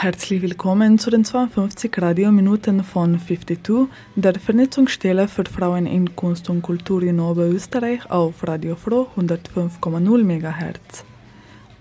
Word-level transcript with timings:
Herzlich 0.00 0.40
willkommen 0.42 1.00
zu 1.00 1.10
den 1.10 1.24
52 1.24 1.90
Radiominuten 2.00 2.84
von 2.84 3.18
52, 3.18 3.88
der 4.14 4.38
Vernetzungsstelle 4.38 5.26
für 5.26 5.42
Frauen 5.44 5.86
in 5.86 6.14
Kunst 6.14 6.48
und 6.50 6.62
Kultur 6.62 7.02
in 7.02 7.18
Oberösterreich 7.18 8.08
auf 8.08 8.46
Radio 8.46 8.76
Froh 8.76 9.08
105,0 9.16 10.22
MHz. 10.22 11.04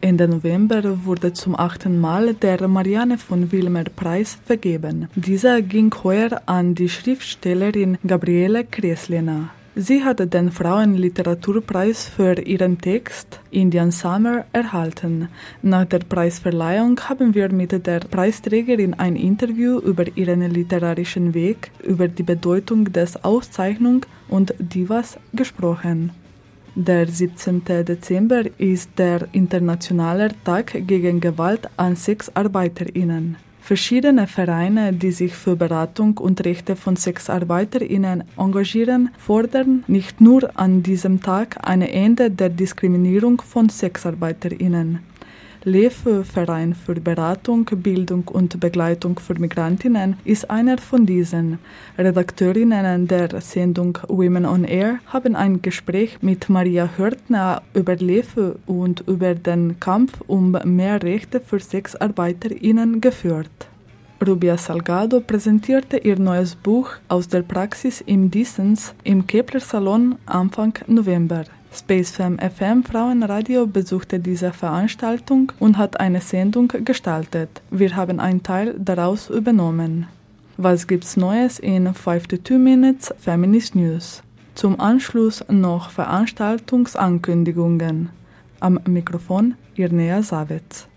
Ende 0.01 0.27
November 0.27 1.05
wurde 1.05 1.33
zum 1.33 1.53
achten 1.59 2.01
Mal 2.01 2.33
der 2.33 2.67
Marianne 2.67 3.19
von 3.19 3.51
Wilmer 3.51 3.83
Preis 3.83 4.39
vergeben. 4.43 5.09
Dieser 5.13 5.61
ging 5.61 5.93
heuer 6.03 6.41
an 6.47 6.73
die 6.73 6.89
Schriftstellerin 6.89 7.99
Gabriele 8.03 8.65
Kreslina. 8.65 9.51
Sie 9.79 10.03
hatte 10.03 10.25
den 10.25 10.51
Frauenliteraturpreis 10.51 12.07
für 12.07 12.41
ihren 12.41 12.81
Text 12.81 13.39
Indian 13.51 13.91
Summer 13.91 14.45
erhalten. 14.51 15.29
Nach 15.61 15.85
der 15.85 15.99
Preisverleihung 15.99 16.99
haben 17.01 17.35
wir 17.35 17.51
mit 17.51 17.85
der 17.85 17.99
Preisträgerin 17.99 18.95
ein 18.95 19.15
Interview 19.15 19.77
über 19.77 20.05
ihren 20.17 20.41
literarischen 20.49 21.35
Weg, 21.35 21.69
über 21.83 22.07
die 22.07 22.23
Bedeutung 22.23 22.91
des 22.91 23.23
Auszeichnung 23.23 24.03
und 24.29 24.55
Divas 24.57 25.19
gesprochen. 25.33 26.09
Der 26.73 27.05
17. 27.05 27.63
Dezember 27.63 28.45
ist 28.57 28.89
der 28.97 29.27
Internationale 29.31 30.29
Tag 30.43 30.73
gegen 30.87 31.19
Gewalt 31.19 31.69
an 31.77 31.95
Sexarbeiterinnen. 31.95 33.37
Verschiedene 33.67 34.27
Vereine, 34.27 34.93
die 34.93 35.11
sich 35.11 35.33
für 35.33 35.57
Beratung 35.57 36.19
und 36.19 36.45
Rechte 36.45 36.77
von 36.77 36.95
Sexarbeiterinnen 36.95 38.23
engagieren, 38.37 39.09
fordern 39.17 39.83
nicht 39.87 40.21
nur 40.21 40.57
an 40.57 40.83
diesem 40.83 41.21
Tag 41.21 41.57
ein 41.67 41.81
Ende 41.81 42.31
der 42.31 42.47
Diskriminierung 42.47 43.41
von 43.41 43.67
Sexarbeiterinnen. 43.67 44.99
LEFE, 45.63 46.23
Verein 46.23 46.73
für 46.73 46.95
Beratung, 46.95 47.65
Bildung 47.65 48.27
und 48.27 48.59
Begleitung 48.59 49.19
für 49.19 49.35
Migrantinnen, 49.39 50.17
ist 50.23 50.49
einer 50.49 50.77
von 50.77 51.05
diesen. 51.05 51.59
Redakteurinnen 51.97 53.07
der 53.07 53.41
Sendung 53.41 53.97
Women 54.07 54.45
on 54.45 54.63
Air 54.63 54.99
haben 55.07 55.35
ein 55.35 55.61
Gespräch 55.61 56.17
mit 56.21 56.49
Maria 56.49 56.89
Hörtner 56.97 57.61
über 57.73 57.95
LEFE 57.95 58.57
und 58.65 59.03
über 59.07 59.35
den 59.35 59.79
Kampf 59.79 60.21
um 60.27 60.51
mehr 60.63 61.01
Rechte 61.03 61.39
für 61.39 61.59
Sexarbeiterinnen 61.59 63.01
geführt. 63.01 63.67
Rubia 64.25 64.57
Salgado 64.57 65.19
präsentierte 65.19 65.97
ihr 65.97 66.17
neues 66.17 66.55
Buch 66.55 66.91
Aus 67.07 67.27
der 67.27 67.43
Praxis 67.43 68.01
im 68.01 68.31
Dissens 68.31 68.95
im 69.03 69.27
Kepler 69.27 69.59
Salon 69.59 70.15
Anfang 70.25 70.73
November. 70.87 71.43
Spacefam 71.77 72.39
FM 72.39 72.83
Frauenradio 72.83 73.67
besuchte 73.67 74.19
diese 74.19 74.51
Veranstaltung 74.51 75.51
und 75.59 75.77
hat 75.77 75.99
eine 75.99 76.21
Sendung 76.21 76.69
gestaltet. 76.83 77.61
Wir 77.69 77.95
haben 77.95 78.19
einen 78.19 78.41
Teil 78.41 78.73
daraus 78.79 79.29
übernommen. 79.29 80.07
Was 80.57 80.87
gibt's 80.87 81.17
Neues 81.17 81.59
in 81.59 81.93
52 81.93 82.57
Minutes 82.57 83.13
Feminist 83.19 83.75
News? 83.75 84.23
Zum 84.55 84.79
Anschluss 84.79 85.45
noch 85.49 85.91
Veranstaltungsankündigungen. 85.91 88.09
Am 88.59 88.79
Mikrofon 88.87 89.53
Irnea 89.75 90.23
Savitz. 90.23 90.87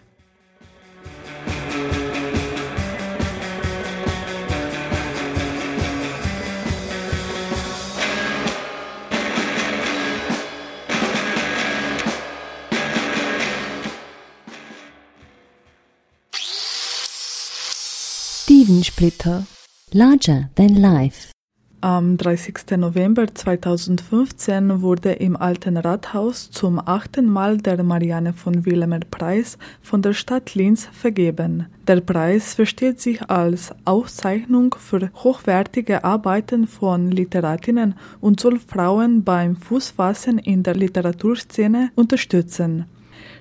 Stevensplitter. 18.70 19.46
Larger 19.92 20.48
than 20.54 20.76
life. 20.76 21.32
Am 21.80 22.16
30. 22.16 22.76
November 22.76 23.26
2015 23.34 24.80
wurde 24.80 25.12
im 25.12 25.36
Alten 25.36 25.76
Rathaus 25.76 26.52
zum 26.52 26.78
achten 26.78 27.26
Mal 27.26 27.58
der 27.58 27.82
Marianne 27.82 28.32
von 28.32 28.64
Wilmer 28.64 29.00
Preis 29.00 29.58
von 29.82 30.02
der 30.02 30.12
Stadt 30.12 30.54
Linz 30.54 30.88
vergeben. 30.92 31.66
Der 31.88 32.00
Preis 32.00 32.54
versteht 32.54 33.00
sich 33.00 33.28
als 33.28 33.72
Auszeichnung 33.86 34.76
für 34.78 35.10
hochwertige 35.16 36.04
Arbeiten 36.04 36.68
von 36.68 37.10
Literatinnen 37.10 37.96
und 38.20 38.38
soll 38.38 38.60
Frauen 38.60 39.24
beim 39.24 39.56
Fußfassen 39.56 40.38
in 40.38 40.62
der 40.62 40.76
Literaturszene 40.76 41.90
unterstützen. 41.96 42.84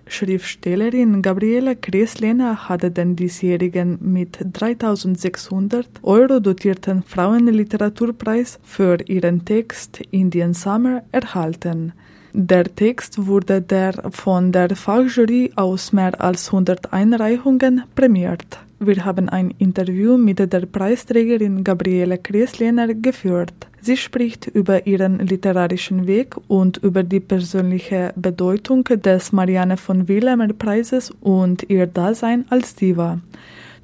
Schriftstellerin 0.09 1.21
Gabriele 1.21 1.75
Kreslena 1.75 2.67
hatte 2.67 2.91
den 2.91 3.15
diesjährigen 3.15 3.97
mit 4.01 4.39
3600 4.41 5.87
Euro 6.03 6.39
dotierten 6.39 7.03
Frauenliteraturpreis 7.03 8.59
für 8.63 8.97
ihren 9.07 9.45
Text 9.45 10.01
Indian 10.11 10.53
Summer 10.53 11.03
erhalten. 11.11 11.93
Der 12.33 12.63
Text 12.75 13.25
wurde 13.25 13.61
der 13.61 14.11
von 14.11 14.51
der 14.51 14.75
Fachjury 14.75 15.51
aus 15.55 15.93
mehr 15.93 16.19
als 16.21 16.47
100 16.47 16.93
Einreichungen 16.93 17.83
prämiert. 17.95 18.59
Wir 18.81 19.03
haben 19.03 19.27
ein 19.27 19.53
Interview 19.57 20.15
mit 20.15 20.39
der 20.39 20.65
Preisträgerin 20.65 21.65
Gabriele 21.65 22.17
Kreslehner 22.17 22.93
geführt. 22.93 23.53
Sie 23.81 23.97
spricht 23.97 24.47
über 24.47 24.87
ihren 24.87 25.19
literarischen 25.19 26.07
Weg 26.07 26.37
und 26.47 26.77
über 26.77 27.03
die 27.03 27.19
persönliche 27.19 28.13
Bedeutung 28.15 28.85
des 28.85 29.33
Marianne 29.33 29.75
von 29.75 30.07
Wilhelmer 30.07 30.53
Preises 30.53 31.11
und 31.19 31.69
ihr 31.69 31.87
Dasein 31.87 32.45
als 32.49 32.73
Diva. 32.73 33.19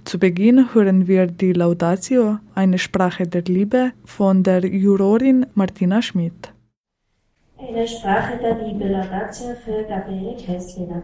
Zu 0.05 0.17
Beginn 0.17 0.73
hören 0.73 1.07
wir 1.07 1.27
die 1.27 1.51
Laudatio, 1.51 2.37
eine 2.53 2.77
Sprache 2.77 3.27
der 3.27 3.41
Liebe, 3.41 3.91
von 4.05 4.43
der 4.43 4.65
Jurorin 4.65 5.45
Martina 5.55 6.01
Schmidt. 6.01 6.53
Eine 7.57 7.85
Sprache 7.85 8.37
der 8.37 8.65
Liebe, 8.65 8.87
Laudatio 8.87 9.55
für 9.65 9.83
Gabriele 9.83 10.37
Kressleder. 10.37 11.03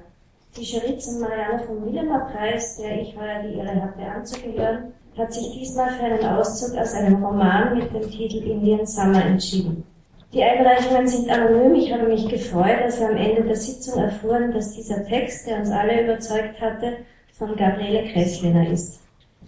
Die 0.58 0.64
Jury 0.64 0.98
zum 0.98 1.22
Marianne 1.22 1.60
von 1.66 1.86
Wilhelmer 1.86 2.28
Preis, 2.30 2.76
der 2.76 3.02
ich 3.02 3.16
heuer 3.16 3.42
die 3.42 3.58
Ehre 3.58 3.82
hatte 3.82 4.02
anzugehören, 4.02 4.94
hat 5.18 5.34
sich 5.34 5.50
diesmal 5.54 5.90
für 5.92 6.04
einen 6.04 6.26
Auszug 6.26 6.78
aus 6.78 6.94
einem 6.94 7.24
Roman 7.24 7.78
mit 7.78 7.94
dem 7.94 8.10
Titel 8.10 8.44
Indian 8.44 8.86
Summer 8.86 9.24
entschieden. 9.24 9.86
Die 10.34 10.44
Einreichungen 10.44 11.08
sind 11.08 11.30
anonym. 11.30 11.76
Ich 11.76 11.94
habe 11.94 12.04
mich 12.04 12.28
gefreut, 12.28 12.82
als 12.84 13.00
wir 13.00 13.10
am 13.10 13.16
Ende 13.16 13.44
der 13.44 13.56
Sitzung 13.56 14.02
erfuhren, 14.04 14.52
dass 14.52 14.74
dieser 14.74 15.06
Text, 15.06 15.48
der 15.48 15.60
uns 15.60 15.72
alle 15.72 16.04
überzeugt 16.04 16.60
hatte, 16.60 16.98
von 17.32 17.56
Gabriele 17.56 18.12
Kressliner 18.12 18.68
ist. 18.68 19.00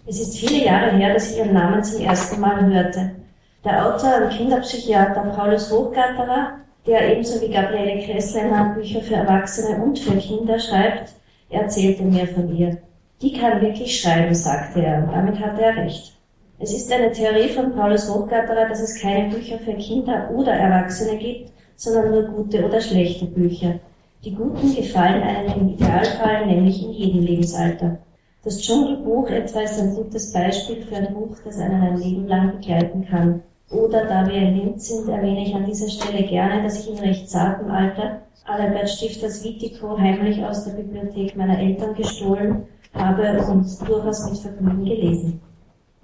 Es 0.06 0.20
ist 0.20 0.38
viele 0.38 0.64
Jahre 0.64 0.96
her, 0.96 1.12
dass 1.12 1.30
ich 1.30 1.38
ihren 1.38 1.52
Namen 1.52 1.84
zum 1.84 2.00
ersten 2.00 2.40
Mal 2.40 2.64
hörte. 2.64 3.10
Der 3.62 3.86
Autor 3.86 4.22
und 4.22 4.30
Kinderpsychiater 4.30 5.22
Paulus 5.36 5.70
Hochgatterer, 5.70 6.63
der 6.86 7.12
ebenso 7.12 7.40
wie 7.40 7.52
Gabriele 7.52 8.04
Kressliner 8.04 8.74
Bücher 8.74 9.00
für 9.00 9.14
Erwachsene 9.14 9.82
und 9.82 9.98
für 9.98 10.16
Kinder 10.16 10.58
schreibt, 10.58 11.14
erzählte 11.48 12.02
mir 12.02 12.26
von 12.26 12.54
ihr. 12.54 12.78
Die 13.22 13.32
kann 13.32 13.60
wirklich 13.60 14.00
schreiben, 14.00 14.34
sagte 14.34 14.82
er, 14.82 15.04
und 15.04 15.12
damit 15.12 15.40
hatte 15.40 15.62
er 15.62 15.76
recht. 15.76 16.12
Es 16.58 16.72
ist 16.72 16.92
eine 16.92 17.10
Theorie 17.12 17.48
von 17.48 17.74
Paulus 17.74 18.08
Hochgatterer, 18.08 18.68
dass 18.68 18.80
es 18.80 19.00
keine 19.00 19.28
Bücher 19.28 19.58
für 19.58 19.74
Kinder 19.74 20.30
oder 20.32 20.52
Erwachsene 20.52 21.18
gibt, 21.18 21.50
sondern 21.76 22.10
nur 22.10 22.22
gute 22.24 22.64
oder 22.64 22.80
schlechte 22.80 23.26
Bücher. 23.26 23.80
Die 24.24 24.34
guten 24.34 24.74
gefallen 24.74 25.22
einem 25.22 25.60
im 25.60 25.68
Idealfall, 25.70 26.46
nämlich 26.46 26.82
in 26.82 26.92
jedem 26.92 27.22
Lebensalter. 27.22 27.98
Das 28.44 28.60
Dschungelbuch 28.60 29.28
etwa 29.30 29.60
ist 29.60 29.80
ein 29.80 29.94
gutes 29.94 30.32
Beispiel 30.32 30.82
für 30.82 30.96
ein 30.96 31.12
Buch, 31.14 31.36
das 31.44 31.58
einen 31.58 31.82
ein 31.82 31.98
Leben 31.98 32.28
lang 32.28 32.52
begleiten 32.52 33.06
kann. 33.06 33.42
Oder 33.70 34.04
da 34.06 34.26
wir 34.26 34.34
in 34.34 34.56
Linz 34.56 34.88
sind, 34.88 35.08
erwähne 35.08 35.44
ich 35.44 35.54
an 35.54 35.64
dieser 35.64 35.88
Stelle 35.88 36.24
gerne, 36.24 36.62
dass 36.62 36.80
ich 36.80 36.90
in 36.90 36.98
recht 36.98 37.28
zartem 37.28 37.70
Alter 37.70 38.20
Adalbert 38.46 38.90
Stifters 38.90 39.42
Vitico 39.42 39.98
heimlich 39.98 40.44
aus 40.44 40.64
der 40.64 40.72
Bibliothek 40.72 41.34
meiner 41.34 41.58
Eltern 41.58 41.94
gestohlen 41.94 42.66
habe 42.92 43.42
und 43.46 43.66
durchaus 43.88 44.30
mit 44.30 44.38
Vergnügen 44.38 44.84
gelesen. 44.84 45.40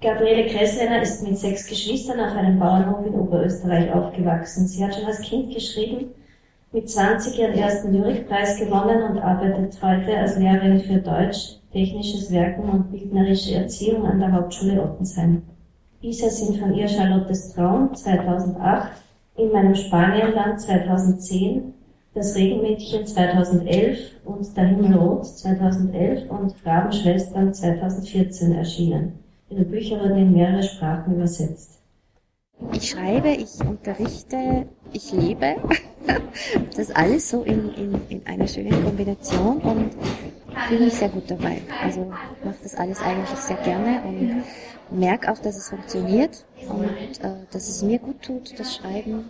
Gabriele 0.01 0.47
Kresslener 0.47 1.03
ist 1.03 1.21
mit 1.21 1.37
sechs 1.37 1.67
Geschwistern 1.67 2.19
auf 2.19 2.35
einem 2.35 2.57
Bauernhof 2.57 3.05
in 3.05 3.13
Oberösterreich 3.13 3.93
aufgewachsen. 3.93 4.67
Sie 4.67 4.83
hat 4.83 4.95
schon 4.95 5.05
als 5.05 5.21
Kind 5.21 5.53
geschrieben, 5.53 6.07
mit 6.71 6.89
20 6.89 7.37
ihren 7.37 7.53
ersten 7.53 7.93
Lyrikpreis 7.93 8.57
gewonnen 8.57 9.03
und 9.03 9.19
arbeitet 9.19 9.79
heute 9.81 10.17
als 10.17 10.37
Lehrerin 10.37 10.79
für 10.79 10.97
Deutsch, 10.97 11.57
technisches 11.71 12.31
Werken 12.31 12.63
und 12.63 12.91
bildnerische 12.91 13.53
Erziehung 13.53 14.05
an 14.05 14.19
der 14.19 14.31
Hauptschule 14.31 14.81
Ottensheim. 14.81 15.43
Bisher 16.01 16.31
sind 16.31 16.57
von 16.57 16.73
ihr 16.73 16.87
Charlottes 16.87 17.53
Traum 17.53 17.93
2008, 17.93 18.91
In 19.37 19.51
meinem 19.51 19.75
Spanienland 19.75 20.59
2010, 20.59 21.75
Das 22.15 22.35
Regenmädchen 22.35 23.05
2011 23.05 23.99
und 24.25 24.57
Der 24.57 24.65
Himmel 24.65 24.97
rot 24.97 25.27
2011 25.27 26.27
und 26.31 26.55
Rabenschwestern 26.65 27.53
2014 27.53 28.53
erschienen. 28.53 29.19
Ihre 29.51 29.63
Bücher 29.63 29.99
wurden 29.99 30.17
in 30.17 30.33
mehrere 30.33 30.63
Sprachen 30.63 31.13
übersetzt. 31.13 31.81
Ich 32.73 32.89
schreibe, 32.89 33.29
ich 33.29 33.59
unterrichte, 33.63 34.65
ich 34.93 35.13
lebe. 35.13 35.57
Das 36.75 36.89
alles 36.91 37.29
so 37.29 37.43
in, 37.43 37.73
in, 37.75 38.01
in 38.09 38.25
einer 38.25 38.47
schönen 38.47 38.71
Kombination 38.83 39.57
und 39.57 39.91
fühle 40.67 40.85
mich 40.85 40.93
sehr 40.93 41.09
gut 41.09 41.29
dabei. 41.29 41.61
Also 41.83 42.11
mache 42.43 42.55
das 42.63 42.75
alles 42.75 43.01
eigentlich 43.01 43.37
sehr 43.37 43.57
gerne 43.57 44.01
und 44.07 44.43
merke 44.91 45.31
auch, 45.31 45.39
dass 45.39 45.57
es 45.57 45.69
funktioniert 45.69 46.45
und 46.69 47.23
äh, 47.23 47.45
dass 47.51 47.69
es 47.69 47.83
mir 47.83 47.99
gut 47.99 48.21
tut, 48.21 48.59
das 48.59 48.75
Schreiben. 48.75 49.29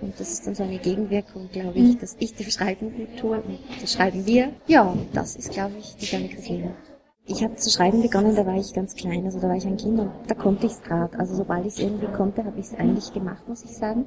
Und 0.00 0.18
das 0.18 0.32
ist 0.32 0.46
dann 0.46 0.54
so 0.54 0.62
eine 0.62 0.78
Gegenwirkung, 0.78 1.50
glaube 1.52 1.78
ich, 1.78 1.98
dass 1.98 2.16
ich 2.18 2.34
dem 2.34 2.50
Schreiben 2.50 2.94
gut 2.96 3.18
tue 3.18 3.36
und 3.36 3.58
das 3.82 3.92
schreiben 3.92 4.24
wir. 4.24 4.50
Ja, 4.66 4.96
das 5.12 5.36
ist, 5.36 5.50
glaube 5.50 5.74
ich, 5.78 5.94
die 5.96 6.06
des 6.06 6.48
Lebens. 6.48 6.72
Ich 7.26 7.44
habe 7.44 7.54
zu 7.54 7.70
schreiben 7.70 8.00
begonnen, 8.00 8.34
da 8.34 8.46
war 8.46 8.56
ich 8.56 8.72
ganz 8.72 8.94
klein, 8.94 9.24
also 9.24 9.38
da 9.38 9.48
war 9.48 9.56
ich 9.56 9.66
ein 9.66 9.76
Kind 9.76 10.00
und 10.00 10.10
da 10.26 10.34
konnte 10.34 10.66
ich 10.66 10.72
es 10.72 10.82
gerade. 10.82 11.18
Also 11.18 11.36
sobald 11.36 11.66
ich 11.66 11.74
es 11.74 11.78
irgendwie 11.78 12.06
konnte, 12.06 12.44
habe 12.44 12.58
ich 12.58 12.66
es 12.66 12.74
eigentlich 12.74 13.12
gemacht, 13.12 13.46
muss 13.46 13.62
ich 13.62 13.76
sagen. 13.76 14.06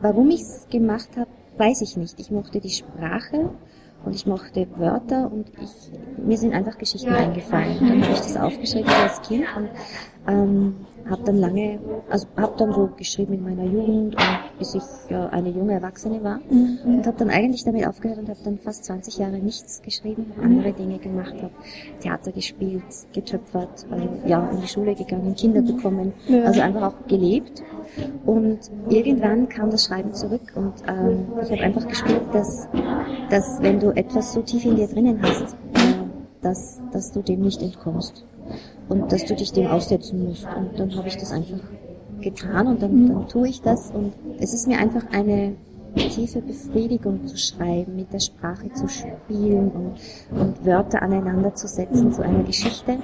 Warum 0.00 0.30
ich 0.30 0.42
es 0.42 0.66
gemacht 0.68 1.10
habe, 1.16 1.30
weiß 1.56 1.80
ich 1.82 1.96
nicht. 1.96 2.18
Ich 2.18 2.30
mochte 2.30 2.60
die 2.60 2.70
Sprache 2.70 3.50
und 4.04 4.14
ich 4.14 4.26
mochte 4.26 4.66
Wörter 4.76 5.30
und 5.30 5.48
ich, 5.60 5.92
mir 6.24 6.38
sind 6.38 6.54
einfach 6.54 6.78
Geschichten 6.78 7.10
eingefallen. 7.10 7.78
Und 7.78 7.88
dann 7.88 8.02
habe 8.02 8.12
ich 8.12 8.20
das 8.20 8.36
aufgeschrieben 8.36 8.90
als 8.90 9.20
Kind 9.22 9.44
und 9.56 9.68
ähm, 10.26 10.86
habe 11.08 11.22
dann 11.24 11.38
lange, 11.38 11.78
also 12.08 12.26
habe 12.36 12.54
dann 12.58 12.72
so 12.72 12.90
geschrieben 12.96 13.34
in 13.34 13.42
meiner 13.42 13.64
Jugend 13.64 14.14
und 14.14 14.58
bis 14.58 14.74
ich 14.74 14.82
äh, 15.10 15.14
eine 15.14 15.48
junge 15.50 15.74
Erwachsene 15.74 16.22
war 16.22 16.40
mhm. 16.50 16.78
und 16.84 17.06
habe 17.06 17.16
dann 17.18 17.30
eigentlich 17.30 17.64
damit 17.64 17.86
aufgehört 17.86 18.18
und 18.18 18.28
habe 18.28 18.40
dann 18.44 18.58
fast 18.58 18.84
20 18.84 19.18
Jahre 19.18 19.38
nichts 19.38 19.82
geschrieben, 19.82 20.32
habe 20.36 20.46
andere 20.46 20.72
Dinge 20.72 20.98
gemacht, 20.98 21.34
habe 21.34 21.52
Theater 22.00 22.32
gespielt, 22.32 22.84
getöpfert, 23.12 23.86
also 23.90 24.08
ja 24.26 24.48
in 24.50 24.60
die 24.60 24.68
Schule 24.68 24.94
gegangen, 24.94 25.34
Kinder 25.34 25.62
bekommen, 25.62 26.12
ja. 26.28 26.44
also 26.44 26.60
einfach 26.60 26.92
auch 26.92 27.06
gelebt 27.06 27.62
und 28.24 28.58
irgendwann 28.88 29.48
kam 29.48 29.70
das 29.70 29.86
Schreiben 29.86 30.14
zurück 30.14 30.52
und 30.54 30.74
ähm, 30.86 31.26
ich 31.42 31.50
habe 31.50 31.62
einfach 31.62 31.86
gespürt, 31.88 32.22
dass, 32.32 32.68
dass 33.30 33.62
wenn 33.62 33.80
du 33.80 33.90
etwas 33.90 34.32
so 34.32 34.42
tief 34.42 34.64
in 34.64 34.76
dir 34.76 34.86
drinnen 34.86 35.20
hast, 35.22 35.54
äh, 35.74 35.94
dass, 36.42 36.80
dass 36.92 37.12
du 37.12 37.22
dem 37.22 37.40
nicht 37.40 37.62
entkommst 37.62 38.24
und 38.90 39.10
dass 39.12 39.24
du 39.24 39.34
dich 39.34 39.52
dem 39.52 39.68
aussetzen 39.68 40.26
musst. 40.26 40.46
Und 40.54 40.78
dann 40.78 40.94
habe 40.96 41.08
ich 41.08 41.16
das 41.16 41.32
einfach 41.32 41.60
getan 42.20 42.66
und 42.66 42.82
dann, 42.82 43.08
dann 43.08 43.28
tue 43.28 43.48
ich 43.48 43.62
das 43.62 43.90
und 43.92 44.12
es 44.38 44.52
ist 44.52 44.68
mir 44.68 44.78
einfach 44.78 45.04
eine 45.10 45.56
tiefe 45.94 46.42
Befriedigung 46.42 47.26
zu 47.26 47.38
schreiben, 47.38 47.96
mit 47.96 48.12
der 48.12 48.20
Sprache 48.20 48.70
zu 48.72 48.88
spielen 48.88 49.70
und, 49.70 50.38
und 50.38 50.66
Wörter 50.66 51.02
aneinander 51.02 51.54
zu 51.54 51.66
setzen 51.66 52.12
zu 52.12 52.22
einer 52.22 52.42
Geschichte. 52.42 52.98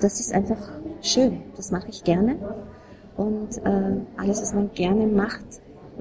Das 0.00 0.20
ist 0.20 0.32
einfach 0.32 0.58
schön, 1.00 1.42
das 1.56 1.70
mache 1.70 1.88
ich 1.88 2.04
gerne. 2.04 2.36
Und 3.16 3.58
äh, 3.64 4.00
alles, 4.16 4.42
was 4.42 4.54
man 4.54 4.70
gerne 4.72 5.06
macht, 5.06 5.44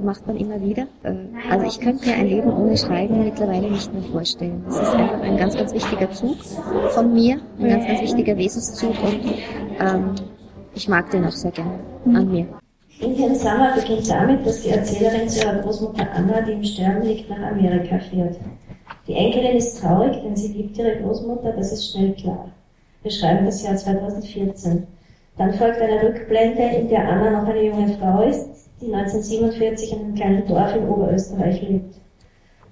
macht 0.01 0.25
man 0.27 0.37
immer 0.37 0.61
wieder. 0.61 0.87
Äh, 1.03 1.13
also 1.49 1.65
ich 1.65 1.79
könnte 1.79 2.07
mir 2.07 2.15
ein 2.15 2.27
Leben 2.27 2.51
ohne 2.51 2.77
Schreiben 2.77 3.23
mittlerweile 3.23 3.69
nicht 3.69 3.93
mehr 3.93 4.03
vorstellen. 4.03 4.63
Das 4.67 4.79
ist 4.79 4.93
einfach 4.93 5.21
ein 5.21 5.37
ganz, 5.37 5.55
ganz 5.55 5.73
wichtiger 5.73 6.11
Zug 6.11 6.37
von 6.89 7.13
mir, 7.13 7.39
ein 7.59 7.69
ganz, 7.69 7.87
ganz 7.87 8.01
wichtiger 8.01 8.37
Wesenszug 8.37 8.95
und 9.03 9.21
ähm, 9.79 10.15
ich 10.75 10.87
mag 10.87 11.09
den 11.11 11.25
auch 11.25 11.31
sehr 11.31 11.51
gerne 11.51 11.79
an 12.05 12.31
mir. 12.31 12.45
Indian 12.99 13.35
Summer 13.35 13.73
beginnt 13.75 14.09
damit, 14.09 14.45
dass 14.45 14.61
die 14.61 14.69
Erzählerin 14.69 15.27
zu 15.27 15.43
ihrer 15.43 15.59
Großmutter 15.59 16.07
Anna, 16.13 16.41
die 16.41 16.53
im 16.53 16.63
Sterben 16.63 17.01
liegt, 17.03 17.29
nach 17.29 17.51
Amerika 17.51 17.97
fährt. 17.99 18.37
Die 19.07 19.13
Enkelin 19.13 19.57
ist 19.57 19.81
traurig, 19.81 20.21
denn 20.23 20.35
sie 20.35 20.53
liebt 20.53 20.77
ihre 20.77 21.01
Großmutter, 21.01 21.51
das 21.51 21.73
ist 21.73 21.91
schnell 21.91 22.13
klar. 22.13 22.49
Wir 23.01 23.11
schreiben 23.11 23.45
das 23.45 23.61
Jahr 23.61 23.75
2014. 23.75 24.87
Dann 25.37 25.53
folgt 25.53 25.81
eine 25.81 26.01
Rückblende, 26.01 26.61
in 26.61 26.87
der 26.87 27.09
Anna 27.09 27.41
noch 27.41 27.49
eine 27.49 27.63
junge 27.63 27.89
Frau 27.97 28.21
ist, 28.21 28.62
die 28.85 28.93
1947 28.93 29.93
in 29.93 29.99
einem 29.99 30.15
kleinen 30.15 30.47
Dorf 30.47 30.75
in 30.75 30.87
Oberösterreich 30.87 31.61
lebt. 31.61 31.95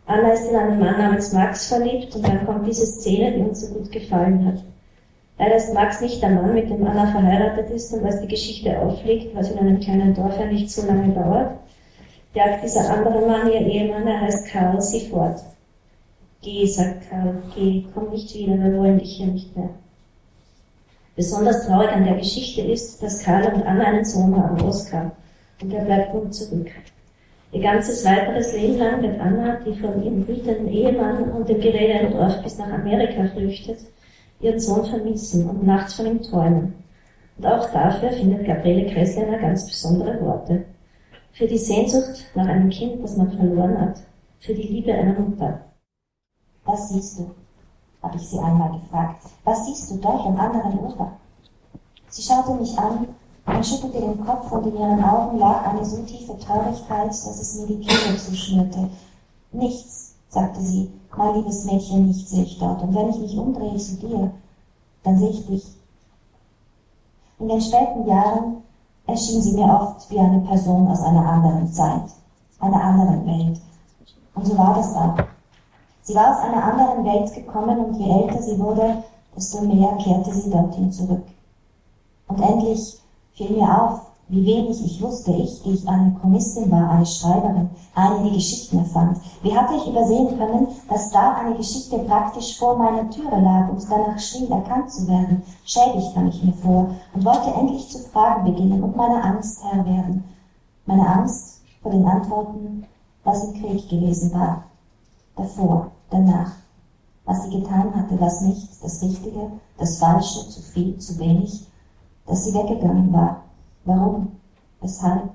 Anna 0.05 0.33
ist 0.33 0.49
in 0.49 0.55
einen 0.55 0.79
Mann 0.79 0.97
namens 0.97 1.31
Max 1.31 1.67
verliebt 1.67 2.15
und 2.15 2.27
dann 2.27 2.45
kommt 2.45 2.67
diese 2.67 2.85
Szene, 2.85 3.31
die 3.31 3.41
uns 3.41 3.61
so 3.61 3.73
gut 3.73 3.91
gefallen 3.91 4.45
hat. 4.45 4.63
Leider 5.37 5.55
ist 5.55 5.73
Max 5.73 6.01
nicht 6.01 6.21
der 6.21 6.29
Mann, 6.29 6.53
mit 6.53 6.69
dem 6.69 6.85
Anna 6.85 7.07
verheiratet 7.07 7.71
ist 7.71 7.93
und 7.93 8.05
als 8.05 8.21
die 8.21 8.27
Geschichte 8.27 8.77
aufliegt, 8.79 9.33
was 9.35 9.51
in 9.51 9.59
einem 9.59 9.79
kleinen 9.79 10.13
Dorf 10.13 10.37
ja 10.37 10.45
nicht 10.45 10.69
so 10.69 10.85
lange 10.85 11.13
dauert, 11.13 11.53
jagt 12.33 12.63
dieser 12.63 12.89
andere 12.89 13.25
Mann, 13.25 13.47
ihr 13.47 13.61
Ehemann, 13.61 14.05
er 14.05 14.21
heißt 14.21 14.47
Karl, 14.49 14.81
sie 14.81 15.07
fort. 15.09 15.39
Geh, 16.41 16.65
sagt 16.65 17.09
Karl, 17.09 17.41
geh, 17.55 17.85
komm 17.93 18.09
nicht 18.09 18.33
wieder, 18.35 18.57
wir 18.57 18.77
wollen 18.77 18.99
dich 18.99 19.17
hier 19.17 19.27
nicht 19.27 19.55
mehr. 19.55 19.69
Besonders 21.15 21.65
traurig 21.65 21.91
an 21.91 22.05
der 22.05 22.15
Geschichte 22.15 22.61
ist, 22.61 23.01
dass 23.01 23.23
Karl 23.23 23.53
und 23.53 23.63
Anna 23.63 23.85
einen 23.85 24.05
Sohn 24.05 24.35
haben, 24.35 24.61
Oskar, 24.61 25.11
und 25.61 25.73
er 25.73 25.85
bleibt 25.85 26.13
nun 26.13 26.31
zurück. 26.31 26.69
Ihr 27.51 27.61
ganzes 27.61 28.05
weiteres 28.05 28.53
Leben 28.53 28.77
lang 28.77 29.01
wird 29.01 29.19
Anna, 29.19 29.59
die 29.65 29.75
von 29.75 30.01
ihrem 30.01 30.27
wütenden 30.27 30.69
Ehemann 30.69 31.31
und 31.31 31.49
dem 31.49 31.59
Gerede 31.59 32.05
im 32.05 32.11
Dorf 32.13 32.41
bis 32.43 32.57
nach 32.57 32.71
Amerika 32.71 33.25
flüchtet, 33.25 33.79
ihren 34.39 34.59
Sohn 34.59 34.85
vermissen 34.85 35.49
und 35.49 35.65
nachts 35.65 35.95
von 35.95 36.05
ihm 36.05 36.21
träumen. 36.21 36.73
Und 37.37 37.45
auch 37.45 37.69
dafür 37.71 38.11
findet 38.11 38.45
Gabriele 38.45 38.91
Kressleiner 38.93 39.37
ganz 39.37 39.67
besondere 39.67 40.21
Worte. 40.21 40.65
Für 41.33 41.47
die 41.47 41.57
Sehnsucht 41.57 42.25
nach 42.35 42.47
einem 42.47 42.69
Kind, 42.69 43.03
das 43.03 43.17
man 43.17 43.31
verloren 43.31 43.79
hat, 43.79 44.01
für 44.39 44.53
die 44.53 44.67
Liebe 44.67 44.93
einer 44.93 45.19
Mutter. 45.19 45.61
Was 46.65 46.89
siehst 46.89 47.19
du? 47.19 47.31
habe 48.01 48.17
ich 48.17 48.27
sie 48.27 48.39
einmal 48.39 48.71
gefragt. 48.71 49.23
Was 49.43 49.65
siehst 49.65 49.91
du 49.91 49.97
dort 49.97 50.25
am 50.25 50.39
anderen 50.39 50.79
Ufer? 50.79 51.11
Sie 52.07 52.21
schaute 52.21 52.53
mich 52.59 52.77
an 52.77 53.07
und 53.45 53.65
schüttelte 53.65 53.99
den 53.99 54.25
Kopf 54.25 54.51
und 54.51 54.67
in 54.67 54.77
ihren 54.77 55.03
Augen 55.03 55.37
lag 55.39 55.65
eine 55.65 55.83
so 55.83 56.01
tiefe 56.03 56.37
Traurigkeit, 56.37 57.09
dass 57.09 57.41
es 57.41 57.55
mir 57.55 57.67
die 57.67 57.79
Kehle 57.79 58.17
zuschnürte. 58.17 58.89
Nichts, 59.51 60.15
sagte 60.29 60.61
sie, 60.61 60.91
mein 61.17 61.35
liebes 61.35 61.65
Mädchen, 61.65 62.07
nichts 62.07 62.31
sehe 62.31 62.43
ich 62.43 62.59
dort. 62.59 62.81
Und 62.83 62.95
wenn 62.95 63.09
ich 63.09 63.19
mich 63.19 63.37
umdrehe 63.37 63.77
zu 63.77 63.97
dir, 63.97 64.31
dann 65.03 65.17
sehe 65.17 65.29
ich 65.29 65.45
dich. 65.45 65.65
In 67.39 67.47
den 67.47 67.61
späten 67.61 68.07
Jahren 68.07 68.57
erschien 69.07 69.41
sie 69.41 69.53
mir 69.53 69.65
oft 69.65 70.09
wie 70.09 70.19
eine 70.19 70.41
Person 70.41 70.87
aus 70.87 71.01
einer 71.01 71.27
anderen 71.27 71.71
Zeit, 71.71 72.03
einer 72.59 72.81
anderen 72.81 73.25
Welt. 73.25 73.59
Und 74.35 74.45
so 74.45 74.57
war 74.57 74.75
das 74.75 74.95
auch. 74.95 75.15
Sie 76.03 76.15
war 76.15 76.31
aus 76.31 76.43
einer 76.43 76.63
anderen 76.63 77.03
Welt 77.03 77.33
gekommen 77.33 77.77
und 77.77 77.95
je 77.95 78.09
älter 78.09 78.41
sie 78.41 78.59
wurde, 78.59 79.03
desto 79.35 79.61
mehr 79.61 79.97
kehrte 79.97 80.33
sie 80.33 80.49
dorthin 80.49 80.91
zurück. 80.91 81.23
Und 82.27 82.39
endlich 82.41 83.00
fiel 83.33 83.51
mir 83.51 83.83
auf, 83.83 84.01
wie 84.27 84.45
wenig 84.45 84.85
ich 84.85 85.01
wusste, 85.01 85.31
ich, 85.31 85.61
die 85.63 85.71
ich 85.71 85.87
eine 85.87 86.15
Chronistin 86.19 86.71
war, 86.71 86.89
eine 86.89 87.05
Schreiberin, 87.05 87.69
eine, 87.93 88.23
die 88.23 88.35
Geschichten 88.35 88.77
erfand. 88.77 89.17
Wie 89.43 89.53
hatte 89.53 89.75
ich 89.75 89.87
übersehen 89.87 90.37
können, 90.37 90.67
dass 90.87 91.11
da 91.11 91.33
eine 91.33 91.55
Geschichte 91.55 91.99
praktisch 91.99 92.57
vor 92.57 92.77
meiner 92.77 93.09
Türe 93.09 93.41
lag 93.41 93.69
und 93.69 93.85
danach 93.89 94.17
schrie, 94.17 94.47
erkannt 94.49 94.89
zu 94.89 95.05
werden? 95.07 95.43
Schäbig 95.65 96.13
kam 96.13 96.29
ich 96.29 96.41
mir 96.43 96.53
vor 96.53 96.91
und 97.13 97.25
wollte 97.25 97.51
endlich 97.59 97.89
zu 97.89 97.99
fragen 97.99 98.45
beginnen 98.45 98.81
und 98.81 98.95
meiner 98.95 99.23
Angst 99.23 99.61
Herr 99.65 99.85
werden. 99.85 100.23
Meine 100.85 101.07
Angst 101.07 101.61
vor 101.81 101.91
den 101.91 102.05
Antworten, 102.05 102.85
was 103.25 103.43
im 103.43 103.53
Krieg 103.61 103.89
gewesen 103.89 104.33
war 104.33 104.63
davor, 105.35 105.91
danach, 106.09 106.51
was 107.25 107.43
sie 107.43 107.59
getan 107.59 107.93
hatte, 107.95 108.19
was 108.19 108.41
nicht, 108.41 108.83
das 108.83 109.01
Richtige, 109.01 109.51
das 109.77 109.97
Falsche, 109.97 110.47
zu 110.47 110.61
viel, 110.61 110.97
zu 110.97 111.17
wenig, 111.19 111.67
dass 112.31 112.45
sie 112.45 112.53
weggegangen 112.53 113.11
war. 113.11 113.43
Warum? 113.83 114.31
Weshalb? 114.79 115.31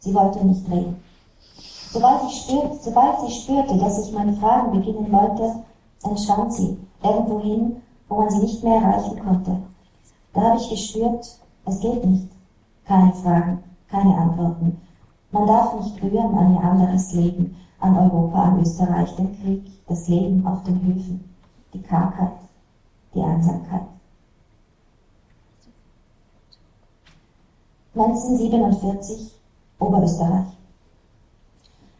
Sie 0.00 0.12
wollte 0.12 0.44
nicht 0.44 0.68
reden. 0.68 0.96
Sobald, 1.92 2.22
ich 2.28 2.42
spürte, 2.42 2.76
sobald 2.80 3.20
sie 3.20 3.32
spürte, 3.32 3.78
dass 3.78 4.04
ich 4.04 4.12
meine 4.12 4.32
Fragen 4.32 4.72
beginnen 4.72 5.10
wollte, 5.12 5.62
entschwand 6.02 6.52
sie 6.52 6.76
irgendwohin, 7.00 7.76
wo 8.08 8.16
man 8.16 8.30
sie 8.30 8.40
nicht 8.40 8.64
mehr 8.64 8.82
erreichen 8.82 9.20
konnte. 9.20 9.62
Da 10.32 10.40
habe 10.40 10.58
ich 10.58 10.68
gespürt, 10.68 11.38
es 11.64 11.78
geht 11.78 12.04
nicht. 12.04 12.28
Keine 12.84 13.12
Fragen, 13.12 13.62
keine 13.88 14.18
Antworten. 14.18 14.80
Man 15.30 15.46
darf 15.46 15.74
nicht 15.78 16.02
rühren 16.02 16.36
an 16.36 16.54
ihr 16.54 16.60
anderes 16.60 17.12
Leben, 17.12 17.54
an 17.78 17.96
Europa, 17.96 18.42
an 18.42 18.60
Österreich, 18.60 19.14
den 19.14 19.40
Krieg, 19.40 19.62
das 19.86 20.08
Leben 20.08 20.44
auf 20.44 20.64
den 20.64 20.84
Höfen, 20.84 21.32
die 21.72 21.82
Krankheit, 21.82 22.32
die 23.14 23.22
Einsamkeit. 23.22 23.95
1947, 27.96 29.32
Oberösterreich. 29.78 30.46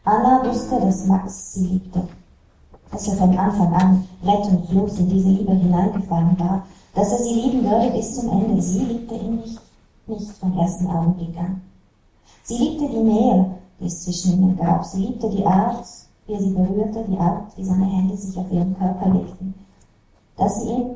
Anna 0.03 0.45
wusste, 0.45 0.79
dass 0.79 1.07
Max 1.07 1.53
sie 1.53 1.65
liebte, 1.65 2.03
dass 2.91 3.07
er 3.07 3.15
von 3.15 3.35
Anfang 3.35 3.73
an 3.73 4.07
rettungslos 4.23 4.99
in 4.99 5.09
diese 5.09 5.29
Liebe 5.29 5.53
hineingefallen 5.53 6.39
war, 6.39 6.63
dass 6.93 7.11
er 7.11 7.17
sie 7.17 7.33
lieben 7.33 7.63
würde 7.63 7.89
bis 7.89 8.15
zum 8.15 8.29
Ende. 8.29 8.61
Sie 8.61 8.85
liebte 8.85 9.15
ihn 9.15 9.37
nicht, 9.37 9.59
nicht 10.05 10.31
vom 10.33 10.57
ersten 10.57 10.87
Augenblick 10.87 11.35
an. 11.39 11.61
Sie 12.43 12.57
liebte 12.57 12.87
die 12.89 13.03
Nähe, 13.03 13.55
die 13.79 13.85
es 13.87 14.03
zwischen 14.03 14.33
ihnen 14.33 14.55
gab. 14.55 14.85
Sie 14.85 15.01
liebte 15.01 15.29
die 15.31 15.45
Art, 15.45 15.83
wie 16.27 16.33
er 16.33 16.39
sie 16.39 16.51
berührte, 16.51 17.05
die 17.07 17.17
Art, 17.17 17.57
wie 17.57 17.65
seine 17.65 17.85
Hände 17.85 18.15
sich 18.15 18.37
auf 18.37 18.51
ihren 18.51 18.77
Körper 18.77 19.09
legten. 19.09 19.55
Dass 20.37 20.61
sie 20.61 20.69
ihm 20.69 20.91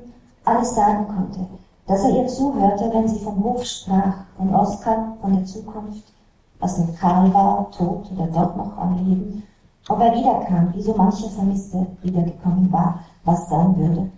alles 0.45 0.75
sagen 0.75 1.07
konnte, 1.07 1.47
dass 1.91 2.05
er 2.05 2.15
ihr 2.15 2.27
zuhörte, 2.27 2.89
wenn 2.93 3.05
sie 3.05 3.19
vom 3.19 3.43
Hof 3.43 3.65
sprach, 3.65 4.23
von 4.37 4.55
Oskar, 4.55 5.17
von 5.19 5.33
der 5.35 5.43
Zukunft, 5.43 6.05
was 6.57 6.77
mit 6.77 6.97
Karl 6.97 7.33
war, 7.33 7.69
tot 7.71 8.09
oder 8.13 8.27
dort 8.27 8.55
noch 8.55 8.77
am 8.77 8.95
Leben, 8.95 9.43
ob 9.89 9.99
er 9.99 10.15
wiederkam, 10.15 10.73
wie 10.73 10.81
so 10.81 10.95
mancher 10.95 11.29
Vermisste 11.29 11.85
wiedergekommen 12.01 12.71
war, 12.71 12.99
was 13.25 13.49
sein 13.49 13.75
würde. 13.75 14.09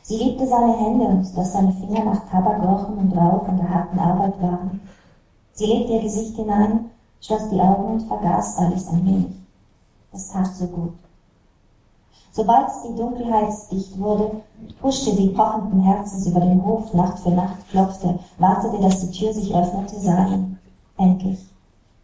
Sie 0.00 0.16
liebte 0.16 0.46
seine 0.46 0.74
Hände 0.74 1.04
und 1.04 1.36
dass 1.36 1.52
seine 1.52 1.72
Finger 1.74 2.04
nach 2.04 2.30
Tabak 2.30 2.62
rochen 2.62 2.96
und 2.96 3.14
Rauch 3.14 3.44
von 3.44 3.58
der 3.58 3.68
harten 3.68 3.98
Arbeit 3.98 4.40
waren. 4.40 4.80
Sie 5.52 5.66
legte 5.66 5.92
ihr 5.92 6.02
Gesicht 6.02 6.34
hinein, 6.34 6.86
schloss 7.20 7.50
die 7.50 7.60
Augen 7.60 7.92
und 7.92 8.00
vergaß 8.08 8.56
alles 8.56 8.88
ein 8.88 9.04
wenig. 9.04 9.36
Das 10.12 10.32
tat 10.32 10.46
so 10.46 10.66
gut. 10.66 10.94
Sobald 12.32 12.68
die 12.84 12.94
Dunkelheit 12.94 13.52
dicht 13.70 13.98
wurde, 13.98 14.42
huschte 14.82 15.14
sie 15.14 15.28
pochenden 15.28 15.80
Herzens 15.82 16.26
über 16.26 16.40
den 16.40 16.64
Hof 16.64 16.92
Nacht 16.94 17.18
für 17.20 17.30
Nacht, 17.30 17.68
klopfte, 17.70 18.18
wartete, 18.38 18.80
dass 18.82 19.00
die 19.00 19.18
Tür 19.18 19.32
sich 19.32 19.54
öffnete, 19.54 19.98
sah 19.98 20.26
ihn. 20.28 20.58
Endlich. 20.98 21.38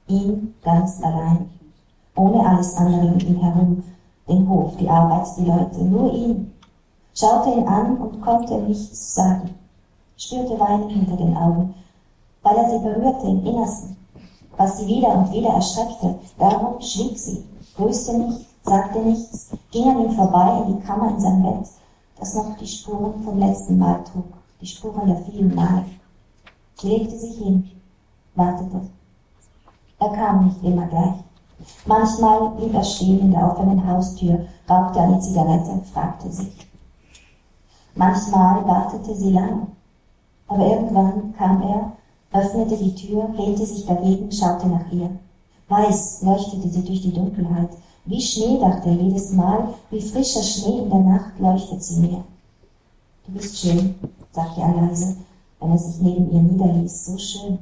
Ihn 0.08 0.54
ganz 0.62 1.02
allein. 1.02 1.50
Ohne 2.16 2.46
alles 2.46 2.76
andere 2.76 3.06
um 3.06 3.18
ihn 3.18 3.40
herum. 3.40 3.82
Den 4.28 4.48
Hof, 4.48 4.76
die 4.76 4.88
Arbeit, 4.88 5.26
die 5.38 5.44
Leute, 5.44 5.84
nur 5.84 6.12
ihn 6.12 6.54
schaute 7.14 7.50
ihn 7.50 7.66
an 7.66 7.96
und 7.98 8.20
konnte 8.20 8.58
nichts 8.58 9.14
sagen, 9.14 9.50
spürte 10.16 10.58
Weinen 10.58 10.88
hinter 10.88 11.16
den 11.16 11.36
Augen, 11.36 11.74
weil 12.42 12.56
er 12.56 12.70
sie 12.70 12.78
berührte 12.78 13.26
im 13.26 13.46
Innersten, 13.46 13.96
was 14.56 14.78
sie 14.78 14.86
wieder 14.86 15.14
und 15.14 15.32
wieder 15.32 15.50
erschreckte. 15.50 16.18
Darum 16.38 16.80
schwieg 16.80 17.18
sie, 17.18 17.44
grüßte 17.76 18.18
nicht, 18.18 18.46
sagte 18.64 18.98
nichts, 19.00 19.50
ging 19.70 19.88
an 19.90 20.04
ihm 20.04 20.12
vorbei 20.12 20.62
in 20.66 20.76
die 20.76 20.84
Kammer 20.84 21.10
in 21.10 21.20
sein 21.20 21.42
Bett, 21.42 21.68
das 22.18 22.34
noch 22.34 22.56
die 22.56 22.66
Spuren 22.66 23.22
vom 23.22 23.38
letzten 23.38 23.78
Mal 23.78 24.02
trug, 24.04 24.24
die 24.60 24.66
Spuren 24.66 25.06
der 25.06 25.18
vielen 25.18 25.54
Male. 25.54 25.84
Sie 26.76 26.88
legte 26.88 27.16
sich 27.18 27.38
hin, 27.38 27.70
wartete. 28.34 28.80
Er 29.98 30.08
kam 30.10 30.46
nicht 30.46 30.62
immer 30.62 30.86
gleich. 30.86 31.14
Manchmal 31.86 32.50
blieb 32.50 32.74
er 32.74 32.82
stehen 32.82 33.20
in 33.20 33.30
der 33.30 33.50
offenen 33.50 33.86
Haustür, 33.86 34.46
rauchte 34.68 35.00
eine 35.00 35.20
Zigarette, 35.20 35.80
fragte 35.92 36.30
sich. 36.30 36.66
Manchmal 37.94 38.66
wartete 38.66 39.14
sie 39.14 39.32
lang, 39.32 39.68
aber 40.48 40.66
irgendwann 40.66 41.34
kam 41.36 41.62
er, 41.62 41.92
öffnete 42.32 42.76
die 42.76 42.94
Tür, 42.94 43.28
lehnte 43.36 43.64
sich 43.64 43.86
dagegen, 43.86 44.32
schaute 44.32 44.66
nach 44.66 44.90
ihr. 44.90 45.10
Weiß 45.68 46.22
leuchtete 46.22 46.68
sie 46.68 46.84
durch 46.84 47.02
die 47.02 47.12
Dunkelheit. 47.12 47.70
Wie 48.06 48.20
Schnee, 48.20 48.58
dachte 48.60 48.90
er 48.90 48.96
jedes 48.96 49.32
Mal, 49.32 49.74
wie 49.90 50.00
frischer 50.00 50.42
Schnee 50.42 50.78
in 50.80 50.90
der 50.90 51.00
Nacht 51.00 51.38
leuchtet 51.38 51.82
sie 51.82 52.00
mir. 52.00 52.24
Du 53.26 53.32
bist 53.32 53.58
schön, 53.58 53.94
sagte 54.30 54.60
er 54.60 54.74
leise, 54.74 55.16
wenn 55.58 55.70
er 55.70 55.78
sich 55.78 56.02
neben 56.02 56.30
ihr 56.30 56.42
niederließ, 56.42 57.06
so 57.06 57.16
schön. 57.16 57.58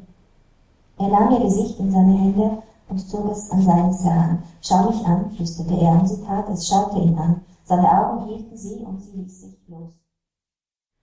Er 0.99 1.09
nahm 1.09 1.33
ihr 1.33 1.41
Gesicht 1.41 1.79
in 1.79 1.93
seine 1.93 2.19
Hände 2.19 2.59
und 2.89 2.99
zog 2.99 3.31
es 3.31 3.51
an 3.53 3.63
seines 3.63 4.05
heran. 4.05 4.43
Schau 4.61 4.91
mich 4.91 5.07
an, 5.07 5.31
flüsterte 5.31 5.75
er, 5.75 5.93
und 5.93 6.09
sie 6.09 6.21
tat 6.23 6.49
es, 6.49 6.67
schaute 6.67 6.99
ihn 6.99 7.17
an. 7.17 7.41
Seine 7.63 7.89
Augen 7.89 8.27
hielten 8.27 8.57
sie 8.57 8.79
und 8.79 9.01
sie 9.01 9.19
ließ 9.19 9.43
sich 9.43 9.59
los. 9.69 9.93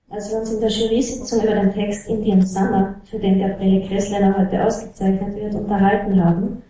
Als 0.10 0.30
wir 0.32 0.40
uns 0.40 0.52
in 0.52 0.60
der 0.60 0.70
Jury-Sitzung 0.70 1.44
über 1.44 1.56
den 1.56 1.72
Text 1.72 2.10
Indian 2.10 2.46
Summer, 2.46 2.96
für 3.06 3.20
den 3.20 3.40
Gabriele 3.40 3.88
Kressleiner 3.88 4.38
heute 4.38 4.66
ausgezeichnet 4.66 5.36
wird, 5.36 5.56
unterhalten 5.56 6.24
haben, 6.24 6.62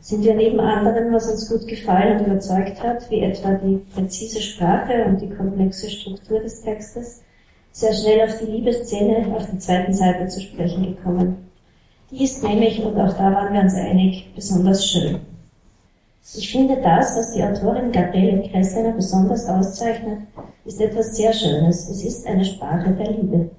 sind 0.00 0.24
wir 0.24 0.34
neben 0.34 0.60
anderem, 0.60 1.12
was 1.12 1.30
uns 1.30 1.48
gut 1.48 1.66
gefallen 1.66 2.20
und 2.20 2.26
überzeugt 2.26 2.82
hat, 2.82 3.10
wie 3.10 3.20
etwa 3.20 3.54
die 3.54 3.76
präzise 3.94 4.40
Sprache 4.40 5.04
und 5.04 5.20
die 5.20 5.28
komplexe 5.28 5.90
Struktur 5.90 6.40
des 6.40 6.62
Textes, 6.62 7.22
sehr 7.72 7.92
schnell 7.92 8.22
auf 8.22 8.38
die 8.38 8.50
Liebesszene 8.50 9.34
auf 9.34 9.46
der 9.50 9.58
zweiten 9.58 9.92
Seite 9.92 10.28
zu 10.28 10.40
sprechen 10.40 10.94
gekommen. 10.94 11.50
Die 12.10 12.24
ist 12.24 12.42
nämlich, 12.42 12.82
und 12.84 12.98
auch 12.98 13.12
da 13.12 13.32
waren 13.32 13.54
wir 13.54 13.60
uns 13.60 13.74
einig, 13.74 14.32
besonders 14.34 14.86
schön. 14.86 15.20
Ich 16.34 16.50
finde 16.50 16.80
das, 16.82 17.16
was 17.16 17.32
die 17.32 17.42
Autorin 17.42 17.92
Gabriele 17.92 18.48
Kressleiner 18.48 18.92
besonders 18.92 19.46
auszeichnet, 19.46 20.20
ist 20.64 20.80
etwas 20.80 21.16
sehr 21.16 21.32
Schönes. 21.32 21.88
Es 21.88 22.04
ist 22.04 22.26
eine 22.26 22.44
Sprache 22.44 22.90
der 22.90 23.10
Liebe. 23.10 23.50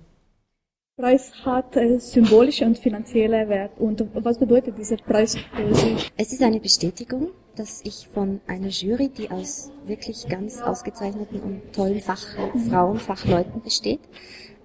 Preis 1.01 1.33
hat 1.43 1.75
äh, 1.77 1.97
symbolische 1.99 2.63
und 2.63 2.77
finanzielle 2.77 3.49
Wert. 3.49 3.71
Und 3.79 4.05
was 4.13 4.37
bedeutet 4.37 4.77
dieser 4.77 4.97
Preis 4.97 5.35
für 5.35 5.73
Sie? 5.73 5.95
Es 6.15 6.31
ist 6.31 6.43
eine 6.43 6.59
Bestätigung, 6.59 7.31
dass 7.55 7.81
ich 7.83 8.07
von 8.13 8.39
einer 8.45 8.67
Jury, 8.67 9.09
die 9.09 9.31
aus 9.31 9.71
wirklich 9.87 10.27
ganz 10.27 10.61
ausgezeichneten 10.61 11.41
und 11.41 11.73
tollen 11.73 12.01
Fachfrauen, 12.01 12.99
Fachleuten 12.99 13.63
besteht, 13.63 14.01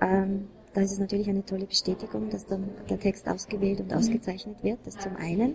ähm, 0.03 0.49
da 0.75 0.83
ist 0.83 0.93
es 0.93 0.99
natürlich 0.99 1.27
eine 1.31 1.43
tolle 1.43 1.65
Bestätigung, 1.65 2.29
dass 2.29 2.45
dann 2.45 2.69
der 2.91 3.01
Text 3.01 3.27
ausgewählt 3.27 3.81
und 3.81 3.95
ausgezeichnet 3.95 4.63
wird. 4.63 4.79
Das 4.85 4.99
zum 4.99 5.17
einen 5.17 5.55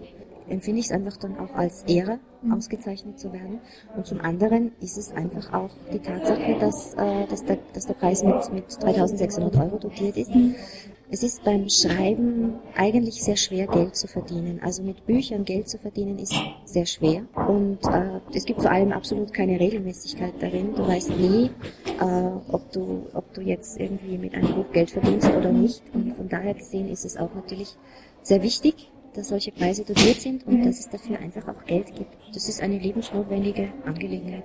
empfinde 0.51 0.79
ich 0.79 0.87
es 0.87 0.91
einfach 0.91 1.17
dann 1.17 1.37
auch 1.39 1.53
als 1.55 1.83
Ehre, 1.83 2.19
mhm. 2.41 2.53
ausgezeichnet 2.53 3.19
zu 3.19 3.33
werden. 3.33 3.59
Und 3.95 4.05
zum 4.05 4.21
anderen 4.21 4.71
ist 4.81 4.97
es 4.97 5.11
einfach 5.11 5.53
auch 5.53 5.69
die 5.91 5.99
Tatsache, 5.99 6.57
dass, 6.59 6.93
äh, 6.93 7.27
dass, 7.27 7.43
der, 7.45 7.57
dass 7.73 7.87
der 7.87 7.93
Preis 7.95 8.23
mit, 8.23 8.53
mit 8.53 8.65
3600 8.83 9.55
Euro 9.57 9.77
dotiert 9.77 10.17
ist. 10.17 10.33
Mhm. 10.33 10.55
Es 11.13 11.23
ist 11.23 11.43
beim 11.43 11.67
Schreiben 11.67 12.53
eigentlich 12.73 13.21
sehr 13.21 13.35
schwer, 13.35 13.67
Geld 13.67 13.97
zu 13.97 14.07
verdienen. 14.07 14.61
Also 14.63 14.81
mit 14.81 15.05
Büchern 15.05 15.43
Geld 15.43 15.67
zu 15.67 15.77
verdienen 15.77 16.17
ist 16.19 16.33
sehr 16.63 16.85
schwer. 16.85 17.23
Und 17.35 17.79
äh, 17.83 18.21
es 18.33 18.45
gibt 18.45 18.61
vor 18.61 18.71
allem 18.71 18.93
absolut 18.93 19.33
keine 19.33 19.59
Regelmäßigkeit 19.59 20.35
darin. 20.39 20.73
Du 20.73 20.87
weißt 20.87 21.09
nie, 21.17 21.49
äh, 21.99 22.53
ob, 22.53 22.71
du, 22.71 23.07
ob 23.13 23.33
du 23.33 23.41
jetzt 23.41 23.77
irgendwie 23.77 24.17
mit 24.17 24.33
einem 24.33 24.55
Buch 24.55 24.71
Geld 24.71 24.91
verdienst 24.91 25.29
oder 25.29 25.51
nicht. 25.51 25.83
Und 25.93 26.15
von 26.15 26.29
daher 26.29 26.53
gesehen 26.53 26.87
ist 26.87 27.03
es 27.03 27.17
auch 27.17 27.33
natürlich 27.35 27.75
sehr 28.23 28.41
wichtig, 28.41 28.90
dass 29.13 29.29
solche 29.29 29.51
Preise 29.51 29.83
dotiert 29.83 30.21
sind 30.21 30.45
und 30.47 30.65
dass 30.65 30.79
es 30.79 30.89
dafür 30.89 31.19
einfach 31.19 31.47
auch 31.47 31.65
Geld 31.65 31.93
gibt. 31.95 32.11
Das 32.33 32.47
ist 32.47 32.61
eine 32.61 32.77
lebensnotwendige 32.77 33.69
Angelegenheit. 33.85 34.43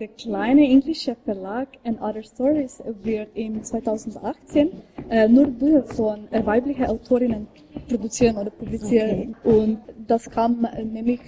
Der 0.00 0.08
kleine 0.08 0.62
englische 0.62 1.16
Verlag 1.24 1.66
And 1.82 2.00
Other 2.00 2.22
Stories 2.22 2.80
wird 3.02 3.30
im 3.34 3.64
2018 3.64 4.70
äh, 5.10 5.26
nur 5.26 5.48
Bücher 5.48 5.82
von 5.82 6.30
äh, 6.30 6.46
weiblichen 6.46 6.86
Autorinnen 6.86 7.48
produzieren 7.88 8.36
oder 8.36 8.50
publizieren. 8.50 9.34
Okay. 9.42 9.58
Und 9.58 9.80
das 10.06 10.30
kam 10.30 10.64
äh, 10.64 10.84
nämlich 10.84 11.20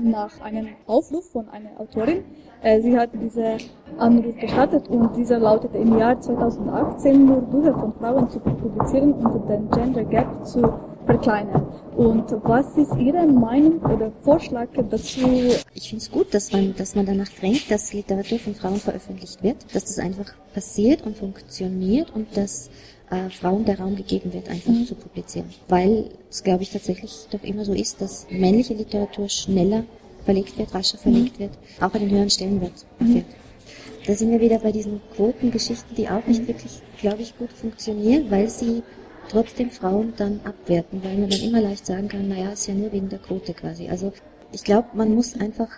nach 0.00 0.40
einem 0.40 0.68
Aufruf 0.86 1.30
von 1.32 1.48
einer 1.48 1.70
Autorin. 1.80 2.22
Äh, 2.62 2.80
sie 2.82 2.96
hat 2.96 3.10
diese 3.12 3.56
Anruf 3.98 4.36
gestartet 4.38 4.88
und 4.88 5.16
dieser 5.16 5.40
lautete 5.40 5.78
im 5.78 5.98
Jahr 5.98 6.20
2018 6.20 7.26
nur 7.26 7.40
Bücher 7.40 7.74
von 7.74 7.92
Frauen 7.94 8.30
zu 8.30 8.38
publizieren 8.38 9.14
und 9.14 9.48
den 9.48 9.68
Gender 9.70 10.04
Gap 10.04 10.46
zu 10.46 10.62
verkleinern. 11.06 11.66
Und 11.96 12.24
was 12.44 12.76
ist 12.76 12.94
Ihre 12.98 13.26
Meinung 13.26 13.80
oder 13.82 14.10
Vorschlag 14.22 14.68
dazu? 14.74 15.28
Ich 15.74 15.90
finde 15.90 16.02
es 16.02 16.10
gut, 16.10 16.32
dass 16.32 16.52
man, 16.52 16.74
dass 16.76 16.94
man 16.94 17.04
danach 17.04 17.28
drängt, 17.28 17.70
dass 17.70 17.92
Literatur 17.92 18.38
von 18.38 18.54
Frauen 18.54 18.76
veröffentlicht 18.76 19.42
wird, 19.42 19.56
dass 19.74 19.84
das 19.84 19.98
einfach 19.98 20.32
passiert 20.54 21.02
und 21.02 21.16
funktioniert 21.16 22.10
und 22.14 22.34
dass 22.36 22.70
äh, 23.10 23.28
Frauen 23.28 23.64
der 23.66 23.78
Raum 23.78 23.94
gegeben 23.94 24.32
wird, 24.32 24.48
einfach 24.48 24.72
mhm. 24.72 24.86
zu 24.86 24.94
publizieren. 24.94 25.50
Weil 25.68 26.10
es, 26.30 26.42
glaube 26.42 26.62
ich, 26.62 26.70
tatsächlich 26.70 27.26
doch 27.30 27.42
immer 27.42 27.64
so 27.64 27.74
ist, 27.74 28.00
dass 28.00 28.26
männliche 28.30 28.74
Literatur 28.74 29.28
schneller 29.28 29.84
verlegt 30.24 30.56
wird, 30.56 30.74
rascher 30.74 30.98
verlegt 30.98 31.36
mhm. 31.36 31.44
wird, 31.44 31.52
auch 31.80 31.92
einen 31.92 32.10
höheren 32.10 32.30
Stellenwert 32.30 32.86
erfährt. 32.98 33.26
Mhm. 33.26 34.06
Da 34.06 34.14
sind 34.14 34.30
wir 34.30 34.40
wieder 34.40 34.58
bei 34.58 34.72
diesen 34.72 35.00
Quotengeschichten, 35.14 35.94
die 35.94 36.08
auch 36.08 36.26
nicht 36.26 36.42
mhm. 36.42 36.48
wirklich, 36.48 36.80
glaube 37.00 37.22
ich, 37.22 37.36
gut 37.36 37.52
funktionieren, 37.52 38.30
weil 38.30 38.48
sie 38.48 38.82
trotzdem 39.28 39.70
Frauen 39.70 40.12
dann 40.16 40.40
abwerten, 40.44 41.02
weil 41.02 41.16
man 41.16 41.30
dann 41.30 41.40
immer 41.40 41.60
leicht 41.60 41.86
sagen 41.86 42.08
kann, 42.08 42.28
naja, 42.28 42.50
ist 42.50 42.66
ja 42.66 42.74
nur 42.74 42.92
wegen 42.92 43.08
der 43.08 43.18
Quote 43.18 43.54
quasi. 43.54 43.88
Also 43.88 44.12
ich 44.52 44.64
glaube, 44.64 44.88
man 44.94 45.14
muss 45.14 45.38
einfach 45.38 45.68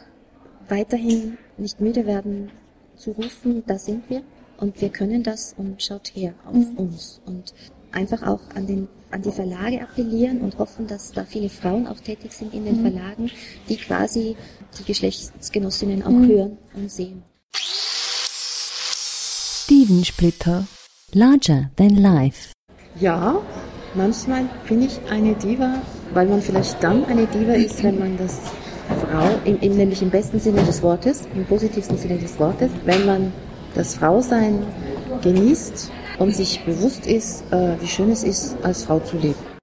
weiterhin 0.68 1.38
nicht 1.56 1.80
müde 1.80 2.06
werden 2.06 2.50
zu 2.96 3.12
rufen, 3.12 3.62
da 3.66 3.78
sind 3.78 4.08
wir 4.08 4.22
und 4.58 4.80
wir 4.80 4.88
können 4.88 5.22
das 5.22 5.54
und 5.56 5.82
schaut 5.82 6.14
her 6.14 6.34
auf 6.46 6.54
mhm. 6.54 6.76
uns 6.76 7.20
und 7.26 7.54
einfach 7.92 8.22
auch 8.22 8.40
an 8.54 8.66
den 8.66 8.88
an 9.10 9.22
die 9.22 9.30
Verlage 9.30 9.80
appellieren 9.80 10.40
und 10.40 10.58
hoffen, 10.58 10.88
dass 10.88 11.12
da 11.12 11.24
viele 11.24 11.48
Frauen 11.48 11.86
auch 11.86 12.00
tätig 12.00 12.32
sind 12.32 12.52
in 12.52 12.64
den 12.64 12.78
mhm. 12.78 12.90
Verlagen, 12.90 13.30
die 13.68 13.76
quasi 13.76 14.36
die 14.78 14.84
Geschlechtsgenossinnen 14.84 16.02
auch 16.02 16.10
mhm. 16.10 16.28
hören 16.28 16.58
und 16.74 16.90
sehen. 16.90 17.22
Steven 19.64 20.04
Splitter 20.04 20.66
Larger 21.12 21.70
than 21.76 21.96
Life 21.96 22.53
ja, 23.00 23.36
manchmal 23.94 24.44
finde 24.64 24.86
ich 24.86 25.00
eine 25.10 25.34
Diva, 25.34 25.74
weil 26.12 26.26
man 26.26 26.40
vielleicht 26.40 26.82
dann 26.82 27.04
eine 27.06 27.26
Diva 27.26 27.52
ist, 27.52 27.82
wenn 27.82 27.98
man 27.98 28.16
das 28.16 28.40
Frau, 29.00 29.30
im, 29.44 29.58
im, 29.60 29.76
nämlich 29.76 30.02
im 30.02 30.10
besten 30.10 30.38
Sinne 30.38 30.62
des 30.62 30.82
Wortes, 30.82 31.26
im 31.34 31.44
positivsten 31.44 31.96
Sinne 31.96 32.18
des 32.18 32.38
Wortes, 32.38 32.70
wenn 32.84 33.06
man 33.06 33.32
das 33.74 33.96
Frausein 33.96 34.62
genießt 35.22 35.90
und 36.18 36.36
sich 36.36 36.64
bewusst 36.64 37.06
ist, 37.06 37.44
äh, 37.50 37.80
wie 37.80 37.88
schön 37.88 38.10
es 38.10 38.22
ist, 38.22 38.56
als 38.62 38.84
Frau 38.84 39.00
zu 39.00 39.16
leben. 39.16 39.53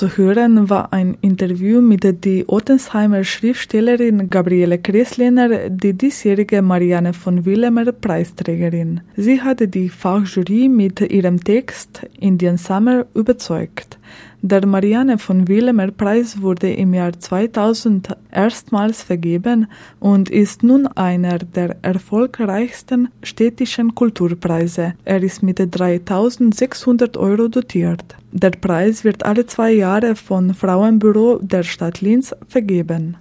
Zu 0.00 0.16
hören 0.16 0.70
war 0.70 0.94
ein 0.94 1.18
Interview 1.20 1.82
mit 1.82 2.04
der 2.04 2.48
Ottensheimer 2.48 3.22
Schriftstellerin 3.22 4.30
Gabriele 4.30 4.78
Kresliner, 4.78 5.68
die 5.68 5.92
diesjährige 5.92 6.62
Marianne 6.62 7.12
von 7.12 7.44
Willemer 7.44 7.92
Preisträgerin. 7.92 9.02
Sie 9.14 9.42
hatte 9.42 9.68
die 9.68 9.90
Fachjury 9.90 10.70
mit 10.70 11.02
ihrem 11.02 11.44
Text 11.44 12.06
Indian 12.18 12.56
Summer 12.56 13.04
überzeugt. 13.12 13.98
Der 14.42 14.66
Marianne 14.66 15.18
von 15.18 15.48
Willemer 15.48 15.90
Preis 15.90 16.40
wurde 16.40 16.72
im 16.72 16.94
Jahr 16.94 17.12
2000 17.12 18.16
erstmals 18.32 19.02
vergeben 19.02 19.66
und 19.98 20.30
ist 20.30 20.62
nun 20.62 20.86
einer 20.86 21.38
der 21.38 21.76
erfolgreichsten 21.82 23.08
städtischen 23.22 23.94
Kulturpreise. 23.94 24.94
Er 25.04 25.22
ist 25.22 25.42
mit 25.42 25.58
3600 25.58 27.18
Euro 27.18 27.48
dotiert. 27.48 28.16
Der 28.32 28.52
Preis 28.52 29.04
wird 29.04 29.26
alle 29.26 29.44
zwei 29.44 29.72
Jahre 29.72 30.16
vom 30.16 30.54
Frauenbüro 30.54 31.38
der 31.42 31.62
Stadt 31.62 32.00
Linz 32.00 32.34
vergeben. 32.48 33.18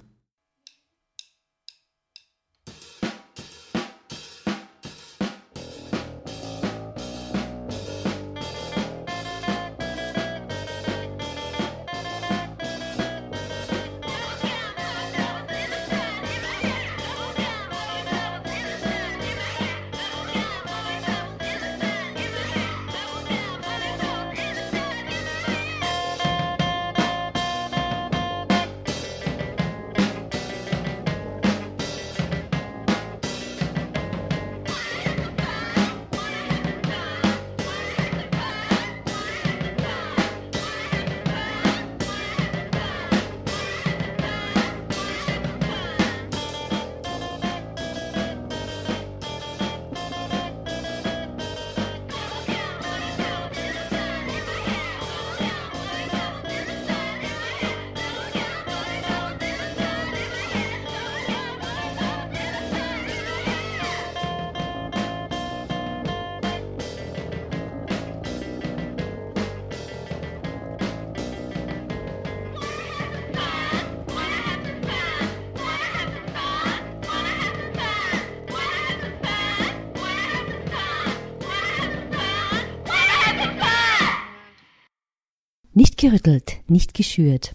Nicht 85.74 85.98
gerüttelt, 85.98 86.58
nicht 86.68 86.96
geschürt. 86.96 87.54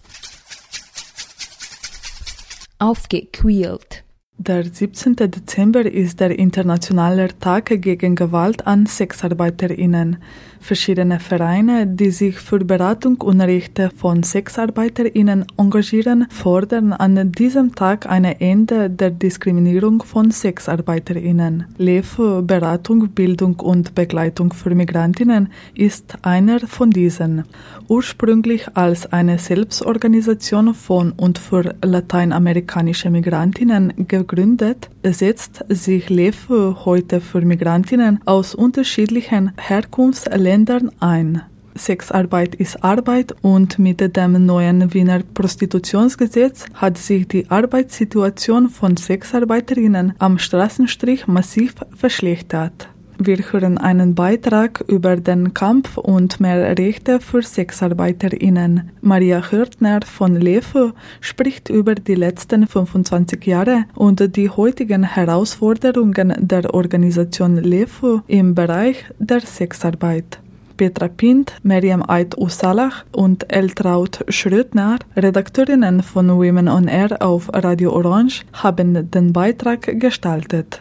Aufgequält. 2.79 4.05
Der 4.37 4.65
17. 4.65 5.17
Dezember 5.17 5.85
ist 5.85 6.21
der 6.21 6.39
internationale 6.39 7.37
Tag 7.39 7.67
gegen 7.81 8.15
Gewalt 8.15 8.67
an 8.67 8.87
Sexarbeiterinnen. 8.87 10.23
Verschiedene 10.65 11.21
Vereine, 11.21 11.87
die 11.87 12.11
sich 12.11 12.37
für 12.37 12.59
Beratung 12.61 13.21
und 13.21 13.43
Rechte 13.43 13.91
von 13.95 14.23
Sexarbeiterinnen 14.23 15.45
engagieren, 15.59 16.27
fordern 16.31 16.95
an 16.95 17.33
diesem 17.33 17.75
Tag 17.75 18.07
ein 18.07 18.25
Ende 18.25 18.89
der 18.89 19.11
Diskriminierung 19.11 20.03
von 20.03 20.31
Sexarbeiterinnen. 20.31 21.67
LEF, 21.77 22.19
Beratung, 22.45 23.11
Bildung 23.11 23.61
und 23.61 23.95
Begleitung 23.95 24.55
für 24.55 24.75
Migrantinnen, 24.75 25.51
ist 25.75 26.17
einer 26.23 26.61
von 26.61 26.91
diesen. 26.91 27.45
Ursprünglich 27.87 28.67
als 28.73 29.13
eine 29.13 29.39
Selbstorganisation 29.39 30.73
von 30.73 31.13
und 31.13 31.39
für 31.39 31.75
lateinamerikanische 31.83 33.11
Migrantinnen 33.11 33.93
gegründet, 34.09 34.89
setzt 35.03 35.63
sich 35.69 36.09
LEF 36.09 36.49
heute 36.49 37.21
für 37.21 37.43
Migrantinnen 37.43 38.21
aus 38.25 38.55
unterschiedlichen 38.55 39.53
Herkunftsländern 39.59 40.54
Ländern 40.55 40.93
ein. 41.01 41.43
Sexarbeit 41.75 42.55
ist 42.55 42.85
Arbeit 42.85 43.35
und 43.43 43.81
mit 43.81 43.99
dem 44.17 44.47
neuen 44.47 44.95
Wiener 44.95 45.21
Prostitutionsgesetz 45.35 46.67
hat 46.75 46.97
sich 46.97 47.27
die 47.27 47.51
Arbeitssituation 47.51 48.69
von 48.69 48.97
Sexarbeiterinnen 48.97 50.13
am 50.21 50.39
Straßenstrich 50.39 51.27
massiv 51.27 51.75
verschlechtert. 51.97 52.89
Wir 53.19 53.39
hören 53.39 53.79
einen 53.79 54.15
Beitrag 54.15 54.85
über 54.89 55.17
den 55.17 55.55
Kampf 55.55 55.99
und 55.99 56.41
mehr 56.41 56.77
Rechte 56.77 57.21
für 57.21 57.43
Sexarbeiterinnen. 57.43 58.91
Maria 59.01 59.51
Hörtner 59.51 60.01
von 60.05 60.35
LEFO 60.37 60.93
spricht 61.21 61.69
über 61.69 61.95
die 61.95 62.17
letzten 62.17 62.67
25 62.67 63.45
Jahre 63.47 63.85
und 63.95 64.37
die 64.37 64.51
heutigen 64.51 65.05
Herausforderungen 65.05 66.35
der 66.39 66.75
Organisation 66.75 67.57
LEFO 67.57 68.23
im 68.27 68.55
Bereich 68.55 69.05
der 69.19 69.41
Sexarbeit. 69.41 70.41
Petra 70.77 71.09
Pint, 71.09 71.55
Miriam 71.63 72.03
Eid 72.09 72.37
Usalach 72.37 73.05
und 73.13 73.53
Eltraut 73.53 74.25
Schrödner, 74.29 74.99
Redakteurinnen 75.17 76.03
von 76.03 76.29
Women 76.29 76.69
on 76.69 76.89
Air 76.89 77.23
auf 77.23 77.49
Radio 77.53 77.93
Orange, 77.93 78.45
haben 78.53 79.11
den 79.11 79.33
Beitrag 79.33 80.01
gestaltet. 80.01 80.81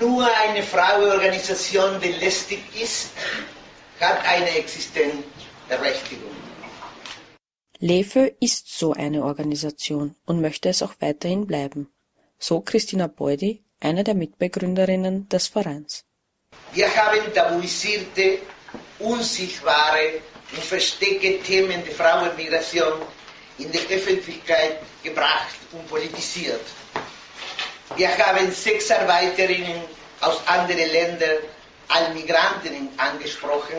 Nur 0.00 0.26
eine 0.44 0.62
Frauenorganisation, 0.62 2.00
die 2.02 2.12
lästig 2.24 2.60
ist, 2.80 3.10
hat 4.00 4.18
eine 4.28 4.50
Existenzberechtigung. 4.58 6.34
LEFE 7.78 8.34
ist 8.40 8.78
so 8.78 8.92
eine 8.94 9.24
Organisation 9.24 10.14
und 10.24 10.40
möchte 10.40 10.68
es 10.68 10.82
auch 10.82 10.94
weiterhin 11.00 11.46
bleiben. 11.46 11.88
So 12.38 12.60
Christina 12.60 13.06
Beudi, 13.06 13.64
eine 13.80 14.02
der 14.02 14.14
Mitbegründerinnen 14.14 15.28
des 15.28 15.48
Vereins. 15.48 16.04
Wir 16.72 16.94
haben 16.94 17.32
tabuisierte, 17.34 18.38
unsichtbare 18.98 20.20
und 20.52 20.64
versteckte 20.64 21.38
Themen 21.40 21.84
der 21.84 21.94
Frauenmigration 21.94 23.02
in 23.58 23.72
die 23.72 23.78
Öffentlichkeit 23.94 24.80
gebracht 25.02 25.56
und 25.72 25.88
politisiert. 25.88 26.60
Wir 27.96 28.08
haben 28.18 28.50
Sexarbeiterinnen 28.52 29.80
aus 30.20 30.46
anderen 30.46 30.90
Ländern 30.90 31.38
als 31.88 32.14
Migrantinnen 32.14 32.88
angesprochen 32.96 33.78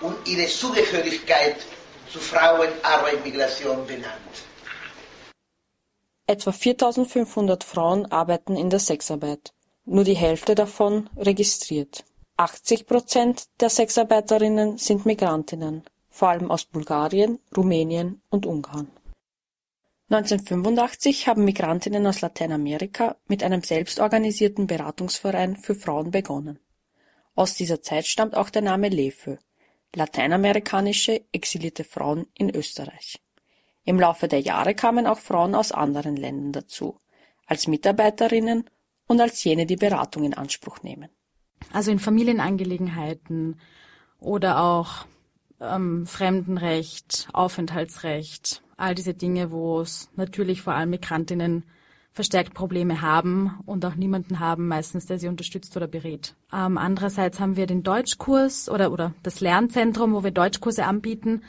und 0.00 0.26
ihre 0.26 0.48
Zugehörigkeit 0.48 1.56
zu 2.12 2.20
Frauenarbeitmigration 2.20 3.86
benannt. 3.86 4.34
Etwa 6.26 6.52
4500 6.52 7.64
Frauen 7.64 8.10
arbeiten 8.10 8.56
in 8.56 8.70
der 8.70 8.78
Sexarbeit, 8.78 9.52
nur 9.86 10.04
die 10.04 10.16
Hälfte 10.16 10.54
davon 10.54 11.08
registriert. 11.16 12.04
80 12.36 12.86
Prozent 12.86 13.44
der 13.60 13.70
Sexarbeiterinnen 13.70 14.78
sind 14.78 15.06
Migrantinnen, 15.06 15.84
vor 16.10 16.28
allem 16.28 16.50
aus 16.50 16.64
Bulgarien, 16.64 17.38
Rumänien 17.56 18.20
und 18.28 18.46
Ungarn. 18.46 18.90
1985 20.10 21.28
haben 21.28 21.44
Migrantinnen 21.44 22.06
aus 22.06 22.20
Lateinamerika 22.20 23.16
mit 23.26 23.42
einem 23.42 23.62
selbstorganisierten 23.62 24.66
Beratungsverein 24.66 25.56
für 25.56 25.74
Frauen 25.74 26.10
begonnen. 26.10 26.58
Aus 27.34 27.54
dieser 27.54 27.80
Zeit 27.80 28.06
stammt 28.06 28.36
auch 28.36 28.50
der 28.50 28.62
Name 28.62 28.88
LEFÖ, 28.88 29.36
lateinamerikanische 29.94 31.22
exilierte 31.32 31.84
Frauen 31.84 32.26
in 32.34 32.54
Österreich. 32.54 33.20
Im 33.84 33.98
Laufe 33.98 34.28
der 34.28 34.40
Jahre 34.40 34.74
kamen 34.74 35.06
auch 35.06 35.18
Frauen 35.18 35.54
aus 35.54 35.72
anderen 35.72 36.16
Ländern 36.16 36.52
dazu, 36.52 36.96
als 37.46 37.66
Mitarbeiterinnen 37.66 38.68
und 39.06 39.20
als 39.20 39.42
jene, 39.44 39.66
die 39.66 39.76
Beratung 39.76 40.24
in 40.24 40.34
Anspruch 40.34 40.82
nehmen. 40.82 41.08
Also 41.72 41.90
in 41.90 41.98
Familienangelegenheiten 41.98 43.60
oder 44.18 44.62
auch 44.62 45.06
ähm, 45.60 46.06
Fremdenrecht, 46.06 47.28
Aufenthaltsrecht, 47.32 48.62
all 48.76 48.94
diese 48.94 49.14
Dinge, 49.14 49.50
wo 49.50 49.80
es 49.80 50.10
natürlich 50.16 50.62
vor 50.62 50.74
allem 50.74 50.90
Migrantinnen 50.90 51.64
verstärkt 52.12 52.54
Probleme 52.54 53.02
haben 53.02 53.58
und 53.66 53.84
auch 53.84 53.96
niemanden 53.96 54.38
haben, 54.38 54.68
meistens, 54.68 55.06
der 55.06 55.18
sie 55.18 55.26
unterstützt 55.26 55.76
oder 55.76 55.88
berät. 55.88 56.36
Ähm, 56.52 56.78
andererseits 56.78 57.40
haben 57.40 57.56
wir 57.56 57.66
den 57.66 57.82
Deutschkurs 57.82 58.68
oder, 58.68 58.92
oder 58.92 59.14
das 59.24 59.40
Lernzentrum, 59.40 60.12
wo 60.12 60.22
wir 60.22 60.30
Deutschkurse 60.30 60.86
anbieten, 60.86 61.42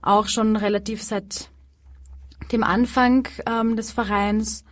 auch 0.00 0.28
schon 0.28 0.54
relativ 0.54 1.02
seit 1.02 1.50
dem 2.52 2.62
Anfang 2.62 3.28
ähm, 3.46 3.74
des 3.74 3.90
Vereins 3.90 4.64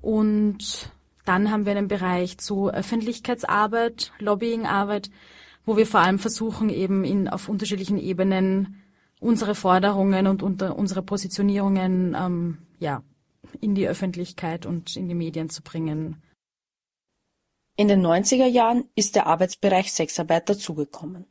und 0.00 0.92
dann 1.24 1.50
haben 1.50 1.66
wir 1.66 1.72
einen 1.72 1.88
Bereich 1.88 2.38
zu 2.38 2.70
Öffentlichkeitsarbeit, 2.70 4.12
Lobbyingarbeit, 4.18 5.10
wo 5.64 5.76
wir 5.76 5.86
vor 5.86 6.00
allem 6.00 6.18
versuchen, 6.18 6.68
eben 6.68 7.04
in, 7.04 7.28
auf 7.28 7.48
unterschiedlichen 7.48 7.98
Ebenen 7.98 8.82
unsere 9.20 9.54
Forderungen 9.54 10.26
und 10.26 10.42
unter, 10.42 10.76
unsere 10.76 11.02
Positionierungen 11.02 12.16
ähm, 12.18 12.58
ja, 12.80 13.02
in 13.60 13.74
die 13.74 13.86
Öffentlichkeit 13.86 14.66
und 14.66 14.96
in 14.96 15.08
die 15.08 15.14
Medien 15.14 15.48
zu 15.48 15.62
bringen. 15.62 16.20
In 17.76 17.88
den 17.88 18.04
90er 18.04 18.46
Jahren 18.46 18.88
ist 18.96 19.14
der 19.14 19.26
Arbeitsbereich 19.26 19.92
Sexarbeit 19.92 20.48
dazugekommen. 20.48 21.26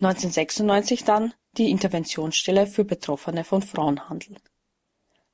1996 0.00 1.04
dann 1.04 1.34
die 1.56 1.70
Interventionsstelle 1.70 2.66
für 2.66 2.84
Betroffene 2.84 3.44
von 3.44 3.62
Frauenhandel. 3.62 4.36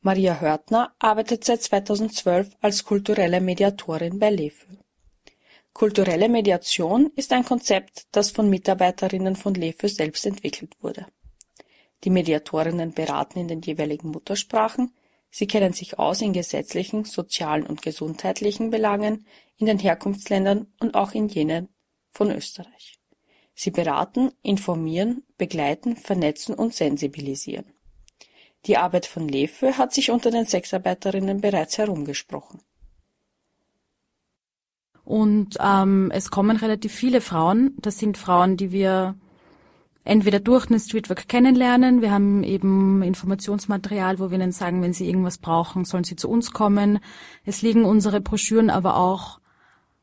Maria 0.04 0.40
Hörtner 0.40 0.96
arbeitet 0.98 1.44
seit 1.44 1.62
2012 1.62 2.56
als 2.60 2.84
kulturelle 2.84 3.40
Mediatorin 3.40 4.18
bei 4.18 4.30
LEFÖ. 4.30 4.66
Kulturelle 5.72 6.28
Mediation 6.28 7.12
ist 7.14 7.32
ein 7.32 7.44
Konzept, 7.44 8.08
das 8.10 8.32
von 8.32 8.50
Mitarbeiterinnen 8.50 9.36
von 9.36 9.54
LEFÖ 9.54 9.88
selbst 9.88 10.26
entwickelt 10.26 10.74
wurde. 10.80 11.06
Die 12.02 12.10
Mediatorinnen 12.10 12.94
beraten 12.94 13.38
in 13.38 13.46
den 13.46 13.62
jeweiligen 13.62 14.08
Muttersprachen, 14.08 14.92
sie 15.30 15.46
kennen 15.46 15.72
sich 15.72 16.00
aus 16.00 16.20
in 16.20 16.32
gesetzlichen, 16.32 17.04
sozialen 17.04 17.64
und 17.64 17.80
gesundheitlichen 17.80 18.70
Belangen 18.70 19.24
in 19.56 19.66
den 19.66 19.78
Herkunftsländern 19.78 20.66
und 20.80 20.96
auch 20.96 21.12
in 21.12 21.28
jenen 21.28 21.68
von 22.10 22.32
Österreich. 22.32 22.98
Sie 23.54 23.70
beraten, 23.70 24.32
informieren, 24.42 25.22
begleiten, 25.38 25.94
vernetzen 25.94 26.56
und 26.56 26.74
sensibilisieren. 26.74 27.72
Die 28.66 28.76
Arbeit 28.76 29.06
von 29.06 29.28
Lefö 29.28 29.72
hat 29.72 29.92
sich 29.92 30.10
unter 30.10 30.30
den 30.30 30.46
Sexarbeiterinnen 30.46 31.40
bereits 31.40 31.78
herumgesprochen. 31.78 32.60
Und 35.04 35.56
ähm, 35.60 36.12
es 36.14 36.30
kommen 36.30 36.56
relativ 36.56 36.92
viele 36.92 37.20
Frauen. 37.20 37.74
Das 37.80 37.98
sind 37.98 38.16
Frauen, 38.18 38.56
die 38.56 38.70
wir 38.70 39.16
entweder 40.04 40.38
durch 40.38 40.66
den 40.66 40.78
Streetwork 40.78 41.28
kennenlernen. 41.28 42.02
Wir 42.02 42.12
haben 42.12 42.44
eben 42.44 43.02
Informationsmaterial, 43.02 44.20
wo 44.20 44.30
wir 44.30 44.38
ihnen 44.38 44.52
sagen, 44.52 44.80
wenn 44.80 44.92
sie 44.92 45.06
irgendwas 45.06 45.38
brauchen, 45.38 45.84
sollen 45.84 46.04
sie 46.04 46.16
zu 46.16 46.28
uns 46.28 46.52
kommen. 46.52 47.00
Es 47.44 47.62
liegen 47.62 47.84
unsere 47.84 48.20
Broschüren 48.20 48.70
aber 48.70 48.96
auch 48.96 49.40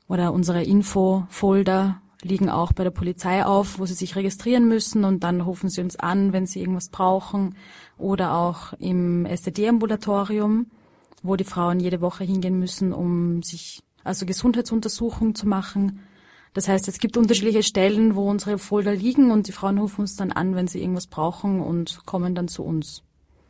oder 0.08 0.34
unsere 0.34 0.63
Infofolder 0.63 2.02
liegen 2.22 2.50
auch 2.50 2.74
bei 2.74 2.84
der 2.84 2.91
Polizei 2.91 3.45
auf, 3.45 3.80
wo 3.80 3.86
sie 3.86 3.93
sich 3.93 4.17
registrieren 4.17 4.67
müssen 4.67 5.06
und 5.06 5.24
dann 5.24 5.39
rufen 5.39 5.69
sie 5.69 5.82
uns 5.82 5.95
an, 5.95 6.34
wenn 6.34 6.45
sie 6.45 6.60
irgendwas 6.60 6.89
brauchen 6.89 7.56
oder 8.00 8.36
auch 8.36 8.74
im 8.80 9.26
STD-Ambulatorium, 9.26 10.68
wo 11.22 11.36
die 11.36 11.44
Frauen 11.44 11.80
jede 11.80 12.02
Woche 12.02 12.24
hingehen 12.24 12.58
müssen, 12.60 12.94
um 12.94 13.44
sich 13.44 13.82
also 14.04 14.26
Gesundheitsuntersuchungen 14.26 15.36
zu 15.36 15.48
machen. 15.48 16.04
Das 16.54 16.68
heißt, 16.68 16.88
es 16.88 17.00
gibt 17.00 17.18
unterschiedliche 17.18 17.64
Stellen, 17.64 18.16
wo 18.16 18.30
unsere 18.30 18.58
Folder 18.58 18.96
liegen 18.96 19.32
und 19.32 19.48
die 19.48 19.52
Frauen 19.52 19.78
rufen 19.78 20.02
uns 20.02 20.16
dann 20.16 20.32
an, 20.32 20.56
wenn 20.56 20.68
sie 20.68 20.82
irgendwas 20.82 21.08
brauchen 21.08 21.62
und 21.62 22.06
kommen 22.06 22.34
dann 22.34 22.48
zu 22.48 22.64
uns. 22.64 23.04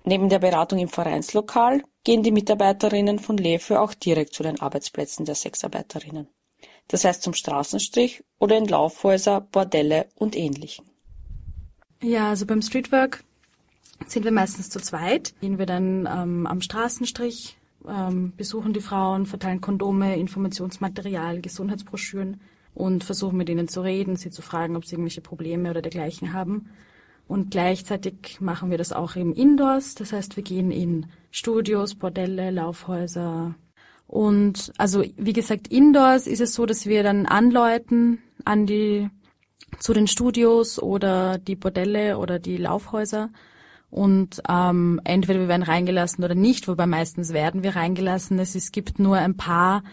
Neben 0.03 0.29
der 0.29 0.39
Beratung 0.39 0.79
im 0.79 0.89
Vereinslokal 0.89 1.83
gehen 2.03 2.23
die 2.23 2.31
Mitarbeiterinnen 2.31 3.19
von 3.19 3.37
LEFÖ 3.37 3.77
auch 3.77 3.93
direkt 3.93 4.33
zu 4.33 4.43
den 4.43 4.59
Arbeitsplätzen 4.59 5.25
der 5.25 5.35
Sexarbeiterinnen 5.35 6.27
das 6.89 7.05
heißt 7.05 7.21
zum 7.21 7.33
Straßenstrich 7.33 8.23
oder 8.39 8.57
in 8.57 8.67
Laufhäuser, 8.67 9.39
Bordelle 9.39 10.09
und 10.15 10.35
ähnlichen. 10.35 10.85
Ja, 12.01 12.29
also 12.29 12.45
beim 12.45 12.61
Streetwork 12.61 13.23
sind 14.05 14.23
wir 14.23 14.31
meistens 14.31 14.69
zu 14.69 14.79
zweit. 14.79 15.33
Gehen 15.41 15.59
wir 15.59 15.65
dann 15.65 16.07
ähm, 16.11 16.47
am 16.47 16.61
Straßenstrich, 16.61 17.57
ähm, 17.87 18.33
besuchen 18.35 18.73
die 18.73 18.81
Frauen, 18.81 19.25
verteilen 19.25 19.61
Kondome, 19.61 20.17
Informationsmaterial, 20.17 21.41
Gesundheitsbroschüren 21.41 22.41
und 22.73 23.03
versuchen 23.03 23.37
mit 23.37 23.49
ihnen 23.49 23.67
zu 23.67 23.81
reden, 23.81 24.15
sie 24.15 24.31
zu 24.31 24.41
fragen, 24.41 24.75
ob 24.75 24.85
sie 24.85 24.95
irgendwelche 24.95 25.21
Probleme 25.21 25.69
oder 25.69 25.81
dergleichen 25.81 26.33
haben. 26.33 26.69
Und 27.27 27.51
gleichzeitig 27.51 28.39
machen 28.39 28.71
wir 28.71 28.77
das 28.77 28.91
auch 28.91 29.15
im 29.15 29.33
Indoors. 29.33 29.95
Das 29.95 30.13
heißt, 30.13 30.35
wir 30.35 30.43
gehen 30.43 30.71
in 30.71 31.05
Studios, 31.31 31.93
Bordelle, 31.93 32.49
Laufhäuser, 32.49 33.53
und 34.09 34.73
also 34.79 35.03
wie 35.17 35.33
gesagt, 35.33 35.67
indoors 35.67 36.25
ist 36.25 36.41
es 36.41 36.55
so, 36.55 36.65
dass 36.65 36.87
wir 36.87 37.03
dann 37.03 37.27
anläuten 37.27 38.17
an 38.43 38.65
die 38.65 39.07
zu 39.77 39.93
den 39.93 40.07
Studios 40.07 40.81
oder 40.81 41.37
die 41.37 41.55
Bordelle 41.55 42.17
oder 42.17 42.39
die 42.39 42.57
Laufhäuser 42.57 43.29
und 43.89 44.41
ähm, 44.47 45.01
entweder 45.03 45.39
wir 45.39 45.47
werden 45.47 45.63
reingelassen 45.63 46.23
oder 46.23 46.35
nicht, 46.35 46.67
wobei 46.67 46.85
meistens 46.85 47.33
werden 47.33 47.63
wir 47.63 47.75
reingelassen. 47.75 48.39
Es, 48.39 48.55
es 48.55 48.71
gibt 48.71 48.99
nur 48.99 49.17
ein 49.17 49.35
paar 49.35 49.83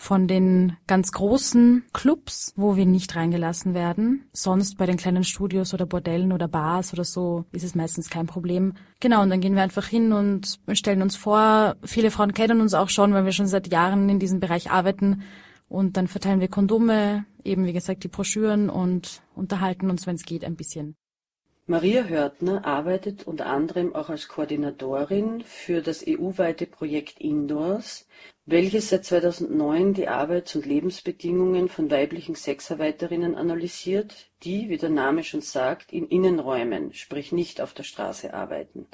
von 0.00 0.26
den 0.26 0.78
ganz 0.86 1.12
großen 1.12 1.84
Clubs, 1.92 2.54
wo 2.56 2.74
wir 2.74 2.86
nicht 2.86 3.14
reingelassen 3.16 3.74
werden. 3.74 4.24
Sonst 4.32 4.78
bei 4.78 4.86
den 4.86 4.96
kleinen 4.96 5.24
Studios 5.24 5.74
oder 5.74 5.84
Bordellen 5.84 6.32
oder 6.32 6.48
Bars 6.48 6.94
oder 6.94 7.04
so 7.04 7.44
ist 7.52 7.64
es 7.64 7.74
meistens 7.74 8.08
kein 8.08 8.26
Problem. 8.26 8.72
Genau, 9.00 9.20
und 9.20 9.28
dann 9.28 9.42
gehen 9.42 9.56
wir 9.56 9.62
einfach 9.62 9.86
hin 9.86 10.14
und 10.14 10.58
stellen 10.72 11.02
uns 11.02 11.16
vor. 11.16 11.76
Viele 11.84 12.10
Frauen 12.10 12.32
kennen 12.32 12.62
uns 12.62 12.72
auch 12.72 12.88
schon, 12.88 13.12
weil 13.12 13.26
wir 13.26 13.32
schon 13.32 13.46
seit 13.46 13.70
Jahren 13.70 14.08
in 14.08 14.18
diesem 14.18 14.40
Bereich 14.40 14.70
arbeiten. 14.70 15.22
Und 15.68 15.98
dann 15.98 16.08
verteilen 16.08 16.40
wir 16.40 16.48
Kondome, 16.48 17.26
eben 17.44 17.66
wie 17.66 17.74
gesagt 17.74 18.02
die 18.02 18.08
Broschüren 18.08 18.70
und 18.70 19.20
unterhalten 19.34 19.90
uns, 19.90 20.06
wenn 20.06 20.16
es 20.16 20.24
geht, 20.24 20.44
ein 20.44 20.56
bisschen. 20.56 20.96
Maria 21.70 22.02
Hörtner 22.02 22.64
arbeitet 22.64 23.28
unter 23.28 23.46
anderem 23.46 23.94
auch 23.94 24.08
als 24.08 24.26
Koordinatorin 24.26 25.44
für 25.44 25.82
das 25.82 26.04
EU-weite 26.04 26.66
Projekt 26.66 27.20
Indoors, 27.20 28.08
welches 28.44 28.88
seit 28.88 29.04
2009 29.04 29.94
die 29.94 30.08
Arbeits- 30.08 30.56
und 30.56 30.66
Lebensbedingungen 30.66 31.68
von 31.68 31.88
weiblichen 31.88 32.34
Sexarbeiterinnen 32.34 33.36
analysiert, 33.36 34.32
die, 34.42 34.68
wie 34.68 34.78
der 34.78 34.90
Name 34.90 35.22
schon 35.22 35.42
sagt, 35.42 35.92
in 35.92 36.08
Innenräumen, 36.08 36.92
sprich 36.92 37.30
nicht 37.30 37.60
auf 37.60 37.72
der 37.72 37.84
Straße 37.84 38.34
arbeiten. 38.34 38.88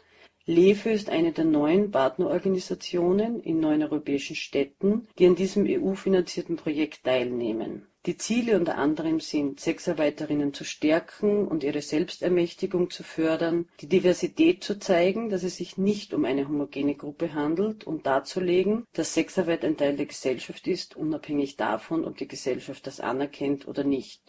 LEFÖ 0.44 0.90
ist 0.90 1.08
eine 1.08 1.32
der 1.32 1.46
neun 1.46 1.90
Partnerorganisationen 1.90 3.40
in 3.40 3.58
neun 3.58 3.82
europäischen 3.84 4.36
Städten, 4.36 5.08
die 5.18 5.24
an 5.24 5.34
diesem 5.34 5.64
EU-finanzierten 5.66 6.56
Projekt 6.56 7.04
teilnehmen 7.04 7.86
die 8.06 8.16
Ziele 8.16 8.56
unter 8.56 8.78
anderem 8.78 9.18
sind, 9.18 9.58
Sexarbeiterinnen 9.58 10.54
zu 10.54 10.64
stärken 10.64 11.48
und 11.48 11.64
ihre 11.64 11.82
Selbstermächtigung 11.82 12.90
zu 12.90 13.02
fördern, 13.02 13.68
die 13.80 13.88
Diversität 13.88 14.62
zu 14.62 14.78
zeigen, 14.78 15.28
dass 15.28 15.42
es 15.42 15.56
sich 15.56 15.76
nicht 15.76 16.14
um 16.14 16.24
eine 16.24 16.48
homogene 16.48 16.94
Gruppe 16.94 17.34
handelt 17.34 17.84
und 17.84 18.06
darzulegen, 18.06 18.84
dass 18.92 19.14
Sexarbeit 19.14 19.64
ein 19.64 19.76
Teil 19.76 19.96
der 19.96 20.06
Gesellschaft 20.06 20.68
ist, 20.68 20.96
unabhängig 20.96 21.56
davon, 21.56 22.04
ob 22.04 22.16
die 22.16 22.28
Gesellschaft 22.28 22.86
das 22.86 23.00
anerkennt 23.00 23.66
oder 23.66 23.82
nicht. 23.82 24.22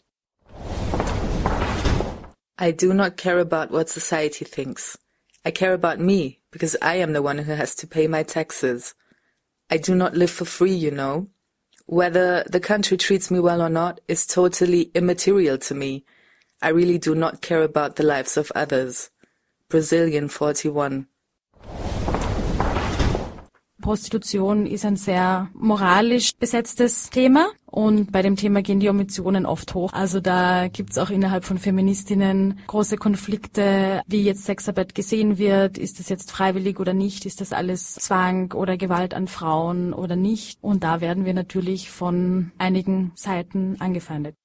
I 2.60 2.72
do 2.74 2.94
not 2.94 3.18
care 3.18 3.40
about 3.40 3.72
what 3.72 3.88
society 3.90 4.44
thinks. 4.44 4.98
I 5.46 5.52
care 5.52 5.74
about 5.74 6.04
me, 6.04 6.40
because 6.50 6.76
I 6.82 7.02
am 7.04 7.14
the 7.14 7.22
one 7.22 7.46
who 7.46 7.56
has 7.56 7.76
to 7.76 7.88
pay 7.88 8.08
my 8.08 8.24
taxes. 8.24 8.96
I 9.70 9.78
do 9.78 9.94
not 9.94 10.16
live 10.16 10.32
for 10.32 10.46
free, 10.46 10.74
you 10.74 10.90
know. 10.90 11.28
Whether 11.88 12.44
the 12.44 12.60
country 12.60 12.98
treats 12.98 13.32
me 13.32 13.40
well 13.40 13.62
or 13.62 13.70
not 13.70 14.02
is 14.10 14.28
totally 14.28 14.92
immaterial 14.94 15.58
to 15.60 15.74
me. 15.74 16.04
I 16.62 16.68
really 16.70 16.98
do 16.98 17.16
not 17.16 17.42
care 17.42 17.64
about 17.64 17.96
the 17.96 18.04
lives 18.04 18.36
of 18.36 18.52
others. 18.54 19.10
Brazilian 19.70 20.28
41 20.28 21.08
Prostitution 23.88 24.66
ist 24.66 24.84
ein 24.84 24.98
sehr 24.98 25.48
moralisch 25.54 26.32
besetztes 26.38 27.10
Thema 27.10 27.48
und 27.66 28.12
bei 28.12 28.22
dem 28.22 28.36
Thema 28.36 28.62
gehen 28.62 28.82
die 28.82 28.88
Emotionen 28.88 29.46
oft 29.46 29.74
hoch. 29.76 29.94
Also 29.94 30.20
da 30.20 30.68
gibt's 30.68 30.98
auch 30.98 31.10
innerhalb 31.10 31.46
von 31.46 31.58
Feministinnen 31.58 32.60
große 32.68 32.98
Konflikte, 32.98 34.02
wie 34.06 34.24
jetzt 34.24 34.44
Sexarbeit 34.44 34.94
gesehen 34.94 35.38
wird. 35.38 35.78
Ist 35.78 36.00
das 36.00 36.10
jetzt 36.10 36.34
freiwillig 36.34 36.82
oder 36.82 36.94
nicht? 36.94 37.26
Ist 37.26 37.40
das 37.40 37.54
alles 37.54 37.94
Zwang 37.94 38.52
oder 38.52 38.76
Gewalt 38.76 39.14
an 39.14 39.30
Frauen 39.30 39.94
oder 39.94 40.18
nicht? 40.18 40.58
Und 40.60 40.84
da 40.84 41.00
werden 41.00 41.24
wir 41.24 41.34
natürlich 41.34 41.90
von 41.90 42.52
einigen 42.58 43.14
Seiten 43.16 43.78
angefeindet. 43.80 44.36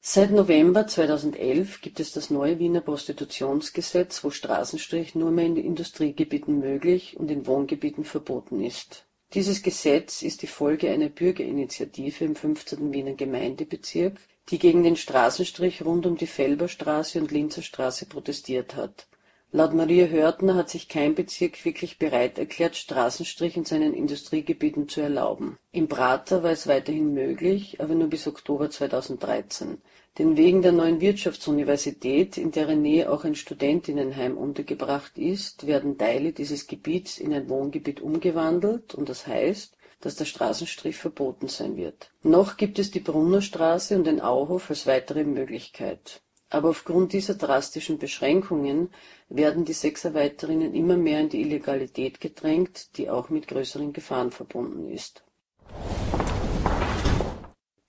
Seit 0.00 0.30
November 0.30 0.86
2011 0.86 1.80
gibt 1.80 1.98
es 2.00 2.12
das 2.12 2.30
neue 2.30 2.58
Wiener 2.58 2.80
Prostitutionsgesetz, 2.80 4.22
wo 4.22 4.30
Straßenstrich 4.30 5.14
nur 5.14 5.32
mehr 5.32 5.46
in 5.46 5.56
Industriegebieten 5.56 6.60
möglich 6.60 7.16
und 7.16 7.30
in 7.30 7.46
Wohngebieten 7.46 8.04
verboten 8.04 8.60
ist. 8.60 9.06
Dieses 9.34 9.62
Gesetz 9.62 10.22
ist 10.22 10.40
die 10.42 10.46
Folge 10.46 10.90
einer 10.90 11.08
Bürgerinitiative 11.08 12.24
im 12.24 12.36
15. 12.36 12.92
Wiener 12.92 13.14
Gemeindebezirk, 13.14 14.18
die 14.48 14.58
gegen 14.58 14.84
den 14.84 14.96
Straßenstrich 14.96 15.84
rund 15.84 16.06
um 16.06 16.16
die 16.16 16.26
Felberstraße 16.26 17.20
und 17.20 17.30
Linzer 17.30 17.62
Straße 17.62 18.06
protestiert 18.06 18.76
hat. 18.76 19.06
Laut 19.50 19.72
Maria 19.72 20.04
Hörtner 20.06 20.56
hat 20.56 20.68
sich 20.68 20.90
kein 20.90 21.14
Bezirk 21.14 21.64
wirklich 21.64 21.98
bereit 21.98 22.38
erklärt, 22.38 22.76
Straßenstrich 22.76 23.56
in 23.56 23.64
seinen 23.64 23.94
Industriegebieten 23.94 24.90
zu 24.90 25.00
erlauben. 25.00 25.56
Im 25.72 25.88
Prater 25.88 26.42
war 26.42 26.50
es 26.50 26.66
weiterhin 26.66 27.14
möglich, 27.14 27.80
aber 27.80 27.94
nur 27.94 28.08
bis 28.08 28.26
Oktober 28.26 28.68
2013. 28.68 29.80
Denn 30.18 30.36
wegen 30.36 30.60
der 30.60 30.72
neuen 30.72 31.00
Wirtschaftsuniversität, 31.00 32.36
in 32.36 32.50
deren 32.50 32.82
Nähe 32.82 33.10
auch 33.10 33.24
ein 33.24 33.36
Studentinnenheim 33.36 34.36
untergebracht 34.36 35.16
ist, 35.16 35.66
werden 35.66 35.96
Teile 35.96 36.32
dieses 36.34 36.66
Gebiets 36.66 37.16
in 37.16 37.32
ein 37.32 37.48
Wohngebiet 37.48 38.02
umgewandelt 38.02 38.94
und 38.94 39.08
das 39.08 39.26
heißt, 39.26 39.78
dass 40.00 40.16
der 40.16 40.26
Straßenstrich 40.26 40.96
verboten 40.96 41.48
sein 41.48 41.76
wird. 41.78 42.10
Noch 42.22 42.58
gibt 42.58 42.78
es 42.78 42.90
die 42.90 43.00
Brunnerstraße 43.00 43.96
und 43.96 44.04
den 44.04 44.20
Auhof 44.20 44.68
als 44.68 44.86
weitere 44.86 45.24
Möglichkeit. 45.24 46.20
Aber 46.50 46.70
aufgrund 46.70 47.12
dieser 47.12 47.34
drastischen 47.34 47.98
Beschränkungen 47.98 48.90
werden 49.28 49.64
die 49.64 49.74
Sexarbeiterinnen 49.74 50.74
immer 50.74 50.96
mehr 50.96 51.20
in 51.20 51.28
die 51.28 51.42
Illegalität 51.42 52.20
gedrängt, 52.20 52.96
die 52.96 53.10
auch 53.10 53.28
mit 53.28 53.48
größeren 53.48 53.92
Gefahren 53.92 54.30
verbunden 54.30 54.88
ist. 54.88 55.22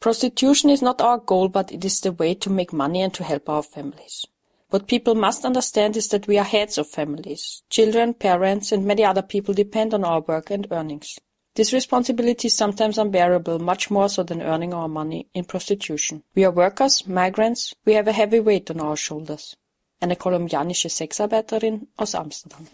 Prostitution 0.02 0.70
is 0.72 0.82
not 0.82 1.02
our 1.02 1.20
goal, 1.20 1.50
but 1.50 1.72
it 1.72 1.84
is 1.84 2.00
the 2.00 2.18
way 2.18 2.34
to 2.34 2.50
make 2.50 2.74
money 2.74 3.04
and 3.04 3.14
to 3.14 3.24
help 3.24 3.50
our 3.50 3.64
families. 3.64 4.26
What 4.70 4.88
people 4.88 5.16
must 5.16 5.46
understand 5.46 5.98
is 5.98 6.10
that 6.10 6.28
we 6.28 6.38
are 6.38 6.46
heads 6.46 6.78
of 6.78 6.88
families. 6.88 7.64
Children, 7.70 8.14
parents, 8.14 8.72
and 8.72 8.86
many 8.86 9.04
other 9.04 9.24
people 9.24 9.54
depend 9.54 9.94
on 9.94 10.06
our 10.06 10.22
work 10.22 10.52
and 10.52 10.68
earnings. 10.72 11.20
This 11.56 11.74
responsibility 11.74 12.48
is 12.48 12.56
sometimes 12.56 12.98
unbearable, 12.98 13.60
much 13.60 13.90
more 13.90 14.08
so 14.08 14.24
than 14.24 14.42
earning 14.42 14.74
our 14.74 14.88
money 14.88 15.28
in 15.34 15.46
prostitution. 15.46 16.24
We 16.36 16.46
are 16.46 16.52
workers, 16.52 17.08
migrants, 17.08 17.74
we 17.86 17.94
have 17.94 18.08
a 18.08 18.14
heavy 18.14 18.40
weight 18.40 18.70
on 18.72 18.80
our 18.80 18.96
shoulders. 18.96 19.58
Eine 20.00 20.16
kolumbianische 20.16 20.90
Sexarbeiterin 20.90 21.88
aus 21.98 22.16
Amsterdam. 22.16 22.68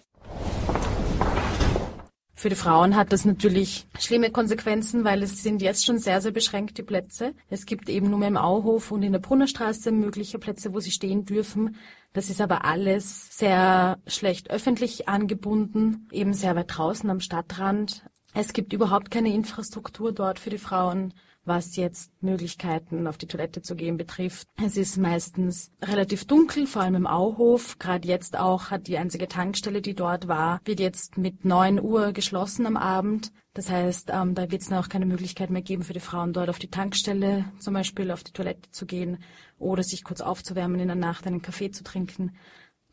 Für 2.38 2.49
die 2.49 2.55
Frauen 2.55 2.95
hat 2.95 3.11
das 3.11 3.25
natürlich 3.25 3.88
schlimme 3.97 4.29
Konsequenzen, 4.29 5.03
weil 5.03 5.23
es 5.23 5.41
sind 5.41 5.61
jetzt 5.61 5.85
schon 5.85 5.97
sehr, 5.97 6.21
sehr 6.21 6.33
beschränkte 6.33 6.83
Plätze. 6.83 7.33
Es 7.49 7.65
gibt 7.65 7.89
eben 7.89 8.09
nur 8.09 8.19
mehr 8.19 8.27
im 8.27 8.38
Auhof 8.38 8.91
und 8.91 9.01
in 9.01 9.13
der 9.13 9.19
Brunnerstraße 9.19 9.91
mögliche 9.91 10.38
Plätze, 10.38 10.73
wo 10.73 10.79
sie 10.79 10.91
stehen 10.91 11.25
dürfen. 11.25 11.77
Das 12.13 12.29
ist 12.29 12.41
aber 12.41 12.65
alles 12.65 13.35
sehr 13.35 13.97
schlecht 14.05 14.51
öffentlich 14.51 15.07
angebunden, 15.07 16.07
eben 16.11 16.33
sehr 16.33 16.55
weit 16.55 16.77
draußen 16.77 17.09
am 17.09 17.21
Stadtrand. 17.21 18.03
Es 18.38 18.52
gibt 18.52 18.74
überhaupt 18.74 19.12
keine 19.12 19.34
Infrastruktur 19.34 20.12
dort 20.12 20.39
für 20.39 20.50
die 20.50 20.58
Frauen, 20.58 21.13
was 21.45 21.78
jetzt 21.78 22.12
Möglichkeiten 22.21 23.08
auf 23.08 23.17
die 23.17 23.28
Toilette 23.28 23.62
zu 23.62 23.78
gehen 23.78 23.95
betrifft. 23.95 24.50
Es 24.62 24.76
ist 24.76 24.98
meistens 24.98 25.71
relativ 25.82 26.26
dunkel, 26.26 26.67
vor 26.67 26.82
allem 26.82 26.95
im 26.95 27.08
Auhof. 27.08 27.80
Gerade 27.80 28.06
jetzt 28.06 28.38
auch 28.38 28.71
hat 28.71 28.88
die 28.88 28.98
einzige 28.98 29.30
Tankstelle, 29.30 29.82
die 29.82 29.93
dort 29.93 30.28
war, 30.28 30.60
wird 30.65 30.82
jetzt 30.82 31.17
mit 31.17 31.45
neun 31.45 31.80
Uhr 31.80 32.12
geschlossen 32.12 32.65
am 32.65 32.76
Abend. 32.76 33.32
Das 33.54 33.69
heißt, 33.69 34.10
ähm, 34.12 34.36
da 34.36 34.52
wird 34.52 34.63
es 34.63 34.71
auch 34.74 34.89
keine 34.89 35.06
Möglichkeit 35.06 35.50
mehr 35.50 35.62
geben 35.62 35.84
für 35.84 35.93
die 35.93 36.02
Frauen 36.02 36.34
dort 36.34 36.50
auf 36.50 36.60
die 36.60 36.69
Tankstelle, 36.69 37.45
zum 37.60 37.74
Beispiel 37.74 38.12
auf 38.12 38.26
die 38.26 38.34
Toilette 38.34 38.69
zu 38.71 38.86
gehen 38.86 39.19
oder 39.60 39.82
sich 39.82 40.04
kurz 40.04 40.19
aufzuwärmen 40.19 40.82
in 40.82 40.88
der 40.88 40.98
Nacht 40.98 41.26
einen 41.26 41.41
Kaffee 41.41 41.71
zu 41.71 41.86
trinken. 41.86 42.36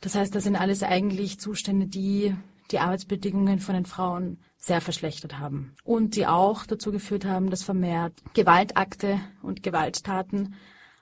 Das 0.00 0.14
heißt, 0.14 0.32
das 0.32 0.44
sind 0.44 0.54
alles 0.54 0.84
eigentlich 0.84 1.40
Zustände, 1.40 1.88
die 1.88 2.36
die 2.70 2.78
Arbeitsbedingungen 2.78 3.58
von 3.58 3.74
den 3.74 3.86
Frauen 3.86 4.38
sehr 4.64 4.80
verschlechtert 4.80 5.38
haben 5.38 5.74
und 5.84 6.16
die 6.16 6.26
auch 6.26 6.64
dazu 6.66 6.92
geführt 6.92 7.24
haben, 7.24 7.50
dass 7.50 7.64
vermehrt 7.64 8.14
Gewaltakte 8.32 9.20
und 9.42 9.62
Gewalttaten 9.62 10.54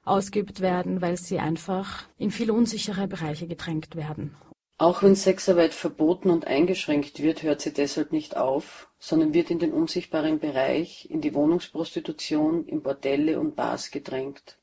ausgeübt 0.05 0.61
werden, 0.61 1.03
weil 1.03 1.17
sie 1.17 1.39
einfach 1.39 2.05
in 2.19 2.31
viele 2.31 2.55
unsichere 2.55 3.07
Bereiche 3.07 3.47
gedrängt 3.47 3.95
werden. 3.97 4.35
Auch 4.79 5.03
wenn 5.03 5.15
Sexarbeit 5.15 5.75
verboten 5.75 6.31
und 6.31 6.47
eingeschränkt 6.47 7.23
wird, 7.23 7.43
hört 7.43 7.61
sie 7.61 7.73
deshalb 7.73 8.13
nicht 8.13 8.39
auf, 8.39 8.89
sondern 8.99 9.35
wird 9.35 9.51
in 9.51 9.59
den 9.59 9.75
unsichtbaren 9.75 10.39
Bereich, 10.39 11.07
in 11.11 11.21
die 11.21 11.35
Wohnungsprostitution, 11.35 12.65
in 12.65 12.81
Bordelle 12.81 13.39
und 13.39 13.57
Bars 13.57 13.91
gedrängt. 13.91 14.57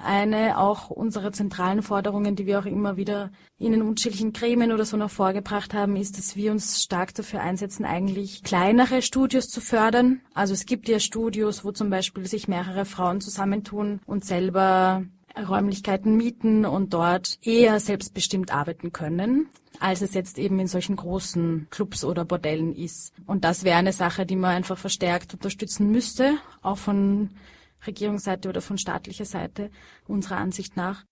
Eine 0.00 0.58
auch 0.58 0.88
unserer 0.88 1.32
zentralen 1.32 1.82
Forderungen, 1.82 2.34
die 2.34 2.46
wir 2.46 2.58
auch 2.58 2.64
immer 2.64 2.96
wieder 2.96 3.30
in 3.58 3.72
den 3.72 3.82
unterschiedlichen 3.82 4.32
Gremien 4.32 4.72
oder 4.72 4.86
so 4.86 4.96
noch 4.96 5.10
vorgebracht 5.10 5.74
haben, 5.74 5.96
ist, 5.96 6.16
dass 6.16 6.34
wir 6.34 6.50
uns 6.50 6.82
stark 6.82 7.14
dafür 7.14 7.40
einsetzen, 7.40 7.84
eigentlich 7.84 8.42
kleinere 8.42 9.02
Studios 9.02 9.48
zu 9.48 9.60
fördern. 9.60 10.22
Also 10.32 10.54
es 10.54 10.64
gibt 10.64 10.88
ja 10.88 10.98
Studios, 10.98 11.62
wo 11.62 11.72
zum 11.72 11.90
Beispiel 11.90 12.26
sich 12.26 12.48
mehrere 12.48 12.86
Frauen 12.86 13.20
zusammentun 13.20 14.00
und 14.06 14.24
selber 14.24 15.04
Räumlichkeiten 15.36 16.16
mieten 16.16 16.64
und 16.64 16.94
dort 16.94 17.38
eher 17.42 17.78
selbstbestimmt 17.80 18.52
arbeiten 18.52 18.92
können, 18.92 19.48
als 19.80 20.02
es 20.02 20.14
jetzt 20.14 20.38
eben 20.38 20.58
in 20.58 20.66
solchen 20.66 20.96
großen 20.96 21.68
Clubs 21.70 22.04
oder 22.04 22.24
Bordellen 22.24 22.74
ist. 22.74 23.12
Und 23.26 23.44
das 23.44 23.64
wäre 23.64 23.78
eine 23.78 23.92
Sache, 23.92 24.26
die 24.26 24.36
man 24.36 24.52
einfach 24.52 24.78
verstärkt 24.78 25.34
unterstützen 25.34 25.90
müsste, 25.90 26.38
auch 26.62 26.78
von 26.78 27.30
Regierungsseite 27.86 28.48
oder 28.48 28.60
von 28.60 28.78
staatlicher 28.78 29.24
Seite 29.24 29.70
unserer 30.06 30.36
Ansicht 30.36 30.76
nach. 30.76 31.04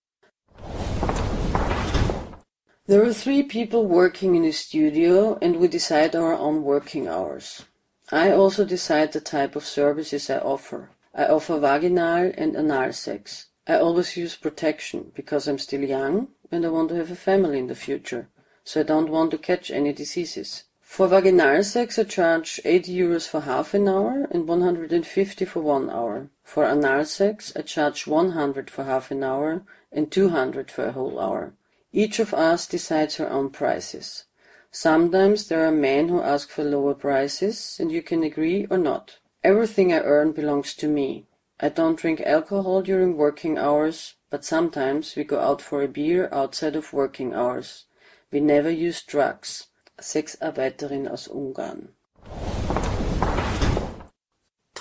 There 2.87 3.03
are 3.03 3.13
three 3.13 3.43
people 3.43 3.87
working 3.87 4.35
in 4.35 4.43
a 4.43 4.51
studio 4.51 5.37
and 5.41 5.61
we 5.61 5.69
decide 5.69 6.15
our 6.15 6.37
own 6.37 6.63
working 6.63 7.07
hours. 7.07 7.65
I 8.11 8.31
also 8.31 8.65
decide 8.65 9.13
the 9.13 9.21
type 9.21 9.55
of 9.55 9.65
services 9.65 10.29
I 10.29 10.39
offer. 10.39 10.89
I 11.13 11.25
offer 11.27 11.59
vaginal 11.59 12.33
and 12.37 12.55
anal 12.55 12.91
sex. 12.91 13.47
I 13.67 13.75
always 13.75 14.17
use 14.17 14.35
protection 14.35 15.11
because 15.15 15.47
I'm 15.47 15.59
still 15.59 15.83
young 15.83 16.29
and 16.51 16.65
I 16.65 16.69
want 16.69 16.89
to 16.89 16.95
have 16.95 17.11
a 17.11 17.15
family 17.15 17.59
in 17.59 17.67
the 17.67 17.75
future, 17.75 18.27
so 18.65 18.81
I 18.81 18.83
don't 18.83 19.09
want 19.09 19.31
to 19.31 19.37
catch 19.37 19.71
any 19.71 19.93
diseases. 19.93 20.65
For 20.81 21.07
vaginal 21.07 21.63
sex 21.63 21.97
I 21.97 22.03
charge 22.03 22.59
80 22.65 22.93
euros 22.93 23.27
for 23.27 23.41
half 23.41 23.73
an 23.73 23.87
hour 23.87 24.27
and 24.31 24.45
150 24.45 25.45
for 25.45 25.61
one 25.61 25.89
hour. 25.89 26.29
For 26.53 26.65
anal 26.65 27.05
sex 27.05 27.53
I 27.55 27.61
charge 27.61 28.05
100 28.05 28.69
for 28.69 28.83
half 28.83 29.09
an 29.09 29.23
hour 29.23 29.63
and 29.89 30.11
200 30.11 30.69
for 30.69 30.83
a 30.83 30.91
whole 30.91 31.17
hour. 31.17 31.53
Each 31.93 32.19
of 32.19 32.33
us 32.33 32.67
decides 32.67 33.15
her 33.15 33.29
own 33.29 33.51
prices. 33.51 34.25
Sometimes 34.69 35.47
there 35.47 35.65
are 35.65 35.71
men 35.71 36.09
who 36.09 36.21
ask 36.21 36.49
for 36.49 36.65
lower 36.65 36.93
prices 36.93 37.77
and 37.79 37.89
you 37.89 38.01
can 38.01 38.21
agree 38.21 38.67
or 38.69 38.77
not. 38.77 39.19
Everything 39.45 39.93
I 39.93 39.99
earn 39.99 40.33
belongs 40.33 40.73
to 40.73 40.89
me. 40.89 41.25
I 41.61 41.69
don't 41.69 41.97
drink 41.97 42.19
alcohol 42.19 42.81
during 42.81 43.15
working 43.15 43.57
hours, 43.57 44.15
but 44.29 44.43
sometimes 44.43 45.15
we 45.15 45.23
go 45.23 45.39
out 45.39 45.61
for 45.61 45.81
a 45.81 45.87
beer 45.87 46.27
outside 46.33 46.75
of 46.75 46.91
working 46.91 47.33
hours. 47.33 47.85
We 48.29 48.41
never 48.41 48.69
use 48.69 49.01
drugs. 49.01 49.67
Sexarbeiterin 50.01 51.09
aus 51.09 51.29
Ungarn. 51.29 51.93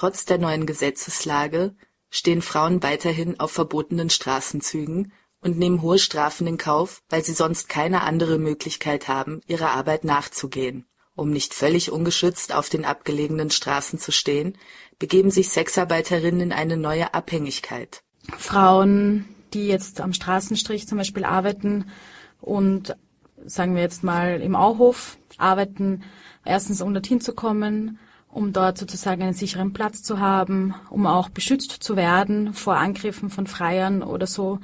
Trotz 0.01 0.25
der 0.25 0.39
neuen 0.39 0.65
Gesetzeslage 0.65 1.75
stehen 2.09 2.41
Frauen 2.41 2.83
weiterhin 2.83 3.39
auf 3.39 3.51
verbotenen 3.51 4.09
Straßenzügen 4.09 5.13
und 5.43 5.59
nehmen 5.59 5.83
hohe 5.83 5.99
Strafen 5.99 6.47
in 6.47 6.57
Kauf, 6.57 7.03
weil 7.11 7.23
sie 7.23 7.35
sonst 7.35 7.69
keine 7.69 8.01
andere 8.01 8.39
Möglichkeit 8.39 9.09
haben, 9.09 9.43
ihrer 9.47 9.73
Arbeit 9.73 10.05
nachzugehen. 10.05 10.87
Um 11.17 11.31
nicht 11.33 11.53
völlig 11.53 11.93
ungeschützt 11.93 12.55
auf 12.55 12.71
den 12.71 12.87
abgelegenen 12.87 13.51
Straßen 13.51 13.99
zu 13.99 14.11
stehen, 14.11 14.57
begeben 14.99 15.31
sich 15.31 15.51
Sexarbeiterinnen 15.51 16.41
in 16.41 16.53
eine 16.53 16.79
neue 16.79 17.13
Abhängigkeit. 17.13 18.03
Frauen, 18.39 19.29
die 19.53 19.67
jetzt 19.67 20.01
am 20.01 20.15
Straßenstrich 20.15 20.89
zum 20.89 20.97
Beispiel 20.97 21.27
arbeiten 21.27 21.91
und 22.41 22.97
sagen 23.45 23.75
wir 23.75 23.83
jetzt 23.83 24.03
mal 24.03 24.41
im 24.41 24.57
Auhof 24.57 25.19
arbeiten, 25.37 26.05
erstens 26.47 26.81
um 26.81 26.95
dorthin 26.95 27.21
zu 27.21 27.35
kommen, 27.35 27.99
um 28.33 28.53
dort 28.53 28.79
sozusagen 28.79 29.23
einen 29.23 29.33
sicheren 29.33 29.73
Platz 29.73 30.03
zu 30.03 30.21
haben, 30.21 30.75
um 30.89 31.07
auch 31.07 31.29
beschützt 31.29 31.83
zu 31.83 31.97
werden 31.97 32.55
vor 32.55 32.77
Angriffen 32.77 33.31
von 33.31 33.47
Freiern 33.47 34.03
oder 34.03 34.27
so, 34.27 34.61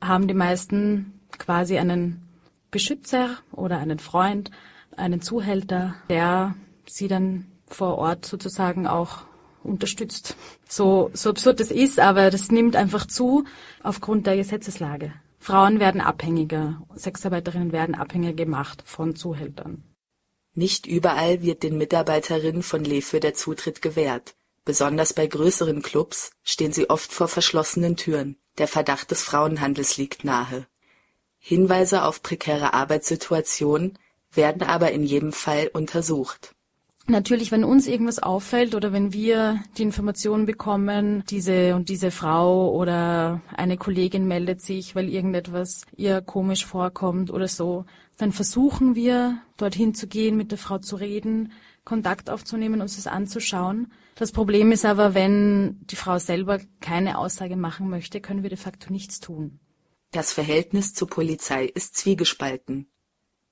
haben 0.00 0.28
die 0.28 0.34
meisten 0.34 1.20
quasi 1.38 1.78
einen 1.78 2.22
Beschützer 2.70 3.30
oder 3.52 3.78
einen 3.78 3.98
Freund, 3.98 4.50
einen 4.96 5.20
Zuhälter, 5.20 5.94
der 6.08 6.54
sie 6.86 7.08
dann 7.08 7.46
vor 7.66 7.98
Ort 7.98 8.24
sozusagen 8.24 8.86
auch 8.86 9.20
unterstützt. 9.62 10.36
So, 10.68 11.10
so 11.12 11.30
absurd 11.30 11.60
das 11.60 11.70
ist, 11.70 12.00
aber 12.00 12.30
das 12.30 12.50
nimmt 12.50 12.76
einfach 12.76 13.06
zu 13.06 13.44
aufgrund 13.82 14.26
der 14.26 14.36
Gesetzeslage. 14.36 15.12
Frauen 15.38 15.80
werden 15.80 16.00
abhängiger, 16.00 16.82
Sexarbeiterinnen 16.94 17.72
werden 17.72 17.94
abhängiger 17.94 18.34
gemacht 18.34 18.82
von 18.84 19.14
Zuhältern. 19.14 19.82
Nicht 20.58 20.86
überall 20.86 21.40
wird 21.40 21.62
den 21.62 21.78
Mitarbeiterinnen 21.78 22.64
von 22.64 22.82
Lefe 22.82 23.20
der 23.20 23.32
Zutritt 23.32 23.80
gewährt. 23.80 24.34
Besonders 24.64 25.12
bei 25.12 25.28
größeren 25.28 25.82
Clubs 25.82 26.32
stehen 26.42 26.72
sie 26.72 26.90
oft 26.90 27.12
vor 27.12 27.28
verschlossenen 27.28 27.94
Türen. 27.94 28.34
Der 28.58 28.66
Verdacht 28.66 29.12
des 29.12 29.22
Frauenhandels 29.22 29.98
liegt 29.98 30.24
nahe. 30.24 30.66
Hinweise 31.38 32.02
auf 32.02 32.24
prekäre 32.24 32.74
Arbeitssituationen 32.74 34.00
werden 34.32 34.62
aber 34.62 34.90
in 34.90 35.04
jedem 35.04 35.32
Fall 35.32 35.70
untersucht. 35.72 36.56
Natürlich, 37.06 37.52
wenn 37.52 37.62
uns 37.62 37.86
irgendwas 37.86 38.18
auffällt 38.18 38.74
oder 38.74 38.92
wenn 38.92 39.12
wir 39.12 39.62
die 39.78 39.84
Information 39.84 40.44
bekommen, 40.44 41.22
diese 41.30 41.76
und 41.76 41.88
diese 41.88 42.10
Frau 42.10 42.74
oder 42.74 43.42
eine 43.56 43.76
Kollegin 43.76 44.26
meldet 44.26 44.60
sich, 44.60 44.96
weil 44.96 45.08
irgendetwas 45.08 45.82
ihr 45.96 46.20
komisch 46.20 46.66
vorkommt 46.66 47.30
oder 47.30 47.46
so, 47.46 47.86
dann 48.18 48.32
versuchen 48.32 48.94
wir, 48.94 49.40
dorthin 49.56 49.94
zu 49.94 50.08
gehen, 50.08 50.36
mit 50.36 50.50
der 50.50 50.58
Frau 50.58 50.78
zu 50.78 50.96
reden, 50.96 51.52
Kontakt 51.84 52.28
aufzunehmen, 52.28 52.82
uns 52.82 52.96
das 52.96 53.06
anzuschauen. 53.06 53.92
Das 54.16 54.32
Problem 54.32 54.72
ist 54.72 54.84
aber, 54.84 55.14
wenn 55.14 55.78
die 55.86 55.96
Frau 55.96 56.18
selber 56.18 56.60
keine 56.80 57.16
Aussage 57.16 57.56
machen 57.56 57.88
möchte, 57.88 58.20
können 58.20 58.42
wir 58.42 58.50
de 58.50 58.58
facto 58.58 58.92
nichts 58.92 59.20
tun. 59.20 59.60
Das 60.10 60.32
Verhältnis 60.32 60.94
zur 60.94 61.08
Polizei 61.08 61.66
ist 61.66 61.96
zwiegespalten. 61.96 62.90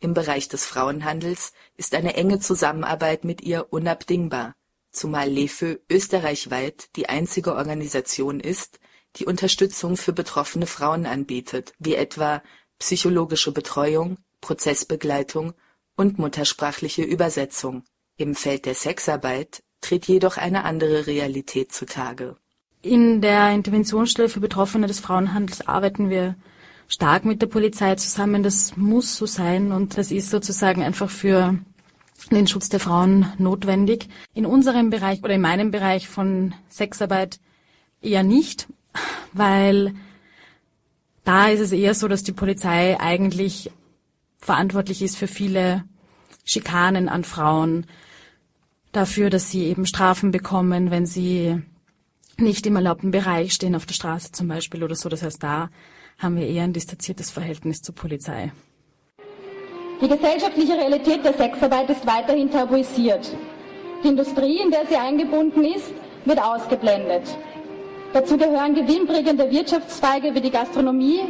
Im 0.00 0.14
Bereich 0.14 0.48
des 0.48 0.66
Frauenhandels 0.66 1.52
ist 1.76 1.94
eine 1.94 2.14
enge 2.14 2.40
Zusammenarbeit 2.40 3.24
mit 3.24 3.42
ihr 3.42 3.72
unabdingbar, 3.72 4.54
zumal 4.90 5.30
LEFÖ 5.30 5.78
österreichweit 5.88 6.88
die 6.96 7.08
einzige 7.08 7.54
Organisation 7.54 8.40
ist, 8.40 8.80
die 9.16 9.26
Unterstützung 9.26 9.96
für 9.96 10.12
betroffene 10.12 10.66
Frauen 10.66 11.06
anbietet, 11.06 11.72
wie 11.78 11.94
etwa 11.94 12.42
psychologische 12.78 13.52
Betreuung, 13.52 14.18
Prozessbegleitung 14.46 15.54
und 15.96 16.20
muttersprachliche 16.20 17.02
Übersetzung. 17.02 17.82
Im 18.16 18.36
Feld 18.36 18.64
der 18.64 18.76
Sexarbeit 18.76 19.64
tritt 19.80 20.06
jedoch 20.06 20.36
eine 20.36 20.62
andere 20.62 21.08
Realität 21.08 21.72
zutage. 21.72 22.36
In 22.80 23.20
der 23.20 23.50
Interventionsstelle 23.52 24.28
für 24.28 24.38
Betroffene 24.38 24.86
des 24.86 25.00
Frauenhandels 25.00 25.66
arbeiten 25.66 26.10
wir 26.10 26.36
stark 26.86 27.24
mit 27.24 27.42
der 27.42 27.48
Polizei 27.48 27.96
zusammen. 27.96 28.44
Das 28.44 28.76
muss 28.76 29.16
so 29.16 29.26
sein 29.26 29.72
und 29.72 29.98
das 29.98 30.12
ist 30.12 30.30
sozusagen 30.30 30.84
einfach 30.84 31.10
für 31.10 31.58
den 32.30 32.46
Schutz 32.46 32.68
der 32.68 32.78
Frauen 32.78 33.32
notwendig. 33.38 34.08
In 34.32 34.46
unserem 34.46 34.90
Bereich 34.90 35.24
oder 35.24 35.34
in 35.34 35.40
meinem 35.40 35.72
Bereich 35.72 36.08
von 36.08 36.54
Sexarbeit 36.68 37.40
eher 38.00 38.22
nicht, 38.22 38.68
weil 39.32 39.92
da 41.24 41.48
ist 41.48 41.58
es 41.58 41.72
eher 41.72 41.94
so, 41.94 42.06
dass 42.06 42.22
die 42.22 42.32
Polizei 42.32 43.00
eigentlich 43.00 43.72
verantwortlich 44.40 45.02
ist 45.02 45.16
für 45.16 45.28
viele 45.28 45.84
Schikanen 46.44 47.08
an 47.08 47.24
Frauen, 47.24 47.86
dafür, 48.92 49.30
dass 49.30 49.50
sie 49.50 49.64
eben 49.66 49.86
Strafen 49.86 50.30
bekommen, 50.30 50.90
wenn 50.90 51.06
sie 51.06 51.62
nicht 52.38 52.66
im 52.66 52.76
erlaubten 52.76 53.10
Bereich 53.10 53.52
stehen, 53.52 53.74
auf 53.74 53.86
der 53.86 53.94
Straße 53.94 54.32
zum 54.32 54.48
Beispiel 54.48 54.82
oder 54.82 54.94
so. 54.94 55.08
Das 55.08 55.22
heißt, 55.22 55.42
da 55.42 55.70
haben 56.18 56.36
wir 56.36 56.46
eher 56.46 56.64
ein 56.64 56.72
distanziertes 56.72 57.30
Verhältnis 57.30 57.82
zur 57.82 57.94
Polizei. 57.94 58.52
Die 60.00 60.08
gesellschaftliche 60.08 60.74
Realität 60.74 61.24
der 61.24 61.32
Sexarbeit 61.32 61.88
ist 61.88 62.06
weiterhin 62.06 62.50
tabuisiert. 62.50 63.34
Die 64.04 64.08
Industrie, 64.08 64.60
in 64.60 64.70
der 64.70 64.86
sie 64.86 64.96
eingebunden 64.96 65.64
ist, 65.64 65.90
wird 66.26 66.42
ausgeblendet. 66.42 67.22
Dazu 68.12 68.36
gehören 68.36 68.74
gewinnbringende 68.74 69.50
Wirtschaftszweige 69.50 70.34
wie 70.34 70.40
die 70.40 70.50
Gastronomie, 70.50 71.20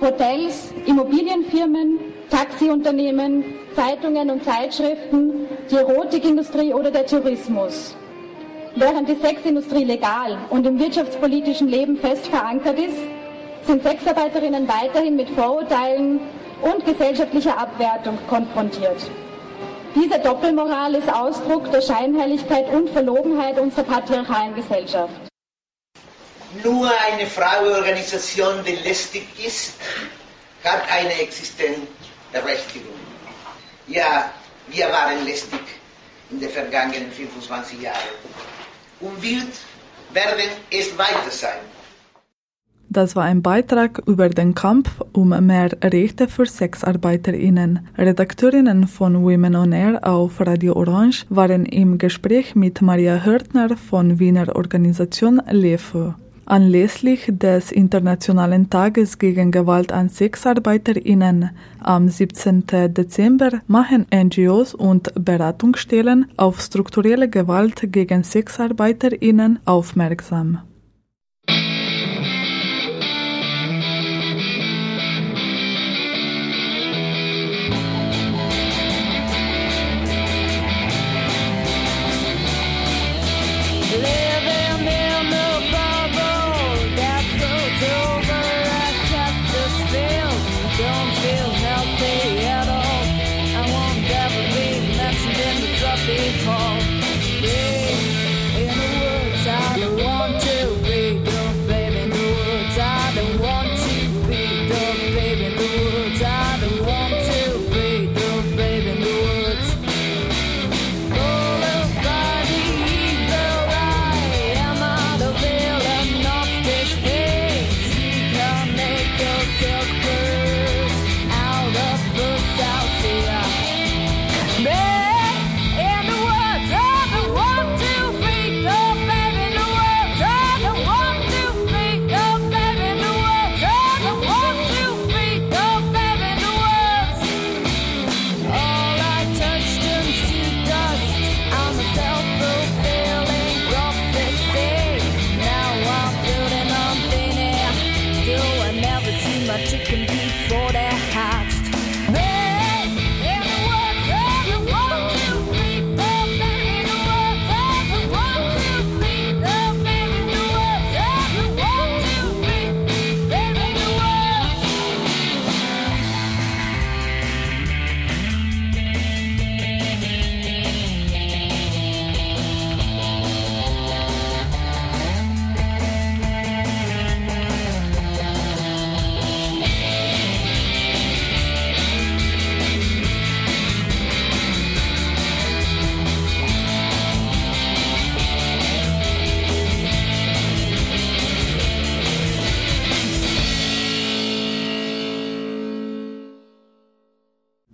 Hotels, 0.00 0.72
Immobilienfirmen, 0.86 1.98
Taxiunternehmen, 2.32 3.44
Zeitungen 3.76 4.30
und 4.30 4.42
Zeitschriften, 4.42 5.46
die 5.70 5.76
Erotikindustrie 5.76 6.72
oder 6.72 6.90
der 6.90 7.04
Tourismus. 7.06 7.94
Während 8.74 9.06
die 9.06 9.16
Sexindustrie 9.16 9.84
legal 9.84 10.38
und 10.48 10.66
im 10.66 10.78
wirtschaftspolitischen 10.78 11.68
Leben 11.68 11.98
fest 11.98 12.26
verankert 12.28 12.78
ist, 12.78 12.96
sind 13.66 13.82
Sexarbeiterinnen 13.82 14.66
weiterhin 14.66 15.14
mit 15.14 15.28
Vorurteilen 15.28 16.20
und 16.62 16.86
gesellschaftlicher 16.86 17.58
Abwertung 17.58 18.16
konfrontiert. 18.30 19.10
Diese 19.94 20.18
Doppelmoral 20.18 20.94
ist 20.94 21.12
Ausdruck 21.12 21.70
der 21.70 21.82
Scheinheiligkeit 21.82 22.72
und 22.72 22.88
Verlogenheit 22.88 23.58
unserer 23.58 23.84
patriarchalen 23.84 24.54
Gesellschaft. 24.54 25.12
Nur 26.64 26.90
eine 27.12 27.26
Frauenorganisation, 27.26 28.64
die 28.66 28.76
lästig 28.88 29.26
ist, 29.44 29.74
hat 30.64 30.82
eine 30.90 31.12
Existenzberechtigung. 32.32 32.94
Ja, 33.88 34.30
wir 34.68 34.86
waren 34.86 35.24
lästig 35.24 35.60
in 36.30 36.40
den 36.40 36.48
vergangenen 36.48 37.10
25 37.10 37.82
Jahren. 37.82 37.96
Und 39.00 39.22
wird 39.22 39.52
werden 40.12 40.50
es 40.70 40.96
weiter 40.96 41.30
sein. 41.30 41.60
Das 42.88 43.16
war 43.16 43.24
ein 43.24 43.40
Beitrag 43.40 44.02
über 44.06 44.28
den 44.28 44.54
Kampf 44.54 45.00
um 45.12 45.30
mehr 45.46 45.70
Rechte 45.82 46.28
für 46.28 46.44
SexarbeiterInnen. 46.44 47.88
Redakteurinnen 47.96 48.86
von 48.86 49.24
Women 49.24 49.56
on 49.56 49.72
Air 49.72 50.06
auf 50.06 50.38
Radio 50.40 50.74
Orange 50.74 51.24
waren 51.30 51.64
im 51.64 51.96
Gespräch 51.96 52.54
mit 52.54 52.82
Maria 52.82 53.24
Hörtner 53.24 53.78
von 53.78 54.18
Wiener 54.18 54.54
Organisation 54.54 55.40
LEFO. 55.50 56.14
Anlässlich 56.52 57.30
des 57.30 57.72
Internationalen 57.72 58.68
Tages 58.68 59.18
gegen 59.18 59.52
Gewalt 59.52 59.90
an 59.90 60.10
SexarbeiterInnen 60.10 61.48
am 61.80 62.10
17. 62.10 62.64
Dezember 62.92 63.62
machen 63.68 64.04
NGOs 64.14 64.74
und 64.74 65.14
Beratungsstellen 65.14 66.26
auf 66.36 66.60
strukturelle 66.60 67.30
Gewalt 67.30 67.90
gegen 67.90 68.22
SexarbeiterInnen 68.22 69.60
aufmerksam. 69.64 70.58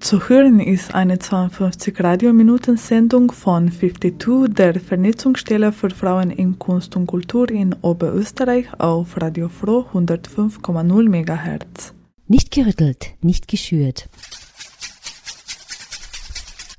Zu 0.08 0.26
hören 0.30 0.58
ist 0.58 0.94
eine 0.94 1.18
52 1.18 2.02
Radiominuten-Sendung 2.02 3.30
von 3.30 3.70
52 3.70 4.54
der 4.54 4.80
Vernetzungsstelle 4.80 5.70
für 5.70 5.90
Frauen 5.90 6.30
in 6.30 6.58
Kunst 6.58 6.96
und 6.96 7.06
Kultur 7.06 7.50
in 7.50 7.74
Oberösterreich 7.82 8.68
auf 8.80 9.20
Radio 9.20 9.50
Froh 9.50 9.84
105,0 9.92 11.10
MHz. 11.10 11.92
Nicht 12.26 12.50
gerüttelt, 12.52 13.16
nicht 13.20 13.48
geschürt. 13.48 14.08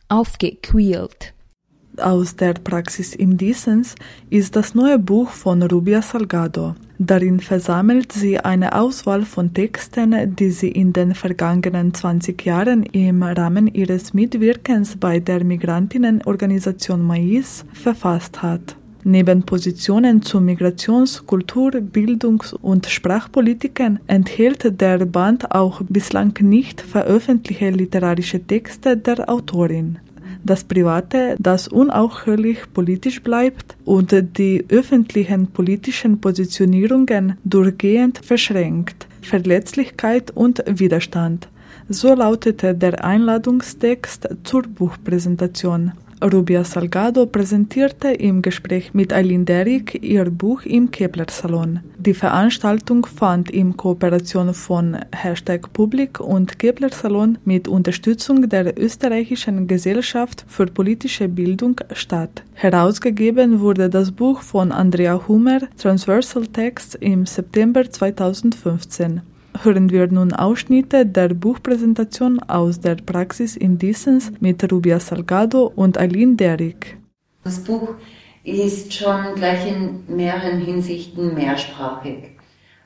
Aufgequält. 0.07 1.35
Aus 1.99 2.35
der 2.35 2.53
Praxis 2.53 3.15
im 3.15 3.37
Dissens 3.37 3.95
ist 4.29 4.55
das 4.55 4.75
neue 4.75 4.99
Buch 4.99 5.29
von 5.29 5.61
Rubia 5.63 6.01
Salgado. 6.01 6.75
Darin 6.97 7.39
versammelt 7.39 8.11
sie 8.11 8.39
eine 8.39 8.73
Auswahl 8.75 9.23
von 9.23 9.53
Texten, 9.53 10.35
die 10.35 10.51
sie 10.51 10.69
in 10.69 10.91
den 10.93 11.15
vergangenen 11.15 11.93
20 11.93 12.45
Jahren 12.45 12.83
im 12.83 13.23
Rahmen 13.23 13.67
ihres 13.67 14.13
Mitwirkens 14.13 14.97
bei 14.97 15.19
der 15.19 15.43
Migrantinnenorganisation 15.43 17.01
Mais 17.01 17.65
verfasst 17.73 18.41
hat. 18.41 18.75
Neben 19.03 19.43
Positionen 19.43 20.21
zu 20.21 20.39
Migrations-, 20.39 21.25
Kultur-, 21.25 21.79
Bildungs- 21.79 22.53
und 22.53 22.85
Sprachpolitiken 22.85 23.99
enthält 24.07 24.81
der 24.81 25.05
Band 25.05 25.51
auch 25.51 25.81
bislang 25.87 26.33
nicht 26.41 26.81
veröffentlichte 26.81 27.69
literarische 27.69 28.45
Texte 28.45 28.97
der 28.97 29.29
Autorin 29.29 29.99
das 30.43 30.63
Private, 30.63 31.35
das 31.39 31.67
unaufhörlich 31.67 32.71
politisch 32.73 33.21
bleibt 33.21 33.75
und 33.85 34.13
die 34.37 34.65
öffentlichen 34.69 35.47
politischen 35.47 36.21
Positionierungen 36.21 37.37
durchgehend 37.43 38.19
verschränkt, 38.19 39.07
Verletzlichkeit 39.21 40.31
und 40.31 40.63
Widerstand. 40.67 41.49
So 41.87 42.13
lautete 42.13 42.75
der 42.75 43.03
Einladungstext 43.03 44.29
zur 44.43 44.63
Buchpräsentation. 44.63 45.93
Rubia 46.21 46.65
Salgado 46.65 47.25
präsentierte 47.25 48.09
im 48.09 48.41
Gespräch 48.41 48.93
mit 48.93 49.13
Eileen 49.13 49.45
Derrick 49.45 50.03
ihr 50.03 50.25
Buch 50.25 50.63
im 50.63 50.91
Kepler-Salon. 50.91 51.79
Die 51.97 52.13
Veranstaltung 52.13 53.05
fand 53.05 53.49
in 53.49 53.77
Kooperation 53.77 54.53
von 54.53 54.97
Hashtag 55.15 55.71
Publik 55.71 56.19
und 56.19 56.59
Kepler-Salon 56.59 57.37
mit 57.45 57.69
Unterstützung 57.69 58.49
der 58.49 58.77
Österreichischen 58.77 59.65
Gesellschaft 59.67 60.43
für 60.47 60.65
politische 60.65 61.29
Bildung 61.29 61.79
statt. 61.93 62.43
Herausgegeben 62.53 63.61
wurde 63.61 63.89
das 63.89 64.11
Buch 64.11 64.41
von 64.41 64.73
Andrea 64.73 65.25
Hummer, 65.25 65.61
Transversal 65.77 66.47
Texts, 66.47 66.95
im 66.95 67.25
September 67.25 67.89
2015 67.89 69.21
hören 69.63 69.89
wir 69.89 70.07
nun 70.07 70.33
Ausschnitte 70.33 71.05
der 71.05 71.29
Buchpräsentation 71.29 72.39
aus 72.39 72.79
der 72.79 72.95
Praxis 72.95 73.55
im 73.55 73.77
Dissens 73.77 74.31
mit 74.39 74.71
Rubia 74.71 74.99
Salgado 74.99 75.71
und 75.75 75.97
Eileen 75.97 76.37
Derrick. 76.37 76.97
Das 77.43 77.59
Buch 77.59 77.95
ist 78.43 78.93
schon 78.93 79.35
gleich 79.35 79.67
in 79.67 80.03
mehreren 80.07 80.59
Hinsichten 80.59 81.33
mehrsprachig, 81.35 82.31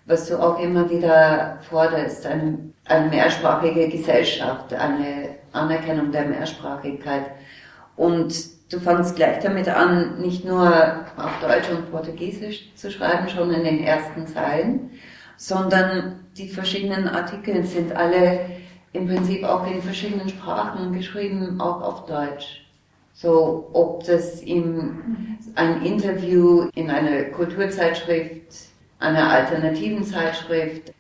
was 0.06 0.28
du 0.28 0.38
auch 0.38 0.60
immer 0.60 0.90
wieder 0.90 1.60
forderst, 1.70 2.26
eine, 2.26 2.58
eine 2.86 3.10
mehrsprachige 3.10 3.90
Gesellschaft, 3.90 4.74
eine 4.74 5.30
Anerkennung 5.52 6.12
der 6.12 6.26
Mehrsprachigkeit. 6.26 7.26
Und 7.96 8.34
du 8.72 8.80
fangst 8.80 9.16
gleich 9.16 9.40
damit 9.40 9.70
an, 9.70 10.20
nicht 10.20 10.44
nur 10.46 10.66
auf 11.16 11.40
Deutsch 11.42 11.70
und 11.70 11.92
Portugiesisch 11.92 12.74
zu 12.76 12.92
schreiben, 12.92 13.30
schon 13.30 13.52
in 13.54 13.64
den 13.64 13.84
ersten 13.84 14.26
Zeilen, 14.26 14.90
sondern 15.38 16.20
die 16.38 16.48
verschiedenen 16.48 17.08
Artikel 17.08 17.64
sind 17.64 17.96
alle 17.96 18.40
im 18.94 19.08
Prinzip 19.08 19.44
auch 19.44 19.66
in 19.68 19.82
verschiedenen 19.82 20.30
Sprachen 20.30 20.94
geschrieben, 20.94 21.60
auch 21.60 21.82
auf 21.82 22.06
Deutsch. 22.06 22.66
So, 23.14 23.70
ob 23.74 24.06
das 24.06 24.42
im, 24.42 25.38
ein 25.56 25.84
Interview 25.84 26.70
in 26.76 26.90
einer 26.90 27.26
Kulturzeitschrift, 27.26 28.42
einer 29.00 29.30
alternativen 29.30 30.04
Zeitschrift, 30.04 30.94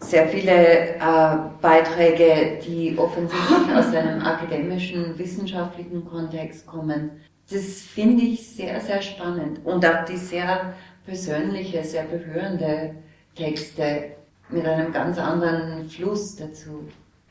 sehr 0.00 0.28
viele 0.28 0.96
äh, 0.96 1.36
Beiträge, 1.60 2.58
die 2.66 2.96
offensichtlich 2.96 3.74
aus 3.76 3.94
einem 3.94 4.22
akademischen, 4.22 5.16
wissenschaftlichen 5.18 6.04
Kontext 6.06 6.66
kommen. 6.66 7.10
Das 7.50 7.82
finde 7.82 8.22
ich 8.22 8.46
sehr, 8.46 8.80
sehr 8.80 9.02
spannend 9.02 9.60
und 9.64 9.84
auch 9.84 10.04
die 10.04 10.16
sehr 10.16 10.74
persönliche, 11.04 11.84
sehr 11.84 12.04
berührende 12.04 12.94
Texte 13.40 14.16
mit 14.50 14.66
einem 14.66 14.92
ganz 14.92 15.18
anderen 15.18 15.88
Fluss 15.88 16.36
dazu. 16.36 16.86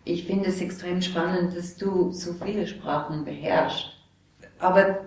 Ich 0.05 0.25
finde 0.25 0.49
es 0.49 0.59
extrem 0.59 1.01
spannend, 1.01 1.55
dass 1.55 1.77
du 1.77 2.11
so 2.11 2.33
viele 2.33 2.65
Sprachen 2.65 3.23
beherrschst. 3.23 3.91
Aber 4.57 5.01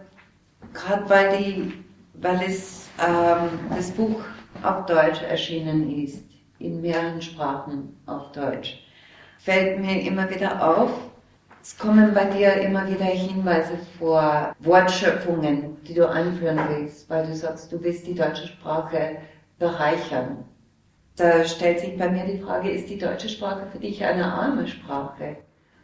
gerade 0.73 1.11
weil, 1.11 1.39
die, 1.39 1.73
weil 2.15 2.41
es, 2.47 2.89
ähm, 3.05 3.49
das 3.75 3.91
Buch 3.91 4.21
auf 4.63 4.87
Deutsch 4.87 5.23
erschienen 5.23 6.05
ist, 6.05 6.25
in 6.61 6.81
mehreren 6.81 7.21
Sprachen 7.21 7.97
auf 8.07 8.31
Deutsch, 8.31 8.87
fällt 9.39 9.81
mir 9.81 10.03
immer 10.03 10.31
wieder 10.31 10.65
auf, 10.65 10.91
es 11.61 11.77
kommen 11.77 12.15
bei 12.15 12.27
dir 12.27 12.55
immer 12.55 12.89
wieder 12.89 13.05
Hinweise 13.05 13.79
vor, 13.99 14.55
Wortschöpfungen, 14.61 15.77
die 15.85 15.95
du 15.95 16.09
anführen 16.09 16.61
willst, 16.69 17.09
weil 17.11 17.27
du 17.27 17.35
sagst, 17.35 17.73
du 17.73 17.83
willst 17.83 18.07
die 18.07 18.15
deutsche 18.15 18.47
Sprache 18.47 19.17
bereichern. 19.59 20.45
Da 21.17 21.45
stellt 21.45 21.81
sich 21.81 21.99
bei 21.99 22.11
mir 22.11 22.25
die 22.25 22.39
Frage, 22.39 22.71
ist 22.71 22.89
die 22.89 22.99
deutsche 22.99 23.29
Sprache 23.29 23.67
für 23.71 23.79
dich 23.79 24.03
eine 24.05 24.25
arme 24.25 24.67
Sprache? 24.67 25.37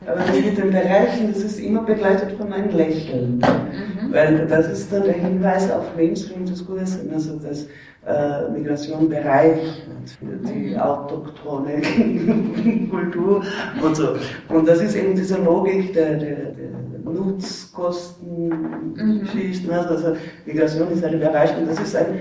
Aber 0.07 0.21
das 0.21 0.41
mit 0.41 0.57
dem 0.57 0.71
Bereichen, 0.71 1.33
das 1.33 1.43
ist 1.43 1.59
immer 1.59 1.83
begleitet 1.83 2.39
von 2.39 2.53
einem 2.53 2.71
Lächeln. 2.71 3.39
Mhm. 3.39 4.13
Weil 4.13 4.47
das 4.47 4.69
ist 4.69 4.93
dann 4.93 5.03
der 5.03 5.15
Hinweis 5.15 5.69
auf 5.71 5.97
Mainstream-Diskurs, 5.97 7.01
also 7.13 7.37
dass 7.39 7.67
äh, 8.07 8.49
Migration 8.51 9.09
bereichert 9.09 9.83
die 10.21 10.75
mhm. 10.75 10.79
autochthone 10.79 11.83
Kultur 12.91 13.43
und 13.83 13.97
so. 13.97 14.15
Und 14.49 14.69
das 14.69 14.81
ist 14.81 14.95
eben 14.95 15.17
diese 15.17 15.43
Logik 15.43 15.93
der, 15.93 16.17
der, 16.17 16.53
der 16.53 16.71
Nutzkosten-Geschichten. 17.05 19.67
Mhm. 19.67 19.73
Also 19.73 20.17
Migration 20.47 20.93
ist 20.93 21.05
eine 21.05 21.19
Bereicherung, 21.19 21.67
das 21.67 21.81
ist 21.81 21.97
ein 21.97 22.21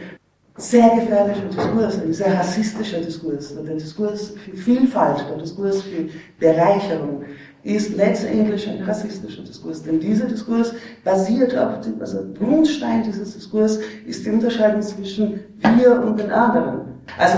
sehr 0.57 0.89
gefährlicher 0.95 1.45
Diskurs, 1.45 2.01
ein 2.01 2.13
sehr 2.13 2.33
rassistischer 2.33 2.99
Diskurs. 2.99 3.55
Der 3.55 3.75
Diskurs 3.75 4.31
für 4.31 4.57
Vielfalt, 4.57 5.23
der 5.29 5.37
Diskurs 5.37 5.83
für 5.83 6.09
Bereicherung 6.39 7.23
ist 7.63 7.95
letztendlich 7.95 8.67
ein 8.67 8.81
rassistischer 8.83 9.43
Diskurs. 9.43 9.83
Denn 9.83 9.99
dieser 9.99 10.25
Diskurs 10.25 10.73
basiert 11.03 11.55
auf, 11.55 11.81
dem, 11.81 12.01
also 12.01 12.25
Grundstein 12.37 13.03
dieses 13.03 13.35
Diskurs 13.35 13.79
ist 14.05 14.25
die 14.25 14.31
Unterscheidung 14.31 14.81
zwischen 14.81 15.41
wir 15.77 16.01
und 16.01 16.19
den 16.19 16.31
anderen. 16.31 16.97
Also 17.17 17.37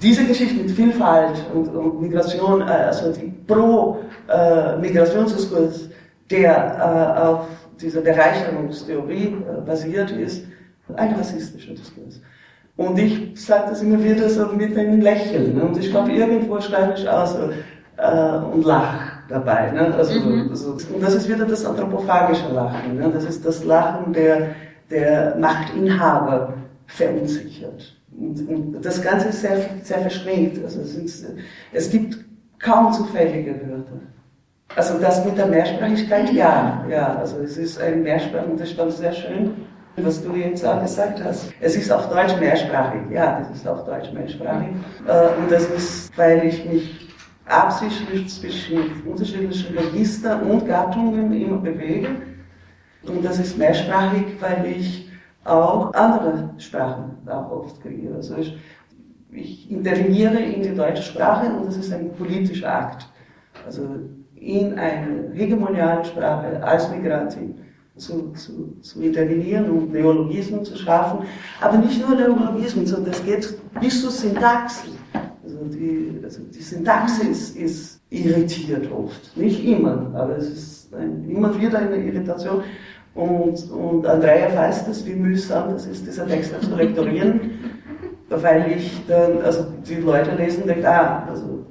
diese 0.00 0.24
Geschichte 0.24 0.62
mit 0.62 0.70
Vielfalt 0.70 1.36
und, 1.54 1.68
und 1.68 2.00
Migration, 2.00 2.62
äh, 2.62 2.64
also 2.64 3.12
die 3.12 3.30
Pro-Migrationsdiskurs, 3.46 5.90
der 6.30 6.56
äh, 6.56 7.18
auf 7.20 7.46
dieser 7.80 8.00
Bereicherungstheorie 8.00 9.34
äh, 9.34 9.60
basiert 9.66 10.12
ist, 10.12 10.44
ein 10.96 11.14
rassistischer 11.14 11.72
Diskurs. 11.72 12.20
Und 12.76 12.98
ich 12.98 13.40
sage 13.40 13.70
das 13.70 13.82
immer 13.82 14.02
wieder 14.02 14.28
so 14.28 14.46
mit 14.46 14.76
einem 14.76 15.00
Lächeln. 15.00 15.56
Ne? 15.56 15.64
Und 15.64 15.78
ich 15.78 15.90
glaube, 15.90 16.12
irgendwo 16.12 16.60
schreibe 16.60 16.94
ich 16.96 17.08
auch 17.08 17.26
so 17.26 17.50
äh, 17.96 18.36
und 18.52 18.64
lach 18.64 19.12
dabei. 19.28 19.70
Ne? 19.70 19.94
Also, 19.94 20.18
mhm. 20.18 20.48
also, 20.50 20.76
und 20.92 21.02
das 21.02 21.14
ist 21.14 21.28
wieder 21.28 21.44
das 21.44 21.64
anthropophagische 21.64 22.52
Lachen. 22.52 22.96
Ne? 22.96 23.10
Das 23.12 23.24
ist 23.24 23.46
das 23.46 23.64
Lachen 23.64 24.12
der, 24.12 24.56
der 24.90 25.36
Machtinhaber 25.36 26.54
verunsichert. 26.86 27.96
Und, 28.18 28.48
und 28.48 28.84
das 28.84 29.00
Ganze 29.00 29.28
ist 29.28 29.40
sehr, 29.40 29.56
sehr 29.82 29.98
verschränkt. 30.00 30.62
Also 30.64 30.80
es, 30.80 30.96
ist, 30.96 31.26
es 31.72 31.90
gibt 31.90 32.18
kaum 32.58 32.92
zufällige 32.92 33.52
Wörter. 33.52 34.00
Also 34.74 34.98
das 34.98 35.24
mit 35.24 35.38
der 35.38 35.46
Mehrsprachigkeit, 35.46 36.32
ja, 36.32 36.84
ja, 36.90 37.16
also 37.18 37.38
es 37.38 37.56
ist 37.56 37.80
ein 37.80 38.02
Mehrsprach 38.02 38.46
und 38.46 38.58
das 38.58 38.70
ist 38.70 38.98
sehr 38.98 39.12
schön 39.12 39.52
was 39.96 40.22
du 40.22 40.34
jetzt 40.34 40.64
auch 40.66 40.80
gesagt 40.82 41.22
hast. 41.22 41.52
Es 41.60 41.76
ist 41.76 41.90
auf 41.90 42.08
Deutsch 42.08 42.38
mehrsprachig, 42.40 43.02
ja, 43.10 43.38
das 43.38 43.56
ist 43.56 43.66
auf 43.68 43.84
Deutsch 43.84 44.12
mehrsprachig. 44.12 44.68
Äh, 45.06 45.40
und 45.40 45.50
das 45.50 45.66
ist, 45.66 46.16
weil 46.18 46.46
ich 46.46 46.64
mich 46.64 47.08
absichtlich 47.46 48.28
zwischen 48.28 49.02
unterschiedlichen 49.06 49.76
Registern 49.76 50.42
und 50.42 50.66
Gattungen 50.66 51.32
immer 51.32 51.58
bewege. 51.58 52.08
Und 53.06 53.24
das 53.24 53.38
ist 53.38 53.58
mehrsprachig, 53.58 54.24
weil 54.40 54.66
ich 54.66 55.10
auch 55.44 55.92
andere 55.92 56.50
Sprachen 56.58 57.18
auch 57.26 57.50
oft 57.50 57.82
kreiere. 57.82 58.16
Also 58.16 58.36
ich, 58.36 58.56
ich 59.30 59.70
interveniere 59.70 60.38
in 60.38 60.62
die 60.62 60.74
deutsche 60.74 61.02
Sprache 61.02 61.52
und 61.52 61.66
das 61.66 61.76
ist 61.76 61.92
ein 61.92 62.12
politischer 62.14 62.74
Akt. 62.74 63.06
Also 63.66 63.82
in 64.34 64.78
eine 64.78 65.30
hegemoniale 65.34 66.04
Sprache 66.04 66.62
als 66.62 66.90
Migrantin 66.90 67.63
zu, 67.96 68.32
zu, 68.32 68.76
zu 68.80 69.02
intervenieren 69.02 69.70
und 69.70 69.92
Neologismen 69.92 70.64
zu 70.64 70.76
schaffen. 70.76 71.26
Aber 71.60 71.78
nicht 71.78 72.00
nur 72.06 72.16
Neologismen, 72.16 72.86
sondern 72.86 73.12
es 73.12 73.24
geht 73.24 73.56
bis 73.80 74.02
zur 74.02 74.10
Syntax. 74.10 74.84
Also 75.44 75.58
die, 75.64 76.20
also 76.22 76.40
die 76.42 76.62
Syntax 76.62 77.18
ist, 77.20 77.56
ist 77.56 78.00
irritiert 78.10 78.90
oft. 78.90 79.36
Nicht 79.36 79.64
immer, 79.64 80.10
aber 80.14 80.36
es 80.36 80.48
ist 80.48 80.94
ein, 80.94 81.28
immer 81.28 81.58
wieder 81.60 81.78
eine 81.78 81.96
Irritation. 81.96 82.62
Und, 83.14 83.70
und 83.70 84.06
Andrea 84.06 84.54
weiß 84.56 84.86
das, 84.86 85.06
wie 85.06 85.14
mühsam 85.14 85.70
das 85.70 85.86
ist, 85.86 86.04
dieser 86.06 86.26
Text 86.26 86.52
zu 86.62 86.74
lektorieren, 86.74 87.52
weil 88.28 88.72
ich 88.76 89.00
dann, 89.06 89.40
also 89.42 89.66
die 89.88 89.96
Leute 89.96 90.34
lesen 90.34 90.66
denken, 90.66 90.86
ah, 90.86 91.24
also 91.28 91.64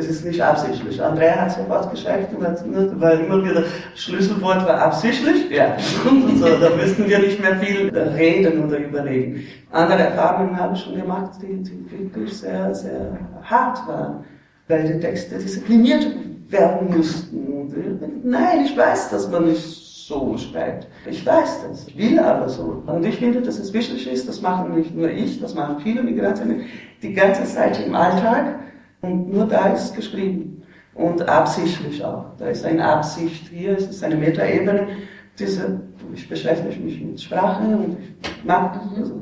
es 0.00 0.08
ist 0.08 0.24
nicht 0.24 0.40
absichtlich. 0.42 1.02
Andrea 1.02 1.42
hat 1.42 1.52
sofort 1.52 1.90
geschreckt 1.90 2.34
und 2.34 2.46
hat, 2.46 2.66
ne, 2.66 2.90
weil 2.96 3.20
immer 3.20 3.44
wieder 3.44 3.64
Schlüsselwort 3.94 4.66
war 4.66 4.80
absichtlich, 4.80 5.50
ja. 5.50 5.76
So, 6.40 6.46
da 6.46 6.70
müssten 6.74 7.08
wir 7.08 7.18
nicht 7.18 7.40
mehr 7.40 7.56
viel 7.56 7.90
reden 7.90 8.64
oder 8.64 8.78
überlegen. 8.78 9.44
Andere 9.70 10.04
Erfahrungen 10.04 10.58
habe 10.58 10.74
ich 10.74 10.80
schon 10.80 10.96
gemacht, 10.96 11.32
die, 11.42 11.62
die 11.62 11.86
wirklich 11.90 12.32
sehr, 12.38 12.74
sehr 12.74 13.18
hart 13.42 13.86
waren, 13.86 14.24
weil 14.68 14.90
die 14.90 15.00
Texte 15.00 15.36
diszipliniert 15.36 16.06
werden 16.48 16.96
mussten. 16.96 17.46
Und, 17.46 18.24
nein, 18.24 18.64
ich 18.64 18.76
weiß, 18.76 19.10
dass 19.10 19.30
man 19.30 19.48
nicht 19.48 19.62
so 19.62 20.36
schreibt. 20.38 20.88
Ich 21.08 21.24
weiß 21.24 21.66
das, 21.68 21.86
ich 21.88 21.96
will 21.96 22.18
aber 22.18 22.48
so. 22.48 22.82
Und 22.86 23.04
ich 23.04 23.16
finde, 23.18 23.42
dass 23.42 23.58
es 23.58 23.72
wichtig 23.72 24.10
ist, 24.10 24.28
das 24.28 24.40
machen 24.40 24.74
nicht 24.74 24.94
nur 24.94 25.10
ich, 25.10 25.40
das 25.40 25.54
machen 25.54 25.76
viele 25.80 26.02
Migrantinnen 26.02 26.62
die 27.02 27.12
ganze 27.12 27.44
Zeit 27.44 27.78
im 27.86 27.94
Alltag 27.94 28.60
und 29.02 29.32
nur 29.32 29.46
da 29.46 29.68
ist 29.68 29.94
geschrieben. 29.94 30.62
Und 30.94 31.26
absichtlich 31.28 32.04
auch. 32.04 32.26
Da 32.36 32.48
ist 32.48 32.64
eine 32.64 32.84
Absicht 32.84 33.48
hier, 33.48 33.76
es 33.78 33.88
ist 33.88 34.04
eine 34.04 34.16
Metaebene. 34.16 34.88
Diese, 35.38 35.80
ich 36.12 36.28
beschäftige 36.28 36.78
mich 36.80 37.00
mit 37.00 37.20
Sprache 37.20 37.62
und 37.64 37.96
ich 38.22 38.44
mag 38.44 38.74
das. 38.74 38.98
Also, 38.98 39.20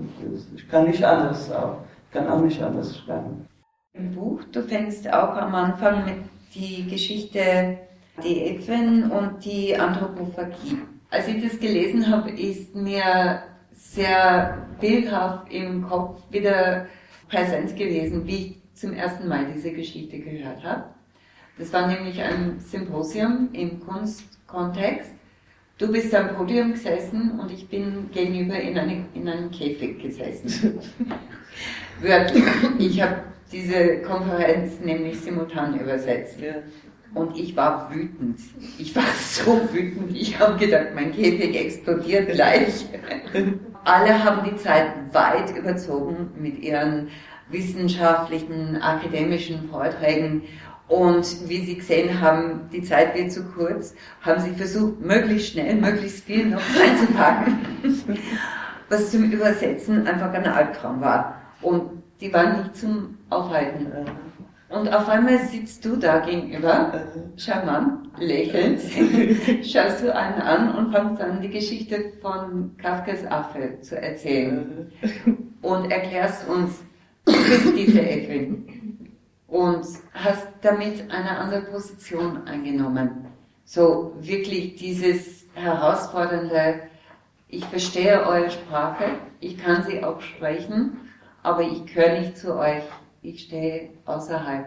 ich 0.56 0.68
kann 0.68 0.86
nicht 0.86 1.04
anders 1.04 1.52
auch, 1.52 1.76
kann 2.10 2.26
auch 2.26 2.40
nicht 2.40 2.60
anders 2.60 2.98
schreiben. 2.98 3.46
Im 3.92 4.12
Buch, 4.14 4.40
du 4.50 4.62
fängst 4.62 5.12
auch 5.12 5.36
am 5.36 5.54
Anfang 5.54 6.04
mit 6.04 6.16
die 6.54 6.88
Geschichte 6.88 7.78
die 8.24 8.46
Edwin 8.46 9.10
und 9.10 9.44
die 9.44 9.76
Anthropophagie. 9.76 10.78
Als 11.10 11.28
ich 11.28 11.42
das 11.42 11.60
gelesen 11.60 12.10
habe, 12.10 12.30
ist 12.30 12.74
mir 12.74 13.42
sehr 13.72 14.66
bildhaft 14.80 15.52
im 15.52 15.88
Kopf 15.88 16.20
wieder 16.30 16.86
präsent 17.28 17.76
gewesen, 17.76 18.26
wie 18.26 18.36
ich 18.36 18.57
zum 18.78 18.92
ersten 18.92 19.28
Mal 19.28 19.46
diese 19.54 19.72
Geschichte 19.72 20.18
gehört 20.18 20.62
habe. 20.62 20.84
Das 21.58 21.72
war 21.72 21.88
nämlich 21.88 22.20
ein 22.22 22.60
Symposium 22.60 23.48
im 23.52 23.80
Kunstkontext. 23.80 25.10
Du 25.76 25.90
bist 25.90 26.14
am 26.14 26.34
Podium 26.34 26.72
gesessen 26.72 27.38
und 27.38 27.50
ich 27.50 27.68
bin 27.68 28.10
gegenüber 28.12 28.58
in, 28.58 28.78
eine, 28.78 29.04
in 29.14 29.28
einem 29.28 29.50
Käfig 29.50 30.00
gesessen. 30.00 30.78
Wörtlich. 32.00 32.44
Ich 32.78 33.00
habe 33.00 33.22
diese 33.50 34.02
Konferenz 34.02 34.80
nämlich 34.80 35.20
simultan 35.20 35.78
übersetzt. 35.78 36.40
Ja. 36.40 36.54
Und 37.14 37.36
ich 37.38 37.56
war 37.56 37.92
wütend. 37.92 38.38
Ich 38.78 38.94
war 38.94 39.04
so 39.20 39.68
wütend. 39.72 40.16
Ich 40.16 40.38
habe 40.38 40.58
gedacht, 40.58 40.88
mein 40.94 41.12
Käfig 41.12 41.56
explodiert 41.56 42.30
gleich. 42.30 42.86
Alle 43.84 44.22
haben 44.22 44.48
die 44.48 44.56
Zeit 44.56 44.92
weit 45.12 45.56
überzogen 45.56 46.30
mit 46.38 46.58
ihren 46.58 47.08
wissenschaftlichen, 47.51 48.80
akademischen 48.80 49.68
Vorträgen. 49.70 50.42
Und 50.88 51.49
wie 51.49 51.64
Sie 51.66 51.76
gesehen 51.76 52.20
haben, 52.20 52.68
die 52.72 52.82
Zeit 52.82 53.14
wird 53.14 53.30
zu 53.30 53.44
kurz, 53.44 53.94
haben 54.22 54.40
Sie 54.40 54.53
versucht, 54.53 55.01
möglichst 55.01 55.53
schnell, 55.53 55.76
möglichst 55.76 56.24
viel 56.24 56.46
noch 56.46 56.61
reinzupacken, 56.80 57.59
was 58.88 59.11
zum 59.11 59.30
Übersetzen 59.30 60.07
einfach 60.07 60.32
ein 60.32 60.46
Albtraum 60.46 61.01
war. 61.01 61.36
Und 61.61 62.03
die 62.20 62.32
waren 62.32 62.62
nicht 62.62 62.76
zum 62.76 63.18
Aufhalten. 63.28 63.92
Und 64.70 64.92
auf 64.92 65.09
einmal 65.09 65.38
sitzt 65.38 65.84
du 65.84 65.96
da 65.96 66.18
gegenüber, 66.18 66.92
charmant, 67.36 68.09
lächelnd, 68.18 68.80
schaust 69.64 70.03
du 70.03 70.14
einen 70.14 70.42
an 70.42 70.74
und 70.74 70.92
fängst 70.92 71.22
an, 71.22 71.40
die 71.40 71.49
Geschichte 71.49 72.12
von 72.20 72.76
Kafkas 72.76 73.24
Affe 73.26 73.80
zu 73.80 74.01
erzählen. 74.01 74.92
Und 75.62 75.90
erklärst 75.90 76.49
uns, 76.49 76.84
bist 77.32 77.76
diese 77.76 78.00
Edwin. 78.00 79.10
Und 79.46 79.86
hast 80.12 80.48
damit 80.62 81.10
eine 81.10 81.38
andere 81.38 81.62
Position 81.62 82.46
eingenommen. 82.46 83.26
So 83.64 84.14
wirklich 84.20 84.76
dieses 84.76 85.46
herausfordernde, 85.54 86.82
ich 87.48 87.64
verstehe 87.64 88.26
eure 88.26 88.50
Sprache, 88.50 89.04
ich 89.40 89.58
kann 89.58 89.84
sie 89.84 90.04
auch 90.04 90.20
sprechen, 90.20 90.98
aber 91.42 91.62
ich 91.62 91.86
gehöre 91.86 92.20
nicht 92.20 92.36
zu 92.36 92.56
euch 92.56 92.82
ich 93.22 93.44
stehe 93.44 93.90
außerhalb. 94.04 94.66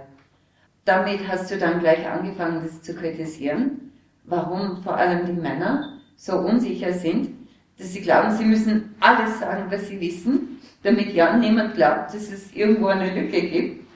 Damit 0.85 1.27
hast 1.27 1.51
du 1.51 1.57
dann 1.57 1.79
gleich 1.79 2.07
angefangen, 2.07 2.63
das 2.63 2.81
zu 2.81 2.93
kritisieren, 2.95 3.91
warum 4.25 4.81
vor 4.83 4.95
allem 4.95 5.25
die 5.25 5.39
Männer 5.39 5.99
so 6.15 6.37
unsicher 6.37 6.93
sind, 6.93 7.29
dass 7.77 7.93
sie 7.93 8.01
glauben, 8.01 8.31
sie 8.31 8.45
müssen 8.45 8.95
alles 8.99 9.39
sagen, 9.39 9.65
was 9.69 9.87
sie 9.87 9.99
wissen, 9.99 10.59
damit 10.83 11.13
ja 11.13 11.35
niemand 11.37 11.75
glaubt, 11.75 12.13
dass 12.13 12.31
es 12.31 12.51
irgendwo 12.53 12.87
eine 12.87 13.13
Lücke 13.13 13.41
gibt. 13.41 13.87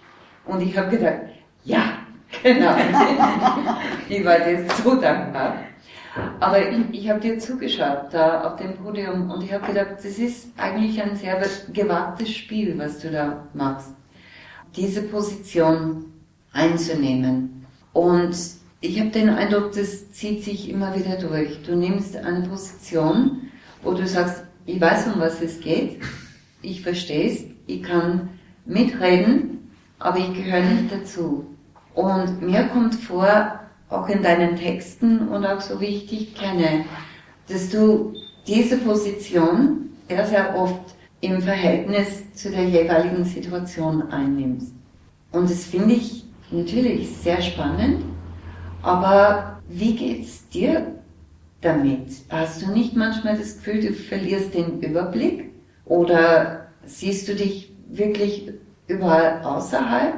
Und 0.45 0.61
ich 0.61 0.77
habe 0.77 0.97
gedacht, 0.97 1.21
ja, 1.63 1.99
genau. 2.43 2.75
ich 4.09 4.23
war 4.23 4.39
dir 4.39 4.65
so 4.83 4.95
dankbar. 4.95 5.57
Aber 6.39 6.69
ich, 6.69 6.77
ich 6.91 7.09
habe 7.09 7.19
dir 7.19 7.39
zugeschaut 7.39 8.07
da 8.11 8.43
auf 8.43 8.55
dem 8.55 8.75
Podium 8.77 9.29
und 9.29 9.43
ich 9.43 9.51
habe 9.51 9.67
gedacht, 9.67 9.97
das 9.97 10.05
ist 10.17 10.47
eigentlich 10.57 11.01
ein 11.01 11.15
sehr 11.15 11.41
gewagtes 11.73 12.31
Spiel, 12.33 12.77
was 12.77 12.99
du 12.99 13.11
da 13.11 13.47
machst 13.53 13.95
diese 14.75 15.03
Position 15.03 16.05
einzunehmen. 16.51 17.65
Und 17.93 18.35
ich 18.81 18.99
habe 18.99 19.09
den 19.09 19.29
Eindruck, 19.29 19.71
das 19.73 20.11
zieht 20.11 20.43
sich 20.43 20.69
immer 20.69 20.95
wieder 20.95 21.17
durch. 21.17 21.61
Du 21.63 21.75
nimmst 21.75 22.15
eine 22.17 22.47
Position, 22.47 23.49
wo 23.83 23.93
du 23.93 24.05
sagst, 24.07 24.43
ich 24.65 24.79
weiß, 24.79 25.07
um 25.07 25.19
was 25.19 25.41
es 25.41 25.59
geht, 25.59 25.99
ich 26.65 26.81
verstehe 26.81 27.29
es, 27.29 27.45
ich 27.67 27.83
kann 27.83 28.29
mitreden, 28.65 29.71
aber 29.99 30.17
ich 30.17 30.33
gehöre 30.33 30.61
nicht 30.61 30.91
dazu. 30.91 31.45
Und 31.93 32.41
mir 32.41 32.63
kommt 32.65 32.95
vor, 32.95 33.59
auch 33.89 34.09
in 34.09 34.23
deinen 34.23 34.55
Texten 34.55 35.27
und 35.29 35.45
auch 35.45 35.61
so 35.61 35.79
wie 35.79 35.85
ich 35.85 36.07
dich 36.07 36.35
kenne, 36.35 36.85
dass 37.47 37.69
du 37.69 38.13
diese 38.47 38.77
Position 38.77 39.89
sehr, 40.09 40.25
sehr 40.25 40.55
oft 40.55 40.95
im 41.21 41.41
Verhältnis 41.41 42.31
zu 42.33 42.49
der 42.51 42.65
jeweiligen 42.65 43.23
Situation 43.23 44.09
einnimmst. 44.11 44.73
Und 45.31 45.49
das 45.49 45.65
finde 45.65 45.95
ich 45.95 46.25
natürlich 46.51 47.09
sehr 47.09 47.41
spannend, 47.41 48.03
aber 48.81 49.61
wie 49.67 49.95
geht's 49.95 50.47
dir 50.49 50.95
damit? 51.61 52.09
Hast 52.29 52.61
du 52.61 52.71
nicht 52.71 52.95
manchmal 52.95 53.37
das 53.37 53.57
Gefühl, 53.57 53.81
du 53.81 53.93
verlierst 53.93 54.53
den 54.53 54.81
Überblick 54.81 55.44
oder 55.85 56.67
siehst 56.85 57.27
du 57.27 57.35
dich 57.35 57.73
wirklich 57.89 58.51
überall 58.87 59.41
außerhalb? 59.43 60.15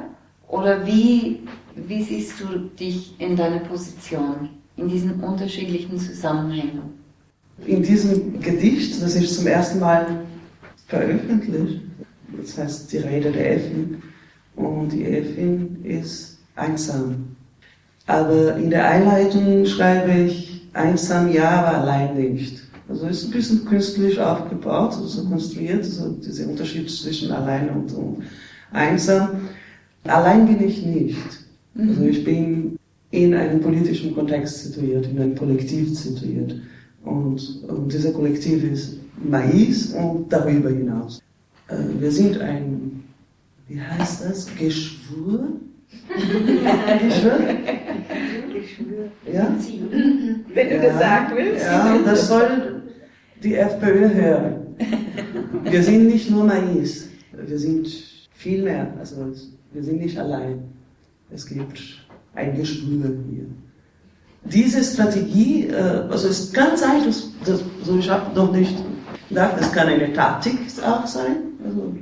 Oder 0.48 0.86
wie, 0.86 1.40
wie 1.74 2.02
siehst 2.02 2.40
du 2.40 2.58
dich 2.78 3.14
in 3.20 3.36
deiner 3.36 3.60
Position, 3.60 4.50
in 4.76 4.88
diesen 4.88 5.22
unterschiedlichen 5.22 5.98
Zusammenhängen? 5.98 6.98
In 7.66 7.82
diesem 7.82 8.40
Gedicht, 8.40 9.02
das 9.02 9.16
ich 9.16 9.32
zum 9.32 9.46
ersten 9.46 9.80
Mal 9.80 10.06
veröffentlicht. 10.86 11.82
Das 12.40 12.56
heißt 12.56 12.92
die 12.92 12.98
Rede 12.98 13.32
der 13.32 13.50
Elfen. 13.50 14.02
Und 14.56 14.90
die 14.90 15.04
Elfin 15.04 15.84
ist 15.84 16.38
einsam. 16.56 17.36
Aber 18.06 18.56
in 18.56 18.70
der 18.70 18.88
Einleitung 18.88 19.66
schreibe 19.66 20.12
ich 20.12 20.66
einsam 20.72 21.30
ja, 21.32 21.50
aber 21.62 21.78
allein 21.78 22.16
nicht. 22.16 22.67
Also 22.88 23.06
ist 23.06 23.24
ein 23.24 23.30
bisschen 23.32 23.64
künstlich 23.66 24.18
aufgebaut, 24.18 24.94
also 24.94 25.24
konstruiert, 25.24 25.84
also 25.84 26.12
dieser 26.12 26.48
Unterschied 26.48 26.90
zwischen 26.90 27.30
allein 27.30 27.68
und, 27.68 27.92
und 27.92 28.22
einsam. 28.72 29.48
Allein 30.04 30.46
bin 30.46 30.66
ich 30.66 30.84
nicht. 30.84 31.18
Also 31.78 32.02
ich 32.02 32.24
bin 32.24 32.78
in 33.10 33.34
einem 33.34 33.60
politischen 33.60 34.14
Kontext 34.14 34.64
situiert, 34.64 35.06
in 35.06 35.20
einem 35.20 35.34
Kollektiv 35.34 35.98
situiert. 35.98 36.54
Und, 37.04 37.62
und 37.68 37.92
dieser 37.92 38.12
Kollektiv 38.12 38.64
ist 38.64 38.98
Mais 39.22 39.92
und 39.92 40.32
darüber 40.32 40.70
hinaus. 40.70 41.22
Äh, 41.68 41.76
wir 41.98 42.10
sind 42.10 42.40
ein, 42.40 43.04
wie 43.68 43.80
heißt 43.80 44.24
das, 44.24 44.46
Geschwur? 44.56 45.48
Geschwur? 46.08 47.38
Geschwur. 48.52 49.08
Ja? 49.32 49.54
Wenn 50.54 50.68
du 50.68 50.80
das 50.80 50.98
sagen 50.98 51.36
willst. 51.36 51.64
Ja, 51.64 51.98
das 52.04 52.28
soll 52.28 52.77
die 53.42 53.54
FPÖ 53.54 54.14
hören. 54.14 54.54
Wir 55.64 55.82
sind 55.82 56.06
nicht 56.06 56.30
nur 56.30 56.44
Mais, 56.44 57.08
wir 57.32 57.58
sind 57.58 57.88
viel 58.32 58.62
mehr. 58.62 58.92
Also 58.98 59.16
wir 59.72 59.82
sind 59.82 60.00
nicht 60.00 60.18
allein. 60.18 60.62
Es 61.30 61.46
gibt 61.46 61.78
ein 62.34 62.56
Geschwür 62.56 63.16
hier 63.30 63.46
diese 64.44 64.82
Strategie, 64.82 65.68
äh, 65.68 66.04
also 66.10 66.28
es 66.28 66.52
kann 66.52 66.76
sein, 66.76 67.04
dass, 67.04 67.28
also 67.80 67.98
ich 67.98 68.08
habe 68.08 68.34
noch 68.34 68.52
nicht 68.52 68.74
gedacht, 69.28 69.54
es 69.60 69.72
kann 69.72 69.88
eine 69.88 70.12
Taktik 70.12 70.58
auch 70.84 71.06
sein, 71.06 71.36
also 71.64 71.94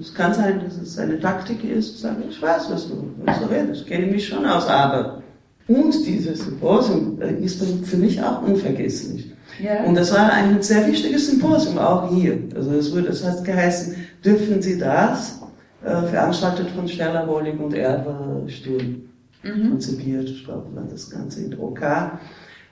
es 0.00 0.14
kann 0.14 0.34
sein, 0.34 0.60
dass 0.64 0.76
es 0.76 0.98
eine 0.98 1.18
Taktik 1.20 1.64
ist, 1.64 1.94
zu 1.94 2.02
sagen, 2.02 2.22
ich 2.28 2.40
weiß, 2.40 2.70
was 2.70 2.88
du, 2.88 3.08
was 3.24 3.50
redest, 3.50 3.82
ich 3.82 3.86
kenne 3.86 4.06
mich 4.06 4.26
schon 4.26 4.44
aus, 4.44 4.66
aber. 4.66 5.22
Und 5.68 5.94
dieses 6.06 6.40
Symposium 6.44 7.20
äh, 7.22 7.34
ist 7.44 7.62
für 7.62 7.96
mich 7.96 8.20
auch 8.20 8.42
unvergesslich. 8.42 9.31
Ja. 9.60 9.84
Und 9.84 9.94
das 9.94 10.12
war 10.12 10.32
ein 10.32 10.62
sehr 10.62 10.86
wichtiges 10.86 11.28
Symposium, 11.28 11.78
auch 11.78 12.10
hier. 12.14 12.38
Also 12.54 12.72
es 12.72 12.92
wurde, 12.92 13.08
das 13.08 13.24
heißt 13.24 13.44
geheißen, 13.44 13.96
dürfen 14.24 14.62
Sie 14.62 14.78
das, 14.78 15.40
äh, 15.84 16.02
veranstaltet 16.06 16.70
von 16.70 16.86
Stella 16.88 17.26
Wollig 17.26 17.58
und 17.58 17.74
Erwa 17.74 18.40
Sturm, 18.46 19.02
mhm. 19.42 19.70
konzipiert, 19.70 20.28
ich 20.28 20.44
glaube, 20.44 20.74
war 20.74 20.84
das 20.90 21.10
Ganze 21.10 21.44
in 21.44 21.58
OK. 21.58 21.80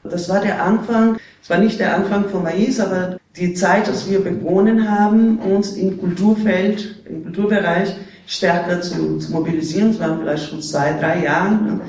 Das 0.04 0.28
war 0.28 0.40
der 0.40 0.62
Anfang, 0.62 1.18
es 1.42 1.50
war 1.50 1.58
nicht 1.58 1.78
der 1.78 1.94
Anfang 1.94 2.28
von 2.28 2.42
Mais, 2.42 2.80
aber 2.80 3.18
die 3.36 3.52
Zeit, 3.54 3.86
dass 3.86 4.08
wir 4.10 4.22
begonnen 4.22 4.88
haben, 4.88 5.38
uns 5.38 5.72
im 5.72 6.00
Kulturfeld, 6.00 7.02
im 7.08 7.24
Kulturbereich 7.24 7.94
stärker 8.26 8.80
zu, 8.80 9.18
zu 9.18 9.32
mobilisieren. 9.32 9.90
Es 9.90 10.00
waren 10.00 10.20
vielleicht 10.20 10.48
schon 10.48 10.62
zwei, 10.62 10.92
drei 10.98 11.24
Jahre. 11.24 11.80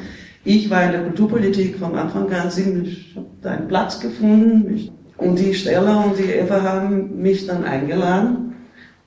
Ich 0.44 0.70
war 0.70 0.84
in 0.86 0.92
der 0.92 1.04
Kulturpolitik 1.04 1.78
vom 1.78 1.94
Anfang 1.96 2.32
an 2.34 2.50
ziemlich, 2.50 3.10
ich 3.12 3.16
habe 3.16 3.28
da 3.42 3.52
einen 3.52 3.68
Platz 3.68 4.00
gefunden. 4.00 4.90
Und 5.18 5.38
die 5.38 5.54
Stella 5.54 6.02
und 6.02 6.18
die 6.18 6.32
Eva 6.32 6.62
haben 6.64 7.22
mich 7.22 7.46
dann 7.46 7.64
eingeladen. 7.64 8.56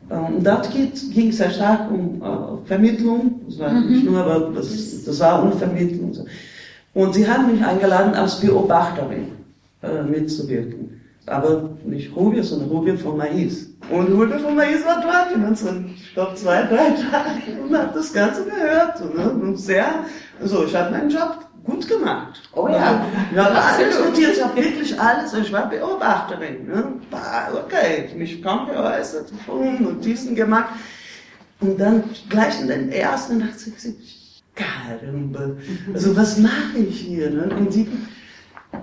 Und 0.09 0.47
dort 0.47 0.71
ging 0.71 1.29
es 1.29 1.39
sehr 1.39 1.51
stark 1.51 1.91
um 1.91 2.21
uh, 2.23 2.59
Vermittlung. 2.67 3.41
Das 3.47 3.59
war 3.59 3.73
mhm. 3.73 3.91
nicht 3.91 4.05
nur, 4.05 4.25
aber 4.25 4.53
das, 4.55 5.05
das 5.05 5.21
war 5.21 5.43
Unvermittlung. 5.43 6.13
Und 6.93 7.15
sie 7.15 7.29
haben 7.29 7.51
mich 7.51 7.65
eingeladen, 7.65 8.15
als 8.15 8.41
Beobachterin 8.41 9.33
äh, 9.83 10.03
mitzuwirken. 10.03 10.94
Aber 11.27 11.71
nicht 11.85 12.15
Rubio, 12.15 12.43
sondern 12.43 12.69
Rubio 12.69 12.97
von 12.97 13.17
Mais. 13.17 13.71
Und 13.91 14.13
Rubio 14.13 14.39
von 14.39 14.57
Mais 14.57 14.85
war 14.85 15.01
dort, 15.01 15.31
jemand 15.31 15.57
so, 15.57 15.69
ich 15.95 16.13
glaube, 16.13 16.35
zwei, 16.35 16.63
drei 16.65 16.91
Tage 16.91 17.63
und 17.63 17.77
hat 17.77 17.97
das 17.97 18.13
Ganze 18.13 18.45
gehört. 18.45 19.01
Und, 19.01 19.15
ne? 19.17 19.31
und 19.31 19.57
sehr, 19.57 19.87
also 20.41 20.65
ich 20.65 20.75
habe 20.77 20.91
meinen 20.91 21.09
Job 21.09 21.39
gut 21.65 21.89
gemacht. 21.89 22.43
Oh 22.53 22.69
ja. 22.69 23.07
Ich 23.33 23.39
habe 23.39 23.57
alles 23.57 23.99
notiert, 23.99 24.37
ich 24.37 24.43
habe 24.43 24.57
wirklich 24.57 25.01
alles, 25.01 25.33
ich 25.33 25.53
war 25.53 25.69
Beobachterin. 25.69 26.67
Ne? 26.67 26.85
Okay, 27.65 28.11
mich 28.17 28.43
kaum 28.43 28.67
geäußert, 28.67 29.33
Notizen 29.81 30.35
gemacht. 30.35 30.75
Und 31.61 31.81
dann 31.81 32.05
gleich 32.29 32.61
in 32.61 32.69
den 32.69 32.93
ersten 32.93 33.41
dachte 33.41 33.71
ich, 33.71 34.43
Caramba, 34.55 35.51
also 35.93 36.17
was 36.17 36.39
mache 36.39 36.79
ich 36.79 37.01
hier? 37.01 37.31
Ne? 37.31 37.49
Und 37.57 37.75
die, 37.75 37.89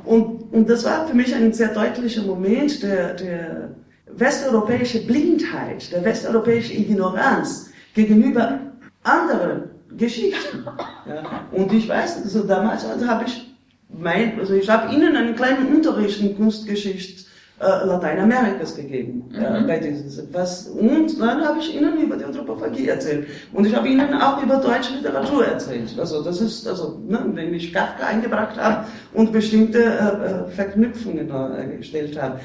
und, 0.05 0.53
und 0.53 0.69
das 0.69 0.83
war 0.85 1.07
für 1.07 1.15
mich 1.15 1.33
ein 1.33 1.53
sehr 1.53 1.73
deutlicher 1.73 2.23
Moment 2.23 2.81
der, 2.83 3.13
der 3.13 3.69
westeuropäischen 4.07 5.07
Blindheit, 5.07 5.91
der 5.91 6.03
westeuropäischen 6.03 6.77
Ignoranz 6.77 7.69
gegenüber 7.93 8.59
anderen 9.03 9.69
Geschichten. 9.97 10.65
Ja. 11.07 11.45
Und 11.51 11.71
ich 11.73 11.87
weiß, 11.87 12.23
also 12.23 12.43
damals 12.43 12.85
also 12.85 13.07
habe 13.07 13.25
ich 13.25 13.47
mein, 13.89 14.39
also 14.39 14.53
ich 14.53 14.69
habe 14.69 14.93
ihnen 14.93 15.15
einen 15.15 15.35
kleinen 15.35 15.75
Unterricht 15.75 16.21
in 16.21 16.35
Kunstgeschichte 16.35 17.30
äh, 17.61 17.85
Lateinamerikas 17.85 18.75
gegeben 18.75 19.23
mhm. 19.29 19.35
äh, 19.35 19.63
bei 19.67 19.79
dieses 19.79 20.23
was 20.33 20.67
und 20.67 21.19
dann 21.19 21.45
habe 21.45 21.59
ich 21.59 21.75
ihnen 21.75 22.01
über 22.01 22.17
die 22.17 22.25
Anthropophagie 22.25 22.87
erzählt. 22.87 23.27
Und 23.53 23.65
ich 23.65 23.75
habe 23.75 23.87
ihnen 23.87 24.13
auch 24.15 24.41
über 24.41 24.57
deutsche 24.57 24.95
Literatur 24.95 25.45
erzählt. 25.45 25.93
Also 25.99 26.23
das 26.23 26.41
ist 26.41 26.67
also 26.67 26.99
ne, 27.07 27.23
wenn 27.33 27.53
ich 27.53 27.71
Kafka 27.71 28.07
eingebracht 28.07 28.57
habe 28.59 28.85
und 29.13 29.31
bestimmte 29.31 29.83
äh, 29.83 30.51
Verknüpfungen 30.51 31.29
gestellt 31.77 32.19
habe. 32.21 32.39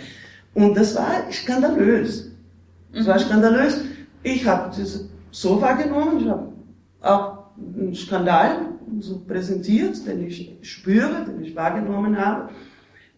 Und 0.55 0.77
das 0.77 0.95
war 0.95 1.31
skandalös. 1.33 2.31
Das 2.95 3.07
war 3.07 3.17
mhm. 3.17 3.21
skandalös. 3.21 3.81
Ich 4.23 4.47
habe 4.47 4.71
das 4.77 5.07
so 5.31 5.61
wahrgenommen 5.61 6.21
ich 6.21 6.29
habe 6.29 6.53
auch 7.03 7.39
einen 7.59 7.95
Skandal 7.95 8.69
so 9.01 9.19
präsentiert 9.21 10.07
den 10.07 10.27
ich 10.27 10.57
spüre 10.63 11.25
den 11.27 11.43
ich 11.43 11.55
wahrgenommen 11.55 12.17
habe 12.19 12.49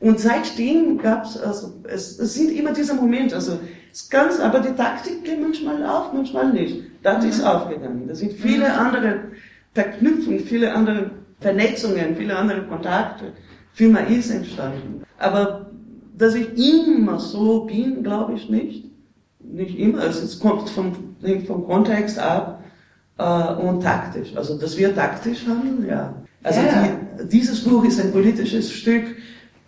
und 0.00 0.20
seitdem 0.20 0.98
gab 0.98 1.24
es, 1.24 1.36
also 1.36 1.74
es, 1.84 2.18
es 2.18 2.34
sind 2.34 2.52
immer 2.52 2.72
diese 2.72 2.94
Momente, 2.94 3.34
also 3.34 3.58
es 3.92 4.08
ganz, 4.08 4.38
aber 4.38 4.60
die 4.60 4.74
Taktik 4.74 5.24
geht 5.24 5.40
manchmal 5.40 5.84
auf, 5.84 6.12
manchmal 6.12 6.52
nicht. 6.52 6.84
Das 7.02 7.24
ist 7.24 7.40
mhm. 7.40 7.46
aufgegangen. 7.46 8.06
Da 8.06 8.14
sind 8.14 8.32
viele 8.32 8.68
mhm. 8.68 8.78
andere 8.78 9.20
Verknüpfungen, 9.74 10.40
viele 10.40 10.72
andere 10.72 11.10
Vernetzungen, 11.40 12.16
viele 12.16 12.36
andere 12.36 12.62
Kontakte 12.62 13.32
für 13.72 13.88
Mais 13.88 14.30
entstanden. 14.30 15.02
Aber 15.18 15.70
dass 16.16 16.34
ich 16.34 16.48
immer 16.56 17.18
so 17.18 17.64
bin, 17.64 18.02
glaube 18.02 18.34
ich 18.34 18.48
nicht. 18.48 18.84
Nicht 19.40 19.78
immer. 19.78 20.00
Also 20.00 20.24
es 20.24 20.38
kommt 20.38 20.68
vom, 20.68 20.92
vom 21.46 21.66
Kontext 21.66 22.18
ab 22.18 22.62
äh, 23.18 23.54
und 23.54 23.82
taktisch. 23.82 24.36
Also 24.36 24.58
dass 24.58 24.76
wir 24.76 24.94
taktisch 24.94 25.46
handeln, 25.46 25.88
ja. 25.88 26.14
Also 26.42 26.60
ja. 26.60 26.88
Die, 27.20 27.28
dieses 27.28 27.64
Buch 27.64 27.84
ist 27.84 28.00
ein 28.00 28.12
politisches 28.12 28.70
Stück 28.70 29.04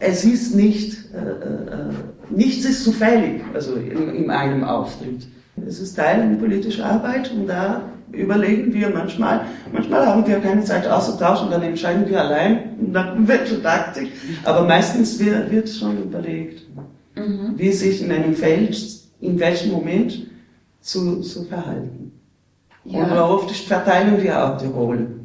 es 0.00 0.24
ist 0.24 0.54
nicht, 0.54 0.96
äh, 1.14 1.18
äh, 1.18 1.92
nichts 2.30 2.64
ist 2.64 2.84
zufällig, 2.84 3.42
also 3.54 3.74
in, 3.74 4.08
in 4.08 4.30
einem 4.30 4.64
Auftritt. 4.64 5.28
Es 5.66 5.78
ist 5.78 5.94
Teil 5.94 6.22
einer 6.22 6.38
politischen 6.38 6.82
Arbeit 6.82 7.30
und 7.32 7.46
da 7.46 7.82
überlegen 8.10 8.72
wir 8.72 8.90
manchmal, 8.90 9.42
manchmal 9.72 10.06
haben 10.06 10.26
wir 10.26 10.40
keine 10.40 10.64
Zeit 10.64 10.88
auszutauschen, 10.88 11.50
dann 11.50 11.62
entscheiden 11.62 12.08
wir 12.08 12.20
allein 12.20 12.76
nach 12.90 13.14
welcher 13.18 13.62
Taktik, 13.62 14.10
aber 14.44 14.64
meistens 14.64 15.18
wird, 15.18 15.50
wird 15.50 15.68
schon 15.68 16.02
überlegt, 16.02 16.62
mhm. 17.14 17.52
wie 17.56 17.70
sich 17.70 18.02
in 18.02 18.10
einem 18.10 18.34
Feld, 18.34 18.76
in 19.20 19.38
welchem 19.38 19.72
Moment 19.72 20.26
zu, 20.80 21.20
zu 21.20 21.44
verhalten. 21.44 22.12
Ja. 22.84 23.04
Und 23.04 23.12
oft 23.12 23.50
verteilen 23.50 24.20
wir 24.22 24.42
auch 24.42 24.56
die 24.56 24.66
Rollen. 24.66 25.19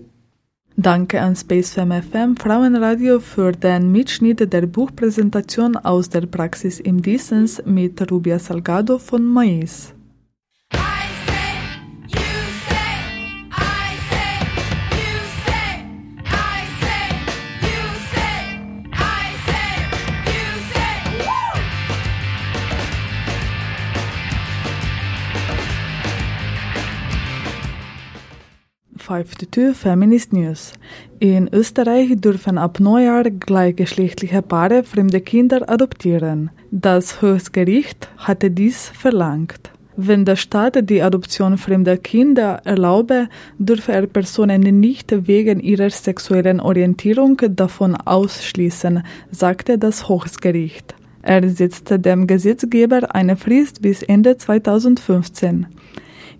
Danke 0.78 1.22
an 1.22 1.38
Spacefam 1.38 1.94
FM 1.94 2.36
Frauenradio 2.36 3.22
für 3.22 3.54
den 3.54 3.94
Mitschnitt 3.94 4.52
der 4.52 4.68
Buchpräsentation 4.68 5.78
aus 5.78 6.10
der 6.10 6.26
Praxis 6.26 6.82
im 6.82 7.02
Dissens 7.02 7.64
mit 7.66 8.12
Rubia 8.12 8.40
Salgado 8.40 9.00
von 9.00 9.26
Mais. 9.26 9.95
Five 29.06 29.28
Feminist 29.76 30.34
News. 30.34 30.74
In 31.20 31.48
Österreich 31.54 32.16
dürfen 32.16 32.58
ab 32.58 32.80
Neujahr 32.80 33.26
gleichgeschlechtliche 33.30 34.42
Paare 34.42 34.84
fremde 34.84 35.22
Kinder 35.22 35.70
adoptieren. 35.70 36.50
Das 36.72 37.22
Höchstgericht 37.22 38.10
hatte 38.18 38.50
dies 38.50 38.90
verlangt. 38.90 39.70
Wenn 39.96 40.26
der 40.26 40.36
Staat 40.36 40.90
die 40.90 41.04
Adoption 41.04 41.60
fremder 41.60 41.98
Kinder 41.98 42.62
erlaube, 42.64 43.30
dürfe 43.60 43.92
er 43.92 44.08
Personen 44.08 44.62
nicht 44.62 45.28
wegen 45.28 45.60
ihrer 45.60 45.92
sexuellen 45.92 46.60
Orientierung 46.60 47.40
davon 47.50 47.96
ausschließen, 47.96 49.04
sagte 49.30 49.78
das 49.78 50.10
Hochgericht. 50.10 50.96
Er 51.22 51.48
setzte 51.48 52.00
dem 52.00 52.26
Gesetzgeber 52.26 53.14
eine 53.14 53.38
Frist 53.38 53.84
bis 53.84 54.02
Ende 54.02 54.36
2015. 54.40 55.68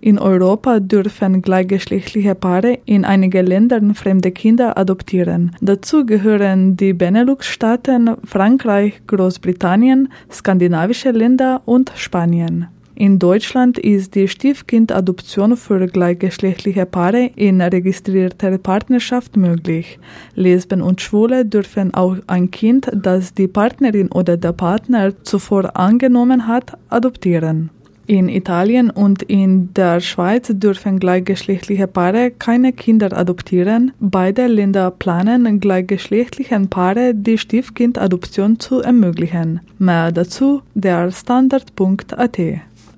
In 0.00 0.18
Europa 0.18 0.80
dürfen 0.80 1.42
gleichgeschlechtliche 1.42 2.34
Paare 2.34 2.78
in 2.84 3.04
einigen 3.04 3.46
Ländern 3.46 3.94
fremde 3.94 4.30
Kinder 4.30 4.76
adoptieren. 4.76 5.52
Dazu 5.60 6.04
gehören 6.04 6.76
die 6.76 6.92
Benelux-Staaten, 6.92 8.10
Frankreich, 8.24 9.00
Großbritannien, 9.06 10.08
skandinavische 10.30 11.10
Länder 11.10 11.62
und 11.64 11.92
Spanien. 11.96 12.68
In 12.98 13.18
Deutschland 13.18 13.76
ist 13.78 14.14
die 14.14 14.26
Stiefkindadoption 14.26 15.58
für 15.58 15.86
gleichgeschlechtliche 15.86 16.86
Paare 16.86 17.30
in 17.36 17.60
registrierter 17.60 18.56
Partnerschaft 18.56 19.36
möglich. 19.36 19.98
Lesben 20.34 20.80
und 20.80 21.02
Schwule 21.02 21.44
dürfen 21.44 21.92
auch 21.92 22.16
ein 22.26 22.50
Kind, 22.50 22.90
das 22.94 23.34
die 23.34 23.48
Partnerin 23.48 24.10
oder 24.10 24.38
der 24.38 24.52
Partner 24.52 25.12
zuvor 25.24 25.76
angenommen 25.76 26.46
hat, 26.46 26.78
adoptieren. 26.88 27.68
In 28.06 28.28
Italien 28.28 28.90
und 28.90 29.24
in 29.24 29.74
der 29.74 30.00
Schweiz 30.00 30.48
dürfen 30.52 31.00
gleichgeschlechtliche 31.00 31.88
Paare 31.88 32.30
keine 32.30 32.72
Kinder 32.72 33.16
adoptieren. 33.16 33.92
Beide 33.98 34.46
Länder 34.46 34.92
planen, 34.92 35.58
gleichgeschlechtlichen 35.58 36.68
Paare 36.68 37.14
die 37.14 37.36
Stiefkindadoption 37.36 38.60
zu 38.60 38.80
ermöglichen. 38.80 39.60
Mehr 39.78 40.12
dazu 40.12 40.62
der 40.74 41.10
Standard.at. 41.10 42.38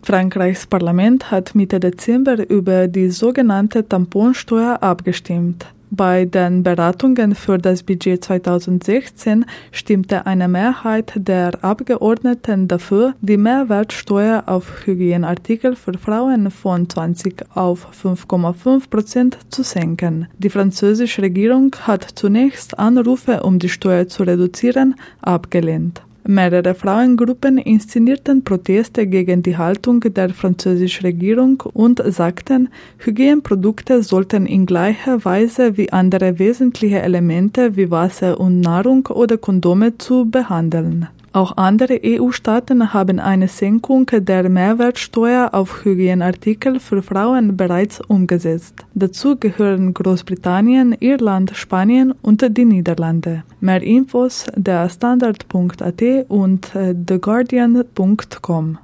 Frankreichs 0.03 0.67
Parlament 0.67 1.31
hat 1.31 1.55
Mitte 1.55 1.81
Dezember 1.81 2.49
über 2.49 2.87
die 2.87 3.09
sogenannte 3.09 3.89
Tamponsteuer 3.89 4.79
abgestimmt. 4.83 5.67
Bei 5.91 6.27
den 6.27 6.63
Beratungen 6.63 7.35
für 7.35 7.57
das 7.57 7.83
Budget 7.83 8.23
2016 8.23 9.47
stimmte 9.73 10.27
eine 10.27 10.47
Mehrheit 10.47 11.13
der 11.17 11.65
Abgeordneten 11.65 12.69
dafür, 12.69 13.15
die 13.23 13.39
Mehrwertsteuer 13.39 14.45
auf 14.47 14.87
Hygieneartikel 14.87 15.77
für 15.77 15.95
Frauen 15.95 16.51
von 16.51 16.89
20 16.89 17.45
auf 17.55 17.89
5,5 18.05 18.91
Prozent 18.91 19.39
zu 19.49 19.63
senken. 19.63 20.29
Die 20.37 20.51
französische 20.51 21.23
Regierung 21.23 21.75
hat 21.81 22.07
zunächst 22.15 22.79
Anrufe, 22.79 23.43
um 23.43 23.59
die 23.59 23.71
Steuer 23.71 24.09
zu 24.09 24.25
reduzieren, 24.25 24.95
abgelehnt. 25.23 26.03
Mehrere 26.31 26.75
Frauengruppen 26.75 27.57
inszenierten 27.57 28.45
Proteste 28.45 29.07
gegen 29.07 29.43
die 29.43 29.57
Haltung 29.57 30.01
der 30.01 30.29
französischen 30.29 31.07
Regierung 31.07 31.63
und 31.73 32.03
sagten, 32.05 32.69
Hygieneprodukte 32.99 34.03
sollten 34.03 34.45
in 34.45 34.67
gleicher 34.67 35.25
Weise 35.25 35.79
wie 35.79 35.91
andere 35.91 36.39
wesentliche 36.39 37.01
Elemente 37.01 37.77
wie 37.77 37.91
Wasser 37.91 38.39
und 38.39 38.61
Nahrung 38.61 39.07
oder 39.07 39.39
Kondome 39.39 39.97
zu 39.97 40.27
behandeln. 40.27 41.09
Auch 41.33 41.57
andere 41.57 42.01
EU-Staaten 42.03 42.95
haben 42.95 43.21
eine 43.21 43.49
Senkung 43.49 44.07
der 44.07 44.49
Mehrwertsteuer 44.49 45.51
auf 45.53 45.85
Hygieneartikel 45.85 46.81
für 46.81 47.03
Frauen 47.03 47.57
bereits 47.57 48.01
umgesetzt. 48.01 48.87
Dazu 48.95 49.37
gehören 49.37 49.93
Großbritannien, 49.93 50.97
Irland, 51.01 51.53
Spanien 51.55 52.13
und 52.23 52.45
die 52.57 52.65
Niederlande. 52.65 53.45
Mehr 53.61 53.83
Infos 53.83 54.47
der 54.57 54.89
Standard.at 54.89 56.03
und 56.29 56.75
äh, 56.75 56.95
theguardian.com. 56.95 58.79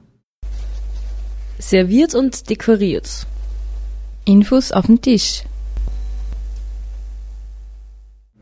Serviert 1.59 2.15
und 2.15 2.51
dekoriert. 2.51 3.27
Infos 4.27 4.71
auf 4.71 4.87
dem 4.87 5.01
Tisch. 5.01 5.45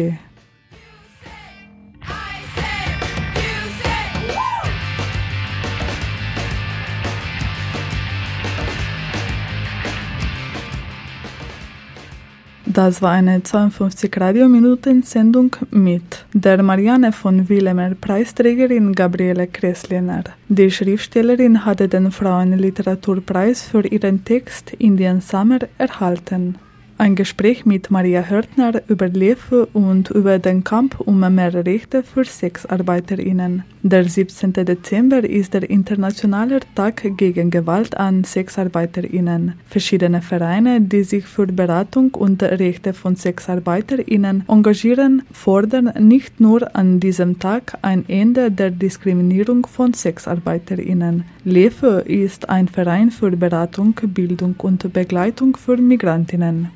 Das 12.73 13.01
war 13.01 13.11
eine 13.11 13.43
52 13.43 14.15
Radiominuten-Sendung 14.17 15.57
mit 15.71 16.25
der 16.31 16.63
Marianne 16.63 17.11
von 17.11 17.49
Willemer 17.49 17.95
Preisträgerin 17.95 18.93
Gabriele 18.93 19.47
Kresliner. 19.47 20.23
Die 20.47 20.71
Schriftstellerin 20.71 21.65
hatte 21.65 21.89
den 21.89 22.11
Frauenliteraturpreis 22.11 23.63
für 23.63 23.85
ihren 23.85 24.23
Text 24.23 24.71
Indian 24.79 25.19
Summer 25.19 25.59
erhalten. 25.77 26.55
Ein 27.01 27.15
Gespräch 27.15 27.65
mit 27.65 27.89
Maria 27.89 28.21
Hörtner 28.29 28.83
über 28.87 29.07
Leve 29.07 29.65
und 29.73 30.11
über 30.11 30.37
den 30.37 30.63
Kampf 30.63 30.99
um 30.99 31.19
mehr 31.19 31.51
Rechte 31.65 32.03
für 32.03 32.25
Sexarbeiterinnen. 32.25 33.63
Der 33.81 34.07
17. 34.07 34.53
Dezember 34.53 35.23
ist 35.27 35.55
der 35.55 35.67
internationale 35.67 36.59
Tag 36.75 37.01
gegen 37.17 37.49
Gewalt 37.49 37.97
an 37.97 38.23
Sexarbeiterinnen. 38.23 39.53
Verschiedene 39.65 40.21
Vereine, 40.21 40.79
die 40.79 41.03
sich 41.03 41.25
für 41.25 41.47
Beratung 41.47 42.13
und 42.13 42.43
Rechte 42.43 42.93
von 42.93 43.15
Sexarbeiterinnen 43.15 44.43
engagieren, 44.47 45.23
fordern 45.31 45.91
nicht 46.07 46.39
nur 46.39 46.75
an 46.75 46.99
diesem 46.99 47.39
Tag 47.39 47.79
ein 47.81 48.07
Ende 48.09 48.51
der 48.51 48.69
Diskriminierung 48.69 49.65
von 49.65 49.95
Sexarbeiterinnen. 49.95 51.23
Leve 51.45 52.03
ist 52.05 52.47
ein 52.47 52.67
Verein 52.67 53.09
für 53.09 53.31
Beratung, 53.31 53.95
Bildung 54.03 54.53
und 54.59 54.93
Begleitung 54.93 55.57
für 55.57 55.77
Migrantinnen. 55.77 56.69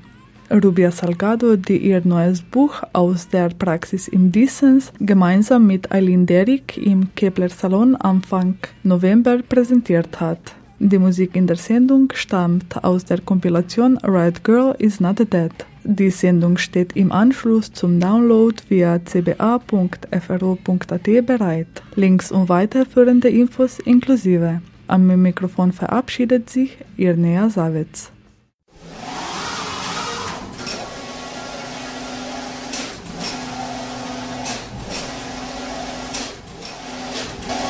Rubia 0.52 0.91
Salgado, 0.91 1.56
die 1.56 1.78
ihr 1.78 2.02
neues 2.04 2.41
Buch 2.41 2.84
aus 2.93 3.28
der 3.28 3.50
Praxis 3.50 4.08
im 4.08 4.32
Dissens 4.32 4.93
gemeinsam 5.00 5.68
mit 5.68 5.91
Eileen 5.91 6.26
Derrick 6.26 6.78
im 6.78 7.14
Kepler 7.16 7.50
Salon 7.50 7.96
Anfang 7.96 8.56
November 8.84 9.39
präsentiert 9.48 10.20
hat. 10.20 10.56
Die 10.80 11.00
Musik 11.00 11.36
in 11.36 11.48
der 11.48 11.56
Sendung 11.56 12.12
stammt 12.14 12.84
aus 12.84 13.06
der 13.06 13.22
Kompilation 13.22 13.98
Right 14.00 14.43
Girl 14.43 14.76
is 14.78 15.00
Not 15.00 15.20
Dead. 15.20 15.52
Die 15.84 16.10
Sendung 16.10 16.58
steht 16.58 16.96
im 16.96 17.12
Anschluss 17.12 17.72
zum 17.72 18.00
Download 18.00 18.56
via 18.70 19.00
cba.fro.at 19.00 20.06
bereit. 21.26 21.68
Links 21.96 22.32
und 22.32 22.50
weiterführende 22.50 23.30
Infos 23.30 23.80
inklusive. 23.80 24.62
Am 24.88 25.22
Mikrofon 25.22 25.72
verabschiedet 25.72 26.50
sich 26.50 26.78
Irnea 26.98 27.50
Savitz. 27.50 28.12